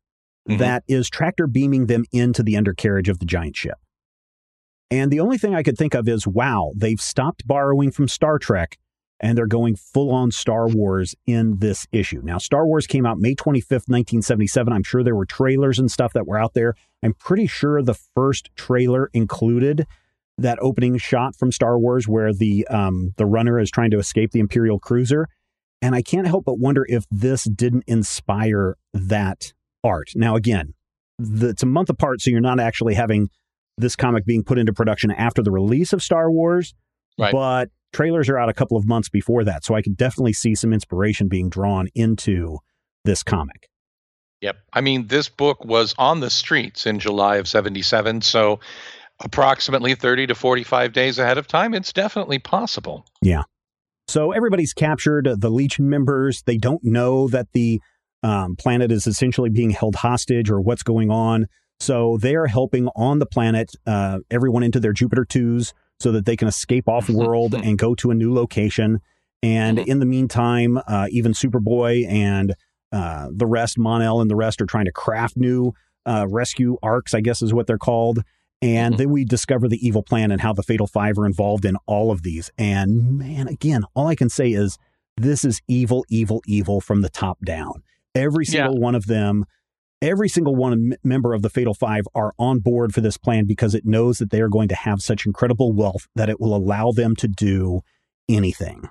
Mhm. 0.49 0.59
that 0.59 0.83
is 0.89 1.09
tractor 1.09 1.47
beaming 1.47 1.87
them 1.87 2.05
into 2.11 2.43
the 2.43 2.57
undercarriage 2.57 3.09
of 3.09 3.21
the 3.21 3.27
giant 3.27 3.55
ship. 3.55 3.79
And 4.91 5.13
the 5.13 5.21
only 5.21 5.39
thing 5.39 5.55
I 5.55 5.63
could 5.63 5.79
think 5.79 5.95
of 5.95 6.09
is 6.09 6.27
wow, 6.27 6.73
they've 6.77 7.01
stopped 7.01 7.47
borrowing 7.47 7.93
from 7.93 8.09
Star 8.09 8.41
Trek 8.41 8.77
and 9.21 9.37
they're 9.37 9.47
going 9.47 9.77
full 9.77 10.11
on 10.11 10.31
Star 10.31 10.67
Wars 10.69 11.15
in 11.27 11.59
this 11.59 11.87
issue. 11.93 12.21
Now, 12.25 12.39
Star 12.39 12.67
Wars 12.67 12.87
came 12.87 13.05
out 13.07 13.19
May 13.19 13.35
25th, 13.35 13.87
1977. 13.89 14.73
I'm 14.73 14.83
sure 14.83 15.03
there 15.03 15.15
were 15.15 15.27
trailers 15.27 15.79
and 15.79 15.91
stuff 15.91 16.13
that 16.15 16.27
were 16.27 16.39
out 16.39 16.55
there. 16.55 16.75
I'm 17.03 17.15
pretty 17.15 17.47
sure 17.47 17.83
the 17.83 17.95
first 17.95 18.51
trailer 18.57 19.11
included 19.13 19.87
that 20.39 20.59
opening 20.63 20.97
shot 20.97 21.37
from 21.37 21.53
Star 21.53 21.79
Wars 21.79 22.09
where 22.09 22.33
the 22.33 22.67
um, 22.69 23.13
the 23.19 23.27
runner 23.27 23.59
is 23.61 23.71
trying 23.71 23.91
to 23.91 23.99
escape 23.99 24.31
the 24.33 24.41
Imperial 24.41 24.79
cruiser. 24.79 25.29
And 25.83 25.95
I 25.95 26.03
can't 26.03 26.27
help 26.27 26.45
but 26.45 26.59
wonder 26.59 26.85
if 26.89 27.05
this 27.11 27.45
didn't 27.45 27.85
inspire 27.87 28.77
that 28.95 29.53
art. 29.85 30.11
Now, 30.15 30.37
again, 30.37 30.75
the, 31.19 31.49
it's 31.49 31.63
a 31.63 31.67
month 31.67 31.89
apart, 31.91 32.21
so 32.21 32.31
you're 32.31 32.41
not 32.41 32.61
actually 32.61 32.95
having 32.95 33.29
this 33.79 33.97
comic 33.97 34.27
being 34.27 34.45
put 34.45 34.59
into 34.59 34.73
production 34.75 35.11
after 35.11 35.43
the 35.43 35.51
release 35.51 35.93
of 35.93 36.03
Star 36.03 36.31
Wars, 36.31 36.75
Right. 37.19 37.33
but 37.33 37.71
trailers 37.93 38.29
are 38.29 38.39
out 38.39 38.49
a 38.49 38.55
couple 38.55 38.77
of 38.77 38.87
months 38.87 39.09
before 39.09 39.45
that. 39.45 39.65
So 39.65 39.75
I 39.75 39.83
could 39.83 39.97
definitely 39.97 40.33
see 40.33 40.55
some 40.55 40.73
inspiration 40.73 41.29
being 41.29 41.49
drawn 41.49 41.89
into 41.95 42.59
this 43.05 43.23
comic. 43.23 43.69
Yep. 44.41 44.57
I 44.73 44.81
mean, 44.81 45.07
this 45.09 45.29
book 45.29 45.65
was 45.65 45.95
on 45.99 46.21
the 46.21 46.31
streets 46.31 46.87
in 46.87 46.99
July 46.99 47.37
of 47.37 47.47
77, 47.47 48.23
so 48.23 48.61
approximately 49.21 49.95
30 49.95 50.29
to 50.29 50.35
45 50.35 50.93
days 50.93 51.19
ahead 51.19 51.37
of 51.37 51.47
time, 51.47 51.75
it's 51.75 51.93
definitely 51.93 52.39
possible. 52.39 53.05
Yeah. 53.21 53.43
So 54.09 54.33
everybody's 54.33 54.73
captured, 54.73 55.29
the 55.39 55.51
Legion 55.51 55.89
members. 55.89 56.43
They 56.47 56.57
don't 56.57 56.83
know 56.83 57.29
that 57.29 57.49
the 57.53 57.81
um, 58.23 58.57
planet 58.57 58.91
is 58.91 59.07
essentially 59.07 59.51
being 59.51 59.71
held 59.71 59.97
hostage 59.97 60.51
or 60.51 60.61
what's 60.61 60.83
going 60.83 61.11
on. 61.11 61.47
So 61.79 62.19
they 62.21 62.35
are 62.35 62.47
helping 62.47 62.89
on 62.97 63.19
the 63.19 63.27
planet 63.27 63.71
uh, 63.87 64.19
everyone 64.31 64.63
into 64.63 64.81
their 64.81 64.93
Jupiter 64.93 65.25
2s 65.25 65.73
so 66.01 66.11
that 66.13 66.25
they 66.25 66.37
can 66.37 66.49
escape 66.49 66.89
off 66.89 67.09
world 67.11 67.55
and 67.55 67.79
go 67.79 67.95
to 67.97 68.11
a 68.11 68.15
new 68.15 68.33
location. 68.33 69.01
And 69.43 69.79
Mhm. 69.79 69.87
in 69.87 69.99
the 70.01 70.07
meantime, 70.07 70.79
uh, 70.87 71.07
even 71.11 71.33
Superboy 71.33 72.07
and 72.09 72.55
uh, 72.93 73.29
the 73.33 73.47
rest, 73.47 73.79
Mon-El 73.79 74.21
and 74.21 74.29
the 74.29 74.35
rest, 74.35 74.61
are 74.61 74.67
trying 74.67 74.87
to 74.87 74.93
craft 74.93 75.37
new 75.37 75.73
uh, 76.07 76.27
rescue 76.29 76.77
arcs, 76.83 77.13
I 77.15 77.21
guess 77.21 77.41
is 77.43 77.53
what 77.55 77.67
they're 77.67 77.79
called. 77.79 78.21
And 78.63 78.95
Mhm. 78.95 78.99
then 78.99 79.11
we 79.11 79.25
discover 79.25 79.69
the 79.69 79.87
evil 79.87 80.03
plan 80.03 80.31
and 80.33 80.41
how 80.41 80.53
the 80.55 80.63
Fatal 80.63 80.87
Five 80.87 81.19
are 81.19 81.27
involved 81.27 81.65
in 81.65 81.77
all 81.87 82.11
of 82.11 82.23
these. 82.23 82.51
And 82.59 83.19
man, 83.19 83.47
again, 83.49 83.85
all 83.95 84.07
I 84.09 84.15
can 84.15 84.29
say 84.31 84.51
is 84.53 84.77
this 85.19 85.45
is 85.45 85.61
evil, 85.69 86.05
evil, 86.09 86.41
evil 86.47 86.81
from 86.81 87.03
the 87.03 87.11
top 87.11 87.39
down. 87.45 87.83
Every 88.15 88.45
Yeah. 88.47 88.65
single 88.67 88.79
one 88.81 88.95
of 88.95 89.07
them, 89.07 89.45
every 90.03 90.29
single 90.29 90.57
one 90.57 90.95
member 91.05 91.35
of 91.35 91.43
the 91.43 91.51
Fatal 91.51 91.75
Five 91.75 92.05
are 92.15 92.33
on 92.39 92.61
board 92.61 92.95
for 92.95 93.01
this 93.01 93.17
plan 93.17 93.47
because 93.47 93.75
it 93.75 93.85
knows 93.85 94.19
that 94.19 94.31
they 94.31 94.41
are 94.41 94.49
going 94.49 94.69
to 94.69 94.75
have 94.75 95.03
such 95.03 95.27
incredible 95.27 95.73
wealth 95.73 96.09
that 96.15 96.29
it 96.31 96.41
will 96.41 96.55
allow 96.55 96.93
them 96.93 97.15
to 97.17 97.29
do 97.29 97.81
anything. 98.29 98.89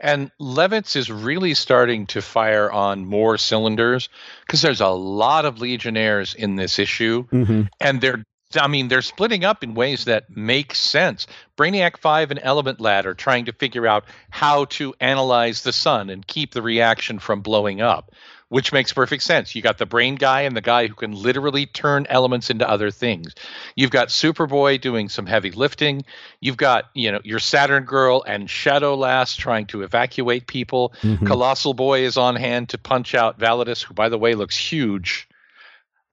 And 0.00 0.30
Levitz 0.40 0.96
is 0.96 1.10
really 1.10 1.54
starting 1.54 2.06
to 2.06 2.20
fire 2.20 2.70
on 2.70 3.06
more 3.06 3.38
cylinders 3.38 4.08
because 4.44 4.60
there's 4.60 4.80
a 4.80 4.88
lot 4.88 5.44
of 5.44 5.60
Legionnaires 5.60 6.34
in 6.34 6.56
this 6.56 6.78
issue, 6.78 7.24
Mm-hmm. 7.28 7.62
and 7.80 8.00
they're 8.00 8.24
I 8.56 8.68
mean, 8.68 8.86
they're 8.86 9.02
splitting 9.02 9.44
up 9.44 9.64
in 9.64 9.74
ways 9.74 10.04
that 10.04 10.30
make 10.30 10.76
sense. 10.76 11.26
Brainiac 11.56 11.96
5 11.98 12.30
and 12.30 12.40
Element 12.40 12.80
Lad 12.80 13.04
are 13.04 13.14
trying 13.14 13.46
to 13.46 13.52
figure 13.52 13.84
out 13.84 14.04
how 14.30 14.66
to 14.66 14.94
analyze 15.00 15.62
the 15.62 15.72
sun 15.72 16.08
and 16.08 16.24
keep 16.24 16.52
the 16.52 16.62
reaction 16.62 17.18
from 17.18 17.40
blowing 17.40 17.80
up, 17.80 18.12
which 18.48 18.72
makes 18.72 18.92
perfect 18.92 19.22
sense. 19.22 19.54
You 19.54 19.62
got 19.62 19.78
the 19.78 19.86
brain 19.86 20.14
guy 20.16 20.42
and 20.42 20.56
the 20.56 20.60
guy 20.60 20.86
who 20.86 20.94
can 20.94 21.12
literally 21.12 21.66
turn 21.66 22.06
elements 22.08 22.50
into 22.50 22.68
other 22.68 22.90
things. 22.90 23.34
You've 23.76 23.90
got 23.90 24.08
Superboy 24.08 24.80
doing 24.80 25.08
some 25.08 25.26
heavy 25.26 25.50
lifting. 25.50 26.04
You've 26.40 26.56
got, 26.56 26.84
you 26.94 27.10
know, 27.10 27.20
your 27.24 27.38
Saturn 27.38 27.84
Girl 27.84 28.22
and 28.26 28.48
Shadow 28.48 28.94
Lass 28.94 29.34
trying 29.36 29.66
to 29.66 29.82
evacuate 29.82 30.46
people. 30.46 30.92
Mhm. 31.02 31.26
Colossal 31.26 31.74
Boy 31.74 32.00
is 32.00 32.16
on 32.16 32.36
hand 32.36 32.68
to 32.70 32.78
punch 32.78 33.14
out 33.14 33.38
Validus, 33.38 33.82
who, 33.82 33.94
by 33.94 34.08
the 34.08 34.18
way, 34.18 34.34
looks 34.34 34.56
huge. 34.56 35.28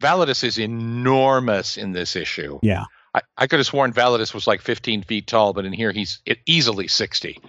Validus 0.01 0.43
is 0.43 0.57
enormous 0.57 1.77
in 1.77 1.91
this 1.91 2.15
issue. 2.15 2.59
Yeah. 2.63 2.85
I, 3.13 3.21
I 3.37 3.47
could 3.47 3.59
have 3.59 3.67
sworn 3.67 3.93
Validus 3.93 4.33
was 4.33 4.47
like 4.47 4.61
15 4.61 5.03
feet 5.03 5.27
tall, 5.27 5.53
but 5.53 5.65
in 5.65 5.73
here 5.73 5.91
he's 5.91 6.19
easily 6.45 6.87
60. 6.87 7.39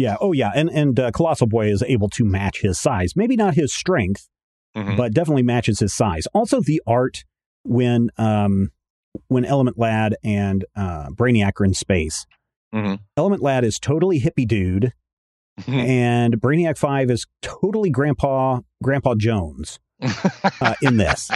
Yeah. 0.00 0.16
Oh, 0.20 0.32
yeah. 0.32 0.50
And 0.54 0.70
and 0.70 0.98
uh, 0.98 1.10
Colossal 1.12 1.46
Boy 1.46 1.66
is 1.70 1.82
able 1.86 2.08
to 2.10 2.24
match 2.24 2.60
his 2.62 2.78
size. 2.78 3.14
Maybe 3.16 3.36
not 3.36 3.54
his 3.54 3.72
strength, 3.72 4.28
Mhm. 4.76 4.96
but 4.96 5.12
definitely 5.12 5.42
matches 5.42 5.80
his 5.80 5.92
size. 5.94 6.26
Also, 6.34 6.60
the 6.60 6.80
art 6.86 7.24
when 7.64 8.10
um 8.16 8.70
when 9.28 9.44
Element 9.44 9.78
Lad 9.78 10.14
and 10.22 10.64
uh, 10.76 11.08
Brainiac 11.10 11.60
are 11.60 11.64
in 11.64 11.74
space. 11.74 12.26
Mhm. 12.74 13.00
Element 13.16 13.42
Lad 13.42 13.64
is 13.64 13.78
totally 13.80 14.20
hippie 14.20 14.46
dude, 14.46 14.92
and 15.66 16.40
Brainiac 16.40 16.78
Five 16.78 17.10
is 17.10 17.26
totally 17.42 17.90
Grandpa 17.90 18.60
Grandpa 18.82 19.14
Jones 19.16 19.78
uh, 20.60 20.74
in 20.82 20.96
this, 20.96 21.30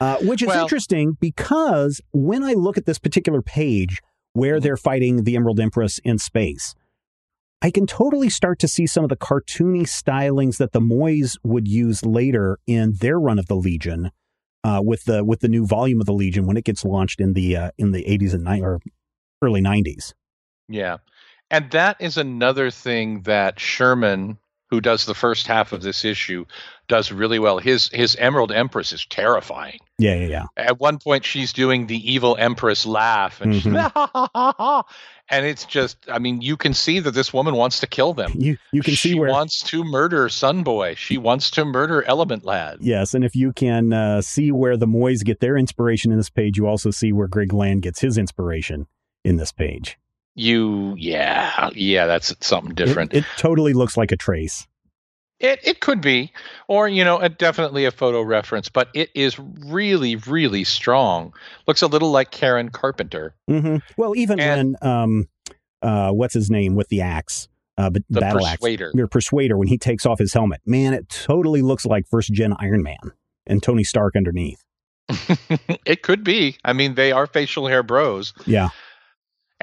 uh, 0.00 0.18
which 0.22 0.42
is 0.42 0.48
Well- 0.48 0.62
interesting 0.62 1.16
because 1.20 2.00
when 2.12 2.42
I 2.44 2.52
look 2.52 2.76
at 2.78 2.86
this 2.86 2.98
particular 2.98 3.42
page 3.42 4.00
where 4.34 4.60
they're 4.60 4.76
fighting 4.76 5.24
the 5.24 5.36
Emerald 5.36 5.60
Empress 5.60 5.98
in 6.04 6.18
space, 6.18 6.74
I 7.64 7.70
can 7.70 7.86
totally 7.86 8.28
start 8.28 8.58
to 8.58 8.68
see 8.68 8.86
some 8.86 9.04
of 9.04 9.08
the 9.08 9.16
cartoony 9.16 9.84
stylings 9.84 10.58
that 10.58 10.72
the 10.72 10.82
Moys 10.82 11.38
would 11.42 11.66
use 11.66 12.04
later 12.04 12.58
in 12.66 12.92
their 13.00 13.18
run 13.18 13.38
of 13.38 13.46
the 13.46 13.56
Legion, 13.56 14.10
uh, 14.64 14.82
with 14.84 15.04
the 15.04 15.24
with 15.24 15.40
the 15.40 15.48
new 15.48 15.66
volume 15.66 15.98
of 15.98 16.04
the 16.04 16.12
Legion 16.12 16.46
when 16.46 16.58
it 16.58 16.66
gets 16.66 16.84
launched 16.84 17.22
in 17.22 17.32
the 17.32 17.56
uh, 17.56 17.70
in 17.78 17.92
the 17.92 18.04
80s 18.04 18.34
and 18.34 18.44
ni- 18.44 18.60
or 18.60 18.80
early 19.40 19.62
90s. 19.62 20.12
Yeah. 20.68 20.98
And 21.50 21.70
that 21.70 21.96
is 22.00 22.18
another 22.18 22.70
thing 22.70 23.22
that 23.22 23.58
Sherman, 23.58 24.36
who 24.70 24.80
does 24.80 25.06
the 25.06 25.14
first 25.14 25.46
half 25.46 25.72
of 25.72 25.82
this 25.82 26.04
issue, 26.04 26.44
does 26.88 27.12
really 27.12 27.38
well. 27.38 27.58
His 27.58 27.88
his 27.88 28.16
Emerald 28.16 28.52
Empress 28.52 28.92
is 28.92 29.06
terrifying. 29.06 29.78
Yeah, 29.98 30.14
yeah, 30.14 30.26
yeah. 30.26 30.44
At 30.56 30.80
one 30.80 30.98
point 30.98 31.24
she's 31.24 31.52
doing 31.52 31.86
the 31.86 32.12
evil 32.12 32.36
Empress 32.38 32.84
laugh 32.84 33.40
and 33.40 33.54
she's 33.54 33.66
and 35.28 35.46
it's 35.46 35.64
just 35.64 35.98
I 36.08 36.18
mean, 36.18 36.40
you 36.42 36.56
can 36.56 36.74
see 36.74 36.98
that 37.00 37.12
this 37.12 37.32
woman 37.32 37.54
wants 37.54 37.80
to 37.80 37.86
kill 37.86 38.14
them. 38.14 38.32
You 38.34 38.56
you 38.72 38.82
can 38.82 38.94
she 38.94 39.10
see 39.10 39.18
where 39.18 39.30
wants 39.30 39.62
to 39.64 39.84
murder 39.84 40.28
Sunboy. 40.28 40.96
She 40.96 41.18
wants 41.18 41.50
to 41.52 41.64
murder 41.64 42.02
Element 42.02 42.44
Lad. 42.44 42.78
Yes, 42.80 43.14
and 43.14 43.24
if 43.24 43.34
you 43.34 43.52
can 43.52 43.92
uh, 43.92 44.22
see 44.22 44.50
where 44.52 44.76
the 44.76 44.86
Moys 44.86 45.22
get 45.22 45.40
their 45.40 45.56
inspiration 45.56 46.10
in 46.10 46.18
this 46.18 46.30
page, 46.30 46.56
you 46.56 46.66
also 46.66 46.90
see 46.90 47.12
where 47.12 47.28
Greg 47.28 47.52
Land 47.52 47.82
gets 47.82 48.00
his 48.00 48.18
inspiration 48.18 48.86
in 49.24 49.36
this 49.36 49.52
page. 49.52 49.98
You 50.34 50.94
yeah, 50.98 51.70
yeah, 51.74 52.06
that's 52.06 52.34
something 52.40 52.74
different. 52.74 53.14
It, 53.14 53.24
totally 53.36 53.72
looks 53.72 53.96
like 53.96 54.10
a 54.10 54.16
trace. 54.16 54.66
It 55.40 55.60
it 55.62 55.80
could 55.80 56.00
be, 56.00 56.32
or 56.68 56.88
you 56.88 57.04
know, 57.04 57.18
a, 57.18 57.28
definitely 57.28 57.84
a 57.84 57.90
photo 57.90 58.22
reference, 58.22 58.68
but 58.68 58.88
it 58.94 59.10
is 59.14 59.38
really 59.38 60.16
really 60.16 60.64
strong. 60.64 61.34
Looks 61.66 61.82
a 61.82 61.86
little 61.86 62.10
like 62.10 62.30
Karen 62.30 62.70
Carpenter, 62.70 63.34
hmm 63.48 63.76
Well, 63.96 64.16
even 64.16 64.40
And- 64.40 64.76
when 64.80 64.90
um, 64.90 65.28
uh, 65.82 66.10
what's 66.10 66.34
his 66.34 66.50
name 66.50 66.74
with 66.74 66.88
the 66.88 67.00
axe, 67.02 67.48
uh, 67.76 67.90
but 67.90 68.02
the 68.08 68.20
battle 68.20 68.46
axe, 68.46 68.56
Persuader. 68.60 68.90
your 68.94 69.06
Persuader, 69.06 69.56
when 69.56 69.68
he 69.68 69.78
takes 69.78 70.06
off 70.06 70.18
his 70.18 70.32
helmet, 70.32 70.60
man, 70.66 70.94
it 70.94 71.08
totally 71.08 71.62
looks 71.62 71.84
like 71.84 72.06
first 72.08 72.32
gen 72.32 72.54
Iron 72.58 72.82
Man 72.82 73.12
and 73.46 73.62
Tony 73.62 73.84
Stark 73.84 74.16
underneath. 74.16 74.64
it 75.84 76.02
could 76.02 76.24
be. 76.24 76.56
I 76.64 76.72
mean, 76.72 76.94
they 76.94 77.12
are 77.12 77.26
facial 77.26 77.66
hair 77.66 77.82
bros 77.82 78.32
Yeah, 78.46 78.70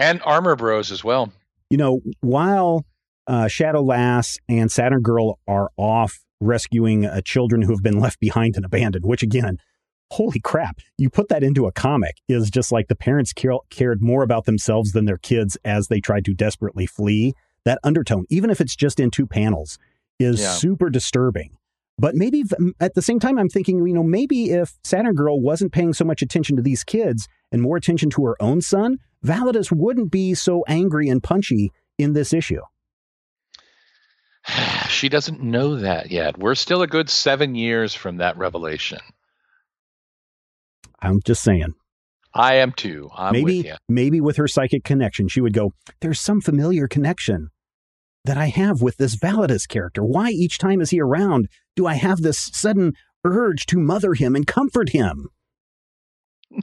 and 0.01 0.21
armor 0.25 0.55
bros 0.55 0.91
as 0.91 1.03
well. 1.03 1.31
you 1.69 1.77
know, 1.77 2.01
while 2.21 2.85
uh, 3.27 3.47
Shadow 3.47 3.81
Lass 3.81 4.37
and 4.49 4.69
Saturn 4.71 5.01
Girl 5.01 5.39
are 5.47 5.69
off 5.77 6.19
rescuing 6.41 7.05
uh, 7.05 7.21
children 7.23 7.61
who 7.61 7.71
have 7.71 7.83
been 7.83 7.99
left 7.99 8.19
behind 8.19 8.55
and 8.55 8.65
abandoned, 8.65 9.05
which 9.05 9.21
again, 9.23 9.57
holy 10.11 10.39
crap, 10.39 10.79
you 10.97 11.09
put 11.09 11.29
that 11.29 11.43
into 11.43 11.67
a 11.67 11.71
comic 11.71 12.15
is 12.27 12.49
just 12.49 12.71
like 12.71 12.87
the 12.87 12.95
parents 12.95 13.31
care- 13.31 13.53
cared 13.69 14.01
more 14.01 14.23
about 14.23 14.45
themselves 14.45 14.91
than 14.91 15.05
their 15.05 15.17
kids 15.19 15.55
as 15.63 15.87
they 15.87 16.01
tried 16.01 16.25
to 16.25 16.33
desperately 16.33 16.85
flee. 16.85 17.33
That 17.63 17.77
undertone, 17.83 18.25
even 18.29 18.49
if 18.49 18.59
it's 18.59 18.75
just 18.75 18.99
in 18.99 19.11
two 19.11 19.27
panels, 19.27 19.77
is 20.19 20.41
Yeah. 20.41 20.49
super 20.53 20.89
disturbing. 20.89 21.51
But 21.97 22.15
maybe 22.15 22.43
at 22.79 22.95
the 22.95 23.01
same 23.03 23.19
time, 23.19 23.37
I'm 23.37 23.49
thinking, 23.49 23.85
you 23.85 23.93
know, 23.93 24.01
maybe 24.03 24.49
if 24.49 24.73
Saturn 24.83 25.13
Girl 25.13 25.39
wasn't 25.39 25.71
paying 25.71 25.93
so 25.93 26.03
much 26.03 26.23
attention 26.23 26.55
to 26.55 26.63
these 26.63 26.83
kids 26.83 27.27
and 27.51 27.61
more 27.61 27.77
attention 27.77 28.09
to 28.11 28.25
her 28.25 28.35
own 28.41 28.61
son, 28.61 28.97
Validus 29.25 29.71
wouldn't 29.71 30.11
be 30.11 30.33
so 30.33 30.63
angry 30.67 31.09
and 31.09 31.21
punchy 31.21 31.71
in 31.97 32.13
this 32.13 32.33
issue. 32.33 32.61
she 34.89 35.09
doesn't 35.09 35.41
know 35.41 35.75
that 35.75 36.11
yet. 36.11 36.37
We're 36.37 36.55
still 36.55 36.81
a 36.81 36.87
good 36.87 37.09
seven 37.09 37.55
years 37.55 37.93
from 37.93 38.17
that 38.17 38.37
revelation. 38.37 38.99
I'm 40.99 41.19
just 41.25 41.43
saying. 41.43 41.73
I 42.33 42.55
am 42.55 42.71
too. 42.71 43.09
I'm 43.15 43.33
maybe 43.33 43.57
with 43.57 43.65
you. 43.65 43.75
maybe 43.89 44.21
with 44.21 44.37
her 44.37 44.47
psychic 44.47 44.83
connection, 44.83 45.27
she 45.27 45.41
would 45.41 45.53
go, 45.53 45.73
There's 45.99 46.19
some 46.19 46.39
familiar 46.41 46.87
connection 46.87 47.49
that 48.23 48.37
I 48.37 48.47
have 48.47 48.81
with 48.81 48.97
this 48.97 49.15
Validus 49.15 49.67
character. 49.67 50.03
Why 50.03 50.29
each 50.29 50.57
time 50.57 50.79
is 50.79 50.91
he 50.91 51.01
around 51.01 51.47
do 51.75 51.87
I 51.87 51.95
have 51.95 52.21
this 52.21 52.49
sudden 52.53 52.93
urge 53.25 53.65
to 53.67 53.79
mother 53.79 54.13
him 54.13 54.35
and 54.35 54.47
comfort 54.47 54.89
him? 54.89 55.29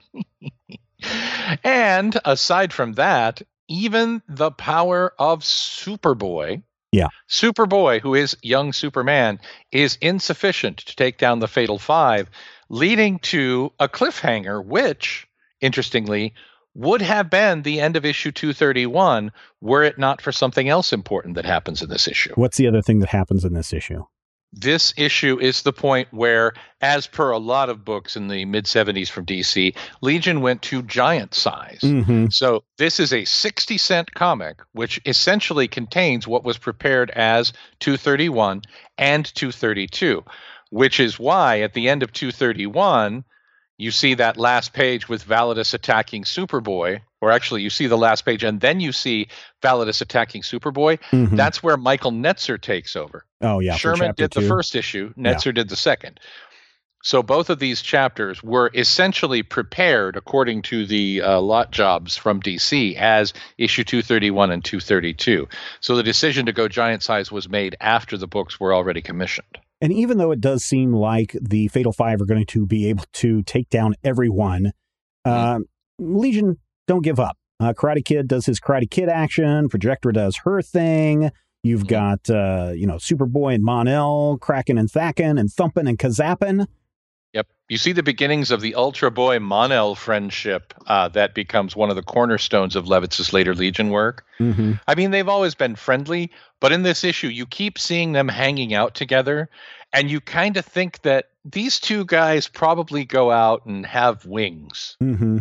And 1.65 2.19
aside 2.25 2.73
from 2.73 2.95
that, 2.95 3.43
even 3.69 4.23
the 4.29 4.51
power 4.51 5.13
of 5.19 5.41
Superboy, 5.41 6.63
Yeah. 6.91 7.09
Superboy, 7.29 8.01
who 8.01 8.15
is 8.15 8.37
young 8.43 8.73
Superman, 8.73 9.41
is 9.71 9.99
insufficient 10.01 10.79
to 10.79 10.97
take 10.97 11.19
down 11.19 11.41
the 11.41 11.49
Fatal 11.49 11.79
Five, 11.79 12.31
leading 12.71 13.19
to 13.21 13.73
a 13.79 13.89
cliffhanger, 13.89 14.65
which, 14.65 15.27
interestingly, 15.61 16.33
would 16.75 17.03
have 17.03 17.29
been 17.29 17.63
the 17.63 17.81
end 17.81 17.97
of 17.97 18.05
issue 18.05 18.31
231 18.31 19.33
were 19.61 19.83
it 19.83 19.99
not 19.99 20.23
for 20.23 20.33
something 20.33 20.69
else 20.69 20.93
important 20.93 21.35
that 21.35 21.45
happens 21.45 21.83
in 21.83 21.89
this 21.89 22.07
issue. 22.07 22.33
What's 22.37 22.57
the 22.57 22.69
other 22.69 22.83
thing 22.83 23.01
that 23.01 23.09
happens 23.09 23.45
in 23.45 23.53
this 23.53 23.73
issue? 23.73 24.05
This 24.53 24.95
issue 24.97 25.39
is 25.39 25.63
the 25.63 25.75
point 25.75 26.09
where, 26.11 26.55
as 26.81 27.07
per 27.07 27.31
a 27.31 27.39
lot 27.39 27.69
of 27.69 27.85
books 27.85 28.17
in 28.17 28.29
the 28.29 28.47
mid 28.47 28.65
70s 28.65 29.11
from 29.11 29.27
DC, 29.27 29.77
Legion 30.01 30.41
went 30.41 30.63
to 30.63 30.83
giant 30.83 31.35
size. 31.35 31.81
Mm-hmm. 31.83 32.27
So 32.31 32.65
this 32.79 32.99
is 32.99 33.13
a 33.13 33.27
60 33.27 33.77
cent 33.77 34.15
comic, 34.15 34.61
which 34.73 35.01
essentially 35.05 35.69
contains 35.69 36.27
what 36.27 36.45
was 36.45 36.57
prepared 36.57 37.11
as 37.11 37.53
231 37.81 38.63
and 38.97 39.25
232, 39.35 40.25
which 40.71 40.99
is 40.99 41.19
why 41.19 41.61
at 41.61 41.75
the 41.75 41.89
end 41.89 42.03
of 42.03 42.13
231, 42.13 43.25
you 43.77 43.91
see 43.91 44.15
that 44.15 44.39
last 44.39 44.73
page 44.73 45.09
with 45.09 45.25
Validus 45.25 45.75
attacking 45.75 46.25
Superboy, 46.25 47.03
or 47.21 47.31
actually 47.33 47.63
you 47.63 47.71
see 47.71 47.87
the 47.87 47.99
last 47.99 48.25
page 48.25 48.45
and 48.45 48.61
then 48.61 48.81
you 48.81 48.93
see 48.93 49.29
Validus 49.63 50.01
attacking 50.01 50.43
Superboy. 50.43 50.99
Mhm. 51.11 51.37
That's 51.37 51.63
where 51.63 51.77
Michael 51.77 52.13
Netzer 52.13 52.61
takes 52.61 52.97
over. 52.97 53.25
oh 53.41 53.61
yeah, 53.61 53.77
Sherman 53.77 54.15
did 54.17 54.31
the 54.33 54.43
first 54.43 54.75
issue, 54.75 55.13
Netzer 55.15 55.55
did 55.55 55.69
the 55.69 55.77
second. 55.77 56.21
So 57.05 57.23
both 57.23 57.49
of 57.49 57.61
these 57.61 57.81
chapters 57.81 58.43
were 58.43 58.73
essentially 58.75 59.45
prepared 59.45 60.17
according 60.17 60.63
to 60.63 60.85
the 60.85 61.23
uh, 61.23 61.41
lot 61.41 61.71
jobs 61.71 62.17
from 62.17 62.41
DC 62.43 62.97
as 62.97 63.33
issue 63.57 63.85
231 63.85 64.51
and 64.51 64.65
232. 64.65 65.47
So 65.81 65.95
the 65.95 66.03
decision 66.03 66.47
to 66.47 66.53
go 66.53 66.67
giant 66.67 67.05
size 67.05 67.31
was 67.31 67.49
made 67.49 67.77
after 67.81 68.17
the 68.17 68.27
books 68.27 68.59
were 68.59 68.75
already 68.75 69.01
commissioned. 69.01 69.59
And 69.81 69.93
even 69.93 70.19
though 70.19 70.33
it 70.33 70.41
does 70.41 70.65
seem 70.65 70.93
like 70.93 71.37
the 71.41 71.69
Fatal 71.69 71.93
Five 71.93 72.21
are 72.21 72.27
going 72.27 72.47
to 72.47 72.67
be 72.67 72.89
able 72.89 73.05
to 73.15 73.43
take 73.45 73.71
down 73.71 73.95
everyone, 74.03 74.73
uh, 75.25 75.61
Legion 76.01 76.59
don't 76.89 77.03
give 77.03 77.21
up. 77.21 77.37
Uh, 77.61 77.73
Karate 77.73 78.05
Kid 78.05 78.27
does 78.29 78.47
his 78.47 78.59
Karate 78.61 78.91
Kid 78.91 79.09
action. 79.09 79.69
Projectra 79.69 80.13
does 80.13 80.37
her 80.45 80.61
thing. 80.63 81.31
You've 81.63 81.85
Mhm. 81.85 81.89
got 81.89 82.31
uh, 82.31 82.73
you 82.75 82.87
know 82.87 82.95
Superboy 82.97 83.55
and 83.55 83.65
Mon-El 83.65 84.39
cracking 84.41 84.79
and 84.79 84.91
thacking 84.91 85.39
and 85.39 85.51
thumping 85.51 85.87
and 85.87 85.99
kazapping. 85.99 86.67
Yep. 87.35 87.47
You 87.69 87.77
see 87.77 87.93
the 87.93 88.03
beginnings 88.03 88.51
of 88.51 88.63
the 88.63 88.75
Ultra 88.75 89.11
Boy 89.11 89.39
Mon-El 89.39 89.95
friendship 89.97 90.73
uh, 90.87 91.09
that 91.09 91.35
becomes 91.35 91.77
one 91.77 91.91
of 91.91 91.97
the 91.97 92.03
cornerstones 92.03 92.75
of 92.75 92.89
Levitz's 92.89 93.35
later 93.35 93.55
Legion 93.55 93.91
work. 93.91 94.25
Mm-hmm. 94.41 94.75
I 94.87 94.95
mean, 94.95 95.11
they've 95.11 95.29
always 95.29 95.55
been 95.55 95.77
friendly, 95.77 96.31
but 96.61 96.73
in 96.73 96.85
this 96.85 97.05
issue, 97.05 97.29
you 97.29 97.45
keep 97.45 97.79
seeing 97.79 98.13
them 98.13 98.29
hanging 98.29 98.73
out 98.73 98.95
together, 98.95 99.51
and 99.93 100.11
you 100.11 100.21
kind 100.23 100.57
of 100.57 100.65
think 100.65 101.03
that 101.03 101.27
these 101.45 101.79
two 101.79 102.07
guys 102.07 102.49
probably 102.49 103.05
go 103.05 103.31
out 103.31 103.67
and 103.67 103.85
have 103.85 104.25
wings. 104.25 104.97
Mm-hmm. 105.03 105.39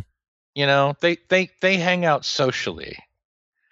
You 0.57 0.65
know, 0.65 0.95
they 1.01 1.17
they 1.29 1.51
they 1.61 1.77
hang 1.77 2.03
out 2.03 2.25
socially, 2.25 2.97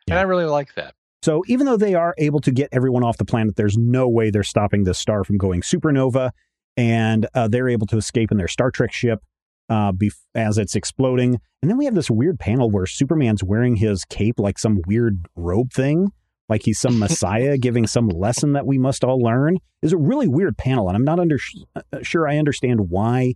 and 0.07 0.19
I 0.19 0.21
really 0.21 0.45
like 0.45 0.75
that. 0.75 0.93
So 1.23 1.41
even 1.47 1.65
though 1.65 1.77
they 1.77 1.95
are 1.95 2.13
able 2.19 2.39
to 2.41 2.51
get 2.51 2.69
everyone 2.71 3.03
off 3.03 3.17
the 3.17 3.25
planet, 3.25 3.55
there's 3.55 3.75
no 3.75 4.07
way 4.07 4.29
they're 4.29 4.43
stopping 4.43 4.83
this 4.83 4.99
star 4.99 5.23
from 5.23 5.39
going 5.39 5.61
supernova, 5.61 6.29
and 6.77 7.25
uh, 7.33 7.47
they're 7.47 7.69
able 7.69 7.87
to 7.87 7.97
escape 7.97 8.29
in 8.29 8.37
their 8.37 8.47
Star 8.47 8.69
Trek 8.69 8.93
ship 8.93 9.23
uh, 9.67 9.93
bef- 9.93 10.21
as 10.35 10.59
it's 10.59 10.75
exploding. 10.75 11.39
And 11.63 11.71
then 11.71 11.79
we 11.79 11.85
have 11.85 11.95
this 11.95 12.11
weird 12.11 12.37
panel 12.37 12.69
where 12.69 12.85
Superman's 12.85 13.43
wearing 13.43 13.77
his 13.77 14.05
cape 14.05 14.39
like 14.39 14.59
some 14.59 14.81
weird 14.85 15.25
robe 15.35 15.73
thing, 15.73 16.11
like 16.49 16.61
he's 16.65 16.79
some 16.79 16.99
messiah 16.99 17.57
giving 17.57 17.87
some 17.87 18.09
lesson 18.09 18.53
that 18.53 18.67
we 18.67 18.77
must 18.77 19.03
all 19.03 19.19
learn. 19.19 19.57
Is 19.81 19.91
a 19.91 19.97
really 19.97 20.27
weird 20.27 20.55
panel, 20.55 20.87
and 20.87 20.95
I'm 20.95 21.03
not 21.03 21.19
under 21.19 21.39
uh, 21.75 21.81
sure 22.03 22.27
I 22.27 22.37
understand 22.37 22.91
why 22.91 23.33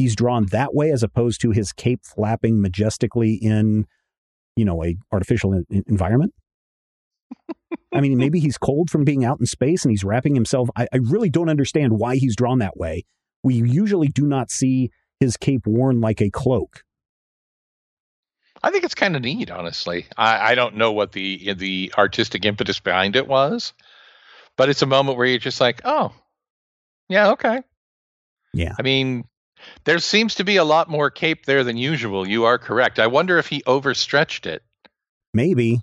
he's 0.00 0.16
drawn 0.16 0.46
that 0.46 0.74
way 0.74 0.90
as 0.90 1.02
opposed 1.02 1.40
to 1.42 1.50
his 1.50 1.72
cape 1.72 2.00
flapping 2.04 2.60
majestically 2.60 3.34
in, 3.34 3.86
you 4.56 4.64
know, 4.64 4.82
a 4.82 4.96
artificial 5.12 5.54
en- 5.54 5.84
environment. 5.86 6.32
I 7.92 8.00
mean, 8.00 8.16
maybe 8.16 8.40
he's 8.40 8.58
cold 8.58 8.90
from 8.90 9.04
being 9.04 9.24
out 9.24 9.38
in 9.40 9.46
space 9.46 9.84
and 9.84 9.90
he's 9.90 10.04
wrapping 10.04 10.34
himself. 10.34 10.68
I, 10.76 10.88
I 10.92 10.96
really 10.96 11.28
don't 11.28 11.48
understand 11.48 11.98
why 11.98 12.16
he's 12.16 12.34
drawn 12.34 12.58
that 12.58 12.76
way. 12.76 13.04
We 13.42 13.54
usually 13.54 14.08
do 14.08 14.26
not 14.26 14.50
see 14.50 14.90
his 15.18 15.36
cape 15.36 15.66
worn 15.66 16.00
like 16.00 16.20
a 16.20 16.30
cloak. 16.30 16.82
I 18.62 18.70
think 18.70 18.84
it's 18.84 18.94
kind 18.94 19.16
of 19.16 19.22
neat, 19.22 19.50
honestly. 19.50 20.06
I, 20.16 20.52
I 20.52 20.54
don't 20.54 20.76
know 20.76 20.92
what 20.92 21.12
the 21.12 21.54
the 21.54 21.92
artistic 21.96 22.44
impetus 22.44 22.78
behind 22.80 23.16
it 23.16 23.26
was, 23.26 23.72
but 24.56 24.68
it's 24.68 24.82
a 24.82 24.86
moment 24.86 25.16
where 25.16 25.26
you're 25.26 25.38
just 25.38 25.60
like, 25.60 25.80
oh, 25.84 26.12
yeah, 27.08 27.30
okay. 27.30 27.62
Yeah. 28.52 28.74
I 28.78 28.82
mean, 28.82 29.24
there 29.84 29.98
seems 29.98 30.34
to 30.36 30.44
be 30.44 30.56
a 30.56 30.64
lot 30.64 30.88
more 30.88 31.10
cape 31.10 31.46
there 31.46 31.64
than 31.64 31.76
usual. 31.76 32.26
You 32.26 32.44
are 32.44 32.58
correct. 32.58 32.98
I 32.98 33.06
wonder 33.06 33.38
if 33.38 33.46
he 33.48 33.62
overstretched 33.66 34.46
it 34.46 34.62
Maybe. 35.34 35.80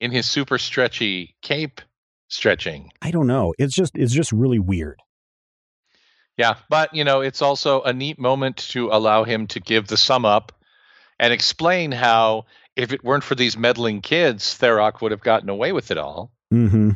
in 0.00 0.10
his 0.10 0.26
super 0.26 0.58
stretchy 0.58 1.34
cape 1.42 1.80
stretching. 2.28 2.92
I 3.02 3.10
don't 3.10 3.26
know. 3.26 3.54
It's 3.58 3.74
just 3.74 3.96
it's 3.96 4.12
just 4.12 4.32
really 4.32 4.58
weird. 4.58 5.00
Yeah, 6.36 6.54
but 6.68 6.94
you 6.94 7.04
know, 7.04 7.20
it's 7.20 7.42
also 7.42 7.82
a 7.82 7.92
neat 7.92 8.18
moment 8.18 8.58
to 8.70 8.90
allow 8.90 9.24
him 9.24 9.48
to 9.48 9.60
give 9.60 9.88
the 9.88 9.96
sum 9.96 10.24
up 10.24 10.52
and 11.18 11.32
explain 11.32 11.90
how 11.90 12.46
if 12.76 12.92
it 12.92 13.02
weren't 13.02 13.24
for 13.24 13.34
these 13.34 13.56
meddling 13.58 14.02
kids, 14.02 14.56
Tharok 14.56 15.00
would 15.00 15.10
have 15.10 15.20
gotten 15.20 15.48
away 15.48 15.72
with 15.72 15.90
it 15.90 15.98
all, 15.98 16.30
hmm 16.50 16.90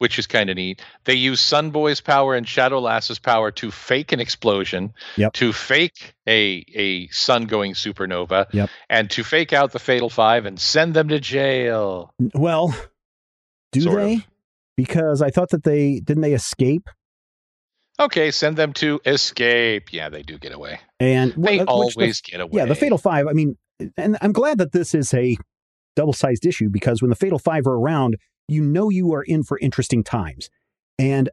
which 0.00 0.18
is 0.18 0.26
kind 0.26 0.48
of 0.48 0.56
neat. 0.56 0.80
They 1.04 1.12
use 1.14 1.40
Sunboy's 1.42 2.00
power 2.00 2.34
and 2.34 2.48
Shadow 2.48 2.80
Shadowlass's 2.80 3.18
power 3.18 3.50
to 3.52 3.70
fake 3.70 4.12
an 4.12 4.20
explosion, 4.20 4.92
Yep. 5.16 5.34
to 5.34 5.52
fake 5.52 6.14
a 6.26 6.64
a 6.74 7.06
sun 7.08 7.44
going 7.44 7.74
supernova, 7.74 8.46
Yep. 8.52 8.70
and 8.88 9.10
to 9.10 9.22
fake 9.22 9.52
out 9.52 9.72
the 9.72 9.78
Fatal 9.78 10.08
Five 10.08 10.46
and 10.46 10.58
send 10.58 10.94
them 10.94 11.08
to 11.08 11.20
jail. 11.20 12.14
Well, 12.34 12.74
do 13.72 13.82
Sort 13.82 13.96
they? 14.00 14.14
of. 14.14 14.26
Because 14.76 15.20
I 15.20 15.28
thought 15.30 15.50
that 15.50 15.64
they 15.64 16.00
didn't 16.00 16.22
they 16.22 16.32
escape 16.32 16.88
Okay, 18.00 18.30
send 18.30 18.56
them 18.56 18.72
to 18.74 18.98
escape. 19.04 19.92
Yeah, 19.92 20.08
they 20.08 20.22
do 20.22 20.38
get 20.38 20.52
away. 20.52 20.80
and 20.98 21.32
They 21.36 21.58
uh, 21.58 21.64
which 21.64 21.66
the- 21.66 21.70
always 21.70 22.20
get 22.22 22.40
away. 22.40 22.50
yeah 22.54 22.64
the 22.64 22.74
Fatal 22.74 22.96
Five. 22.96 23.26
I 23.26 23.32
mean, 23.34 23.58
and 23.98 24.16
I'm 24.22 24.32
glad 24.32 24.56
that 24.58 24.72
this 24.72 24.94
is 24.94 25.12
a 25.12 25.36
double 25.96 26.14
sized 26.14 26.46
issue 26.46 26.70
because 26.70 27.02
when 27.02 27.10
the 27.10 27.16
Fatal 27.16 27.38
Five 27.38 27.66
are 27.66 27.74
around, 27.74 28.16
you 28.50 28.62
know 28.62 28.88
you 28.90 29.12
are 29.14 29.22
in 29.22 29.42
for 29.42 29.58
interesting 29.58 30.02
times, 30.04 30.48
and 30.98 31.30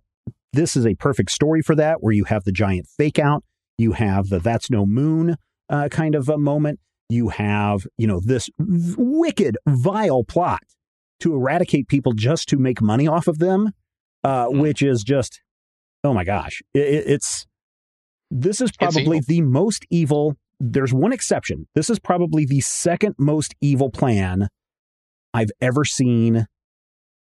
this 0.54 0.76
is 0.76 0.86
a 0.86 0.96
perfect 0.96 1.32
story 1.32 1.62
for 1.62 1.76
that. 1.76 1.98
Where 2.02 2.14
you 2.14 2.26
have 2.26 2.44
the 2.44 2.52
giant 2.52 2.88
fake 2.88 3.20
out, 3.20 3.44
you 3.78 3.94
have 3.94 4.28
the 4.30 4.40
"That's 4.40 4.70
No 4.70 4.86
Moon" 4.86 5.36
uh, 5.70 5.90
kind 5.90 6.16
of 6.16 6.30
a 6.30 6.38
moment. 6.38 6.80
You 7.10 7.30
have 7.30 7.88
you 7.98 8.08
know 8.08 8.20
this 8.24 8.50
v- 8.60 8.96
wicked, 8.98 9.58
vile 9.68 10.24
plot 10.24 10.62
to 11.22 11.34
eradicate 11.34 11.88
people 11.88 12.14
just 12.14 12.48
to 12.50 12.58
make 12.58 12.82
money 12.82 13.08
off 13.08 13.28
of 13.28 13.40
them, 13.40 13.72
uh, 14.24 14.48
Mhm. 14.48 14.62
which 14.62 14.82
is 14.82 15.04
just 15.04 15.42
oh 16.04 16.14
my 16.14 16.24
gosh, 16.24 16.62
it- 16.74 17.06
it's 17.08 17.46
this 18.30 18.62
is 18.62 18.72
probably 18.72 19.20
the 19.28 19.42
most 19.42 19.86
evil. 19.90 20.36
There's 20.60 20.94
one 20.94 21.14
exception. 21.14 21.68
This 21.76 21.90
is 21.90 21.98
probably 22.00 22.46
the 22.46 22.62
second 22.62 23.16
most 23.18 23.54
evil 23.62 23.90
plan 23.90 24.48
I've 25.34 25.52
ever 25.62 25.86
seen 25.86 26.46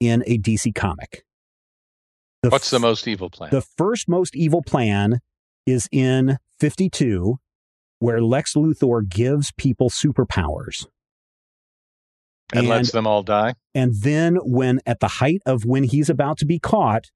in 0.00 0.22
a 0.26 0.38
DC 0.38 0.74
comic. 0.74 1.24
The 2.42 2.50
What's 2.50 2.70
the 2.70 2.78
most 2.78 3.08
evil 3.08 3.30
plan? 3.30 3.50
the 3.50 3.62
first 3.62 4.08
most 4.08 4.36
evil 4.36 4.62
plan 4.62 5.20
is 5.66 5.88
in 5.90 6.38
52, 6.60 7.38
where 7.98 8.20
Lex 8.20 8.54
Luthor 8.54 9.08
gives 9.08 9.52
people 9.52 9.90
superpowers. 9.90 10.86
and 12.52 12.68
lets 12.68 12.92
them 12.92 13.06
all 13.06 13.22
die. 13.24 13.54
And 13.74 13.92
then, 14.02 14.36
when 14.36 14.80
at 14.86 15.00
the 15.00 15.08
height 15.08 15.42
of 15.46 15.64
when 15.64 15.84
he's 15.84 16.08
about 16.08 16.38
to 16.38 16.46
be 16.46 16.60
caught, 16.60 17.10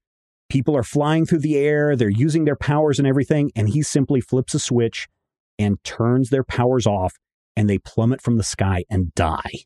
people 0.49 0.77
are 0.77 0.83
flying 0.83 1.25
through 1.25 1.39
the 1.39 1.57
air, 1.57 1.95
they're 1.95 2.09
using 2.09 2.45
their 2.45 2.57
powers 2.57 2.99
and 2.99 3.07
everything, 3.07 3.53
and 3.55 3.69
he 3.69 3.83
simply 3.83 4.21
flips 4.21 4.55
a 4.55 4.59
switch 4.59 5.07
and 5.59 5.83
turns 5.85 6.31
their 6.31 6.43
powers 6.43 6.87
off, 6.87 7.15
and 7.55 7.71
they 7.71 7.79
plummet 7.79 8.21
from 8.21 8.37
the 8.37 8.43
sky 8.43 8.85
and 8.91 9.15
die. 9.15 9.65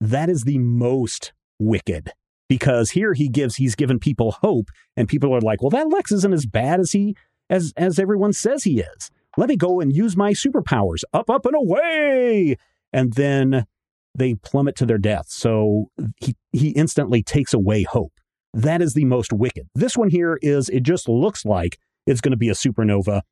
That 0.00 0.28
is 0.28 0.42
the 0.42 0.58
most 0.58 1.32
wicked. 1.62 2.12
Because 2.48 2.90
here 2.90 3.14
he 3.14 3.28
gives 3.28 3.56
he's 3.56 3.74
given 3.74 3.98
people 3.98 4.32
hope 4.42 4.68
and 4.96 5.08
people 5.08 5.34
are 5.34 5.40
like 5.40 5.62
well 5.62 5.70
that 5.70 5.88
lex 5.88 6.12
isn't 6.12 6.34
as 6.34 6.44
bad 6.44 6.80
as 6.80 6.92
he 6.92 7.16
as 7.48 7.72
as 7.76 7.98
everyone 7.98 8.32
says 8.32 8.64
he 8.64 8.80
is. 8.80 9.10
Let 9.36 9.48
me 9.48 9.56
go 9.56 9.80
and 9.80 9.94
use 9.94 10.16
my 10.16 10.32
superpowers. 10.32 11.04
Up 11.12 11.30
up 11.30 11.46
and 11.46 11.54
away! 11.54 12.56
And 12.92 13.14
then 13.14 13.66
they 14.14 14.34
plummet 14.34 14.76
to 14.76 14.86
their 14.86 14.98
death. 14.98 15.26
So 15.28 15.90
he 16.18 16.36
he 16.52 16.70
instantly 16.70 17.22
takes 17.22 17.54
away 17.54 17.84
hope. 17.84 18.12
That 18.52 18.82
is 18.82 18.94
the 18.94 19.06
most 19.06 19.32
wicked. 19.32 19.68
This 19.74 19.96
one 19.96 20.10
here 20.10 20.38
is 20.42 20.68
it 20.68 20.82
just 20.82 21.08
looks 21.08 21.44
like 21.44 21.78
it's 22.06 22.20
going 22.20 22.32
to 22.32 22.36
be 22.36 22.50
a 22.50 22.54
supernova 22.54 23.22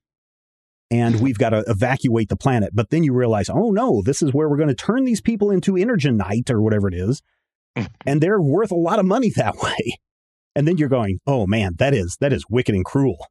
and 0.90 1.20
we've 1.20 1.38
got 1.38 1.50
to 1.50 1.62
evacuate 1.66 2.28
the 2.28 2.36
planet. 2.36 2.70
But 2.74 2.90
then 2.90 3.04
you 3.04 3.12
realize 3.12 3.50
oh 3.50 3.70
no 3.70 4.00
this 4.02 4.22
is 4.22 4.32
where 4.32 4.48
we're 4.48 4.56
going 4.56 4.68
to 4.68 4.74
turn 4.74 5.04
these 5.04 5.20
people 5.20 5.50
into 5.50 5.72
energonite 5.72 6.50
or 6.50 6.62
whatever 6.62 6.88
it 6.88 6.94
is 6.94 7.20
and 8.06 8.20
they're 8.20 8.40
worth 8.40 8.70
a 8.70 8.76
lot 8.76 8.98
of 8.98 9.06
money 9.06 9.30
that 9.36 9.56
way. 9.62 9.98
And 10.56 10.66
then 10.66 10.76
you're 10.78 10.88
going, 10.88 11.20
oh 11.26 11.46
man, 11.46 11.74
that 11.78 11.94
is 11.94 12.16
that 12.20 12.32
is 12.32 12.44
wicked 12.50 12.74
and 12.74 12.84
cruel. 12.84 13.26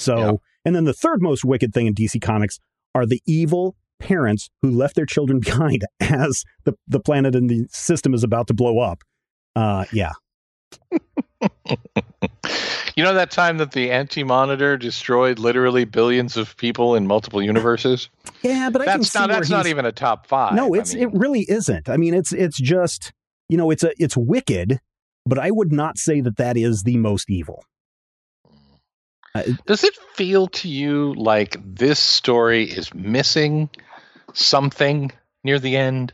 So, 0.00 0.16
Yeah. 0.18 0.32
and 0.64 0.76
then 0.76 0.84
the 0.84 0.92
third 0.92 1.22
most 1.22 1.44
wicked 1.44 1.72
thing 1.72 1.86
in 1.86 1.94
DC 1.94 2.20
Comics 2.20 2.58
are 2.94 3.06
the 3.06 3.20
evil 3.26 3.76
parents 4.00 4.48
who 4.62 4.70
left 4.70 4.94
their 4.96 5.06
children 5.06 5.40
behind 5.44 5.84
as 6.00 6.44
the, 6.64 6.74
the 6.86 7.00
planet 7.00 7.34
and 7.34 7.48
the 7.50 7.66
system 7.70 8.14
is 8.14 8.22
about 8.24 8.46
to 8.48 8.54
blow 8.54 8.78
up. 8.80 8.98
Uh, 9.56 9.84
yeah, 9.92 10.12
You 12.96 13.04
know 13.04 13.14
that 13.14 13.30
time 13.30 13.58
that 13.58 13.70
the 13.72 13.92
Anti 13.92 14.24
Monitor 14.24 14.76
destroyed 14.76 15.38
literally 15.38 15.84
billions 15.84 16.36
of 16.36 16.56
people 16.56 16.96
in 16.96 17.06
multiple 17.06 17.40
universes? 17.40 18.08
yeah, 18.42 18.70
but 18.70 18.82
I 18.82 18.86
can 18.86 19.00
That's 19.00 19.14
not 19.14 19.28
that's 19.28 19.50
not 19.50 19.66
even 19.68 19.84
a 19.84 19.92
top 19.92 20.26
five. 20.26 20.54
No, 20.54 20.74
I 20.74 20.78
it's 20.78 20.94
mean, 20.94 21.04
it 21.04 21.10
really 21.14 21.46
isn't. 21.48 21.88
I 21.88 21.96
mean, 21.96 22.12
it's 22.12 22.32
it's 22.32 22.58
just 22.58 23.12
you 23.48 23.56
know, 23.56 23.70
it's 23.70 23.84
a 23.84 23.92
it's 23.98 24.16
wicked, 24.16 24.80
but 25.26 25.38
I 25.38 25.50
would 25.50 25.72
not 25.72 25.98
say 25.98 26.20
that 26.20 26.36
that 26.36 26.56
is 26.56 26.82
the 26.82 26.96
most 26.96 27.30
evil. 27.30 27.64
Does 29.66 29.84
it 29.84 29.94
feel 30.14 30.48
to 30.48 30.68
you 30.68 31.14
like 31.14 31.56
this 31.62 31.98
story 31.98 32.64
is 32.64 32.92
missing 32.94 33.70
something 34.32 35.12
near 35.44 35.58
the 35.58 35.76
end? 35.76 36.12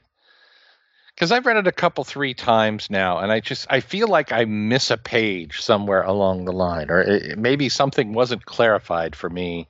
Because 1.14 1.30
I've 1.30 1.47
read 1.47 1.57
it 1.57 1.68
a 1.68 1.72
couple, 1.72 2.03
three 2.03 2.35
times 2.35 2.91
now, 2.91 3.18
and 3.18 3.30
I 3.30 3.39
just 3.39 3.66
I 3.70 3.80
feel 3.80 4.09
like 4.09 4.32
I 4.32 4.45
miss 4.47 4.91
a 4.91 4.97
page 4.97 5.61
somewhere 5.61 6.03
along 6.03 6.45
the 6.45 6.53
line, 6.53 6.91
or 6.91 7.01
it, 7.01 7.39
maybe 7.39 7.68
something 7.68 8.12
wasn't 8.12 8.45
clarified 8.45 9.14
for 9.14 9.30
me. 9.30 9.68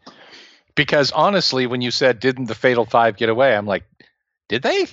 Because 0.75 1.13
honestly, 1.13 1.67
when 1.67 1.83
you 1.83 1.91
said 1.91 2.19
didn't 2.19 2.47
the 2.47 2.55
Fatal 2.55 2.87
Five 2.87 3.19
get 3.19 3.29
away, 3.29 3.55
I'm 3.55 3.67
like, 3.67 3.85
did 4.49 4.63
they? 4.63 4.87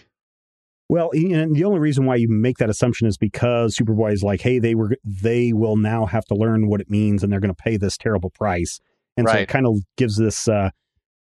Well, 0.92 1.10
and 1.14 1.56
the 1.56 1.64
only 1.64 1.80
reason 1.80 2.06
why 2.06 2.18
you 2.18 2.28
make 2.28 2.58
that 2.58 2.70
assumption 2.70 3.08
is 3.08 3.18
because 3.18 3.78
Superboy 3.78 4.12
is 4.12 4.24
like, 4.24 4.42
hey, 4.42 4.60
they 4.60 4.76
were 4.76 4.98
they 5.06 5.54
will 5.54 5.78
now 5.78 6.06
have 6.06 6.26
to 6.26 6.36
learn 6.36 6.68
what 6.68 6.82
it 6.82 6.90
means, 6.90 7.24
and 7.24 7.32
they're 7.32 7.40
going 7.40 7.56
to 7.56 7.64
pay 7.64 7.78
this 7.78 7.98
terrible 7.98 8.30
price, 8.30 8.82
and 9.16 9.26
so 9.26 9.32
it 9.44 9.48
kind 9.48 9.66
of 9.66 9.78
gives 9.96 10.18
this 10.18 10.50
uh, 10.50 10.70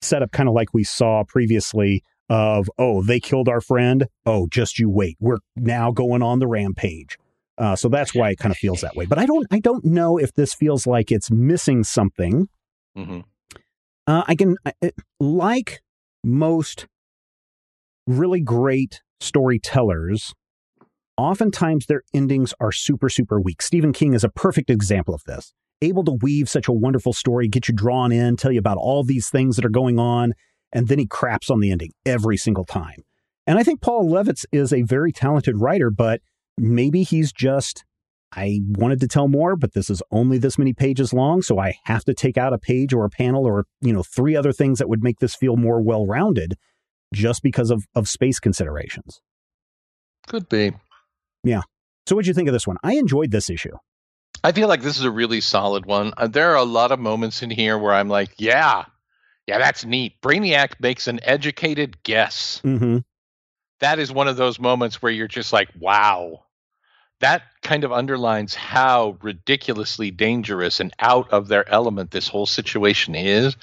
setup, 0.02 0.32
kind 0.32 0.50
of 0.50 0.54
like 0.54 0.74
we 0.74 0.84
saw 0.84 1.24
previously 1.26 2.02
of, 2.28 2.68
oh, 2.76 3.02
they 3.02 3.18
killed 3.18 3.48
our 3.48 3.62
friend. 3.62 4.06
Oh, 4.26 4.46
just 4.50 4.78
you 4.78 4.90
wait, 4.90 5.16
we're 5.18 5.38
now 5.56 5.90
going 5.92 6.22
on 6.22 6.40
the 6.40 6.46
rampage. 6.46 7.16
Uh, 7.56 7.74
so 7.74 7.88
that's 7.88 8.14
why 8.14 8.28
it 8.32 8.36
kind 8.38 8.52
of 8.52 8.58
feels 8.58 8.82
that 8.82 8.94
way. 8.96 9.06
But 9.06 9.18
I 9.18 9.24
don't, 9.24 9.46
I 9.50 9.60
don't 9.60 9.82
know 9.86 10.18
if 10.18 10.34
this 10.34 10.52
feels 10.52 10.86
like 10.86 11.10
it's 11.10 11.30
missing 11.30 11.84
something. 11.84 12.48
hmm 12.94 13.20
Uh, 14.06 14.24
I 14.26 14.34
can, 14.34 14.56
I- 14.66 14.92
like 15.20 15.80
most 16.22 16.86
really 18.06 18.40
great 18.40 19.00
storytellers, 19.25 20.35
oftentimes 21.16 21.87
their 21.87 22.03
endings 22.12 22.55
are 22.61 22.72
super, 22.72 23.09
super 23.09 23.41
weak. 23.41 23.62
Stephen 23.62 23.93
King 23.93 24.14
is 24.14 24.25
a 24.25 24.29
perfect 24.29 24.70
example 24.70 25.14
of 25.14 25.22
this. 25.25 25.53
Able 25.83 26.05
to 26.05 26.18
weave 26.22 26.49
such 26.49 26.68
a 26.68 26.72
wonderful 26.72 27.12
story, 27.12 27.49
get 27.49 27.68
you 27.68 27.75
drawn 27.75 28.12
in, 28.12 28.37
tell 28.37 28.53
you 28.53 28.59
about 28.59 28.79
all 28.79 29.03
these 29.03 29.29
things 29.29 29.57
that 29.57 29.64
are 29.64 29.70
going 29.70 29.99
on, 29.99 30.33
and 30.72 30.89
then 30.89 30.99
he 30.99 31.07
craps 31.07 31.51
on 31.51 31.61
the 31.61 31.70
ending 31.70 31.91
every 32.07 32.37
single 32.37 32.64
time. 32.64 33.03
And 33.47 33.59
I 33.59 33.62
think 33.62 33.81
Paul 33.81 34.09
Levitz 34.11 34.45
is 34.53 34.72
a 34.72 34.83
very 34.83 35.12
talented 35.12 35.61
writer, 35.61 35.91
but 35.91 36.20
maybe 36.57 37.03
he's 37.03 37.33
just 37.33 37.85
I 38.37 38.61
wanted 38.66 39.01
to 39.01 39.07
tell 39.07 39.29
more, 39.29 39.55
but 39.55 39.75
this 39.75 39.89
is 39.89 40.03
only 40.11 40.39
this 40.39 40.59
many 40.59 40.72
pages 40.72 41.12
long, 41.12 41.41
so 41.41 41.59
I 41.59 41.75
have 41.85 42.05
to 42.05 42.14
take 42.14 42.37
out 42.37 42.53
a 42.53 42.59
page 42.59 42.93
or 42.93 43.05
a 43.05 43.11
panel 43.11 43.47
or, 43.47 43.64
you 43.81 43.93
know, 43.93 44.03
three 44.03 44.35
other 44.35 44.53
things 44.53 44.79
that 44.79 44.89
would 44.89 45.05
make 45.05 45.20
this 45.20 45.37
feel 45.37 45.57
more 45.57 45.81
well-rounded 45.81 46.55
just 47.14 47.42
because 47.42 47.70
of 47.70 47.84
of 47.94 48.08
space 48.08 48.40
considerations. 48.40 49.20
Could 50.26 50.48
be. 50.48 50.72
Yeah. 51.42 51.62
So 52.06 52.14
what'd 52.14 52.26
you 52.26 52.34
think 52.34 52.48
of 52.48 52.52
this 52.52 52.66
one? 52.66 52.76
I 52.82 52.94
enjoyed 52.94 53.30
this 53.30 53.48
issue. 53.48 53.76
I 54.42 54.52
feel 54.52 54.68
like 54.68 54.82
this 54.82 54.98
is 54.98 55.04
a 55.04 55.10
really 55.10 55.40
solid 55.40 55.86
one. 55.86 56.12
Uh, 56.16 56.26
there 56.26 56.50
are 56.50 56.56
a 56.56 56.64
lot 56.64 56.92
of 56.92 56.98
moments 56.98 57.42
in 57.42 57.50
here 57.50 57.78
where 57.78 57.94
I'm 57.94 58.08
like, 58.08 58.30
yeah, 58.36 58.84
yeah, 59.46 59.58
that's 59.58 59.84
neat. 59.84 60.20
Brainiac 60.20 60.80
makes 60.80 61.06
an 61.06 61.20
educated 61.22 62.02
guess. 62.02 62.60
Mm-hmm. 62.64 62.98
That 63.80 63.98
is 63.98 64.12
one 64.12 64.28
of 64.28 64.36
those 64.36 64.58
moments 64.58 65.00
where 65.00 65.12
you're 65.12 65.28
just 65.28 65.52
like, 65.52 65.70
wow. 65.78 66.44
That 67.20 67.42
kind 67.62 67.84
of 67.84 67.92
underlines 67.92 68.54
how 68.54 69.16
ridiculously 69.22 70.10
dangerous 70.10 70.80
and 70.80 70.92
out 70.98 71.30
of 71.30 71.48
their 71.48 71.66
element 71.70 72.10
this 72.10 72.28
whole 72.28 72.46
situation 72.46 73.14
is. 73.14 73.56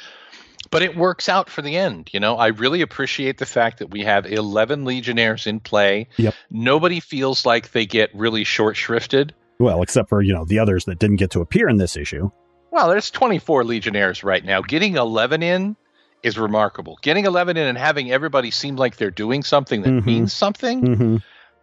But 0.71 0.81
it 0.81 0.95
works 0.95 1.27
out 1.29 1.49
for 1.49 1.61
the 1.61 1.75
end. 1.77 2.09
You 2.13 2.19
know, 2.19 2.37
I 2.37 2.47
really 2.47 2.81
appreciate 2.81 3.37
the 3.37 3.45
fact 3.45 3.79
that 3.79 3.91
we 3.91 4.01
have 4.05 4.25
11 4.25 4.85
Legionnaires 4.85 5.45
in 5.45 5.59
play. 5.59 6.07
Yep. 6.17 6.33
Nobody 6.49 6.99
feels 7.01 7.45
like 7.45 7.71
they 7.73 7.85
get 7.85 8.09
really 8.15 8.43
short 8.45 8.75
shrifted. 8.77 9.31
Well, 9.59 9.81
except 9.83 10.09
for, 10.09 10.21
you 10.21 10.33
know, 10.33 10.45
the 10.45 10.59
others 10.59 10.85
that 10.85 10.97
didn't 10.97 11.17
get 11.17 11.29
to 11.31 11.41
appear 11.41 11.69
in 11.69 11.77
this 11.77 11.95
issue. 11.97 12.31
Well, 12.71 12.87
there's 12.89 13.11
24 13.11 13.65
Legionnaires 13.65 14.23
right 14.23 14.43
now. 14.43 14.61
Getting 14.61 14.95
11 14.95 15.43
in 15.43 15.75
is 16.23 16.37
remarkable. 16.37 16.97
Getting 17.01 17.25
11 17.25 17.57
in 17.57 17.67
and 17.67 17.77
having 17.77 18.09
everybody 18.11 18.49
seem 18.49 18.77
like 18.77 18.95
they're 18.95 19.11
doing 19.11 19.43
something 19.43 19.81
that 19.81 19.89
Mhm. 19.89 20.05
means 20.05 20.31
something, 20.33 20.81
Mm-hmm. 20.81 21.15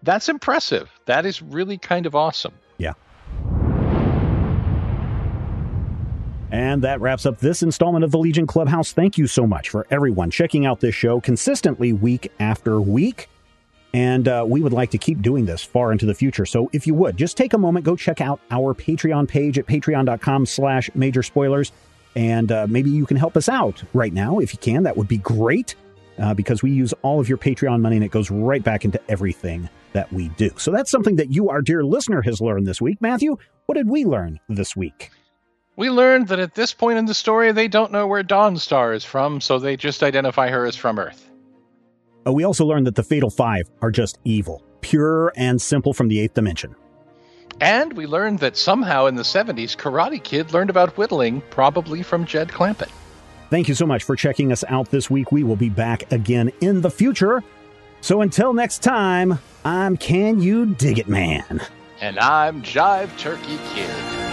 that's 0.03 0.29
impressive. 0.29 0.91
That 1.07 1.25
is 1.25 1.41
really 1.41 1.79
kind 1.79 2.05
of 2.07 2.15
awesome. 2.15 2.53
Yeah. 2.77 2.93
And 6.51 6.83
that 6.83 7.01
wraps 7.01 7.27
up 7.27 7.39
this 7.39 7.63
installment 7.63 8.05
of 8.05 8.11
the 8.11 8.19
Legion 8.19 8.47
Clubhouse. 8.47 8.93
Thank 8.93 9.19
you 9.19 9.27
so 9.27 9.47
much 9.47 9.69
for 9.69 9.87
everyone 9.91 10.31
checking 10.31 10.65
out 10.65 10.81
this 10.81 10.95
show 10.95 11.21
consistently 11.21 11.93
week 11.93 12.33
after 12.41 12.81
week. 12.81 13.29
And 13.95 14.29
uh, 14.29 14.45
we 14.47 14.61
would 14.61 14.73
like 14.73 14.91
to 14.91 14.99
keep 14.99 15.23
doing 15.23 15.47
this 15.47 15.63
far 15.63 15.93
into 15.93 16.07
the 16.07 16.15
future. 16.15 16.47
So 16.47 16.71
if 16.73 16.87
you 16.87 16.95
would, 16.95 17.17
just 17.17 17.37
take 17.37 17.53
a 17.53 17.59
moment, 17.59 17.85
go 17.85 17.97
check 17.97 18.21
out 18.21 18.41
our 18.51 18.75
Patreon 18.75 19.29
page 19.29 19.59
at 19.59 19.67
patreon.com 19.67 20.47
slash 20.47 20.91
major 20.95 21.23
spoilers. 21.23 21.73
And 22.15 22.51
uh, 22.51 22.67
maybe 22.69 22.91
you 22.91 23.07
can 23.07 23.17
help 23.17 23.37
us 23.37 23.49
out 23.49 23.83
right 23.95 24.13
now. 24.13 24.39
If 24.39 24.53
you 24.53 24.59
can, 24.59 24.83
that 24.83 24.97
would 24.97 25.09
be 25.09 25.19
great 25.19 25.75
uh, 26.19 26.35
because 26.35 26.63
we 26.63 26.71
use 26.71 26.93
all 27.03 27.21
of 27.21 27.29
your 27.29 27.39
Patreon 27.39 27.81
money 27.81 27.97
and 27.97 28.05
it 28.05 28.11
goes 28.11 28.31
right 28.31 28.63
back 28.63 28.85
into 28.85 29.01
everything 29.11 29.69
that 29.93 30.13
we 30.13 30.29
do. 30.31 30.51
So 30.57 30.71
that's 30.71 30.91
something 30.91 31.17
that 31.17 31.31
you, 31.31 31.49
our 31.49 31.63
dear 31.63 31.85
listener, 31.85 32.23
has 32.23 32.41
learned 32.41 32.67
this 32.67 32.81
week. 32.81 33.01
Matthew, 33.01 33.39
what 33.67 33.77
did 33.77 33.89
we 33.89 34.05
learn 34.05 34.41
this 34.49 34.77
week? 34.77 35.11
We 35.79 35.91
learned 35.91 36.27
that 36.29 36.41
at 36.41 36.57
this 36.57 36.75
point 36.75 36.99
in 36.99 37.05
the 37.05 37.15
story, 37.15 37.53
they 37.53 37.69
don't 37.69 37.93
know 37.93 38.09
where 38.09 38.25
Dawnstar 38.25 38.97
is 38.97 39.05
from, 39.05 39.41
so 39.41 39.61
they 39.61 39.77
just 39.77 40.03
identify 40.03 40.49
her 40.49 40.67
as 40.67 40.75
from 40.75 40.99
Earth. 40.99 41.31
Uh, 42.27 42.33
we 42.33 42.43
also 42.43 42.67
learned 42.67 42.89
that 42.89 42.97
the 42.97 43.05
Fatal 43.05 43.31
Five 43.31 43.71
are 43.81 43.93
just 43.93 44.19
evil, 44.25 44.65
pure 44.81 45.33
and 45.37 45.63
simple 45.63 45.93
from 45.93 46.09
the 46.09 46.19
eighth 46.19 46.35
dimension. 46.35 46.75
And 47.61 47.93
we 47.93 48.09
learned 48.09 48.41
that 48.41 48.57
somehow 48.57 49.07
in 49.07 49.15
the 49.15 49.23
70s, 49.23 49.77
Karate 49.77 50.21
Kid 50.21 50.53
learned 50.53 50.69
about 50.69 50.99
whittling, 50.99 51.43
probably 51.51 52.03
from 52.03 52.25
Jed 52.25 52.49
Clampett. 52.49 52.91
Thank 53.49 53.69
you 53.69 53.77
so 53.77 53.87
much 53.87 54.03
for 54.03 54.17
checking 54.17 54.51
us 54.51 54.65
out 54.67 54.91
this 54.91 55.09
week. 55.09 55.31
We 55.31 55.45
will 55.45 55.55
be 55.55 55.69
back 55.69 56.11
again 56.11 56.51
in 56.61 56.81
the 56.81 56.91
future. 56.91 57.45
So 58.01 58.23
until 58.23 58.53
next 58.53 58.83
time, 58.83 59.39
I'm 59.65 59.97
Can 59.97 60.43
You 60.43 60.67
Dig 60.75 60.99
It 60.99 61.09
Man. 61.09 61.61
And 62.01 62.19
I'm 62.19 62.63
Jive 62.63 63.17
Turkey 63.17 63.61
Kid. 63.73 64.28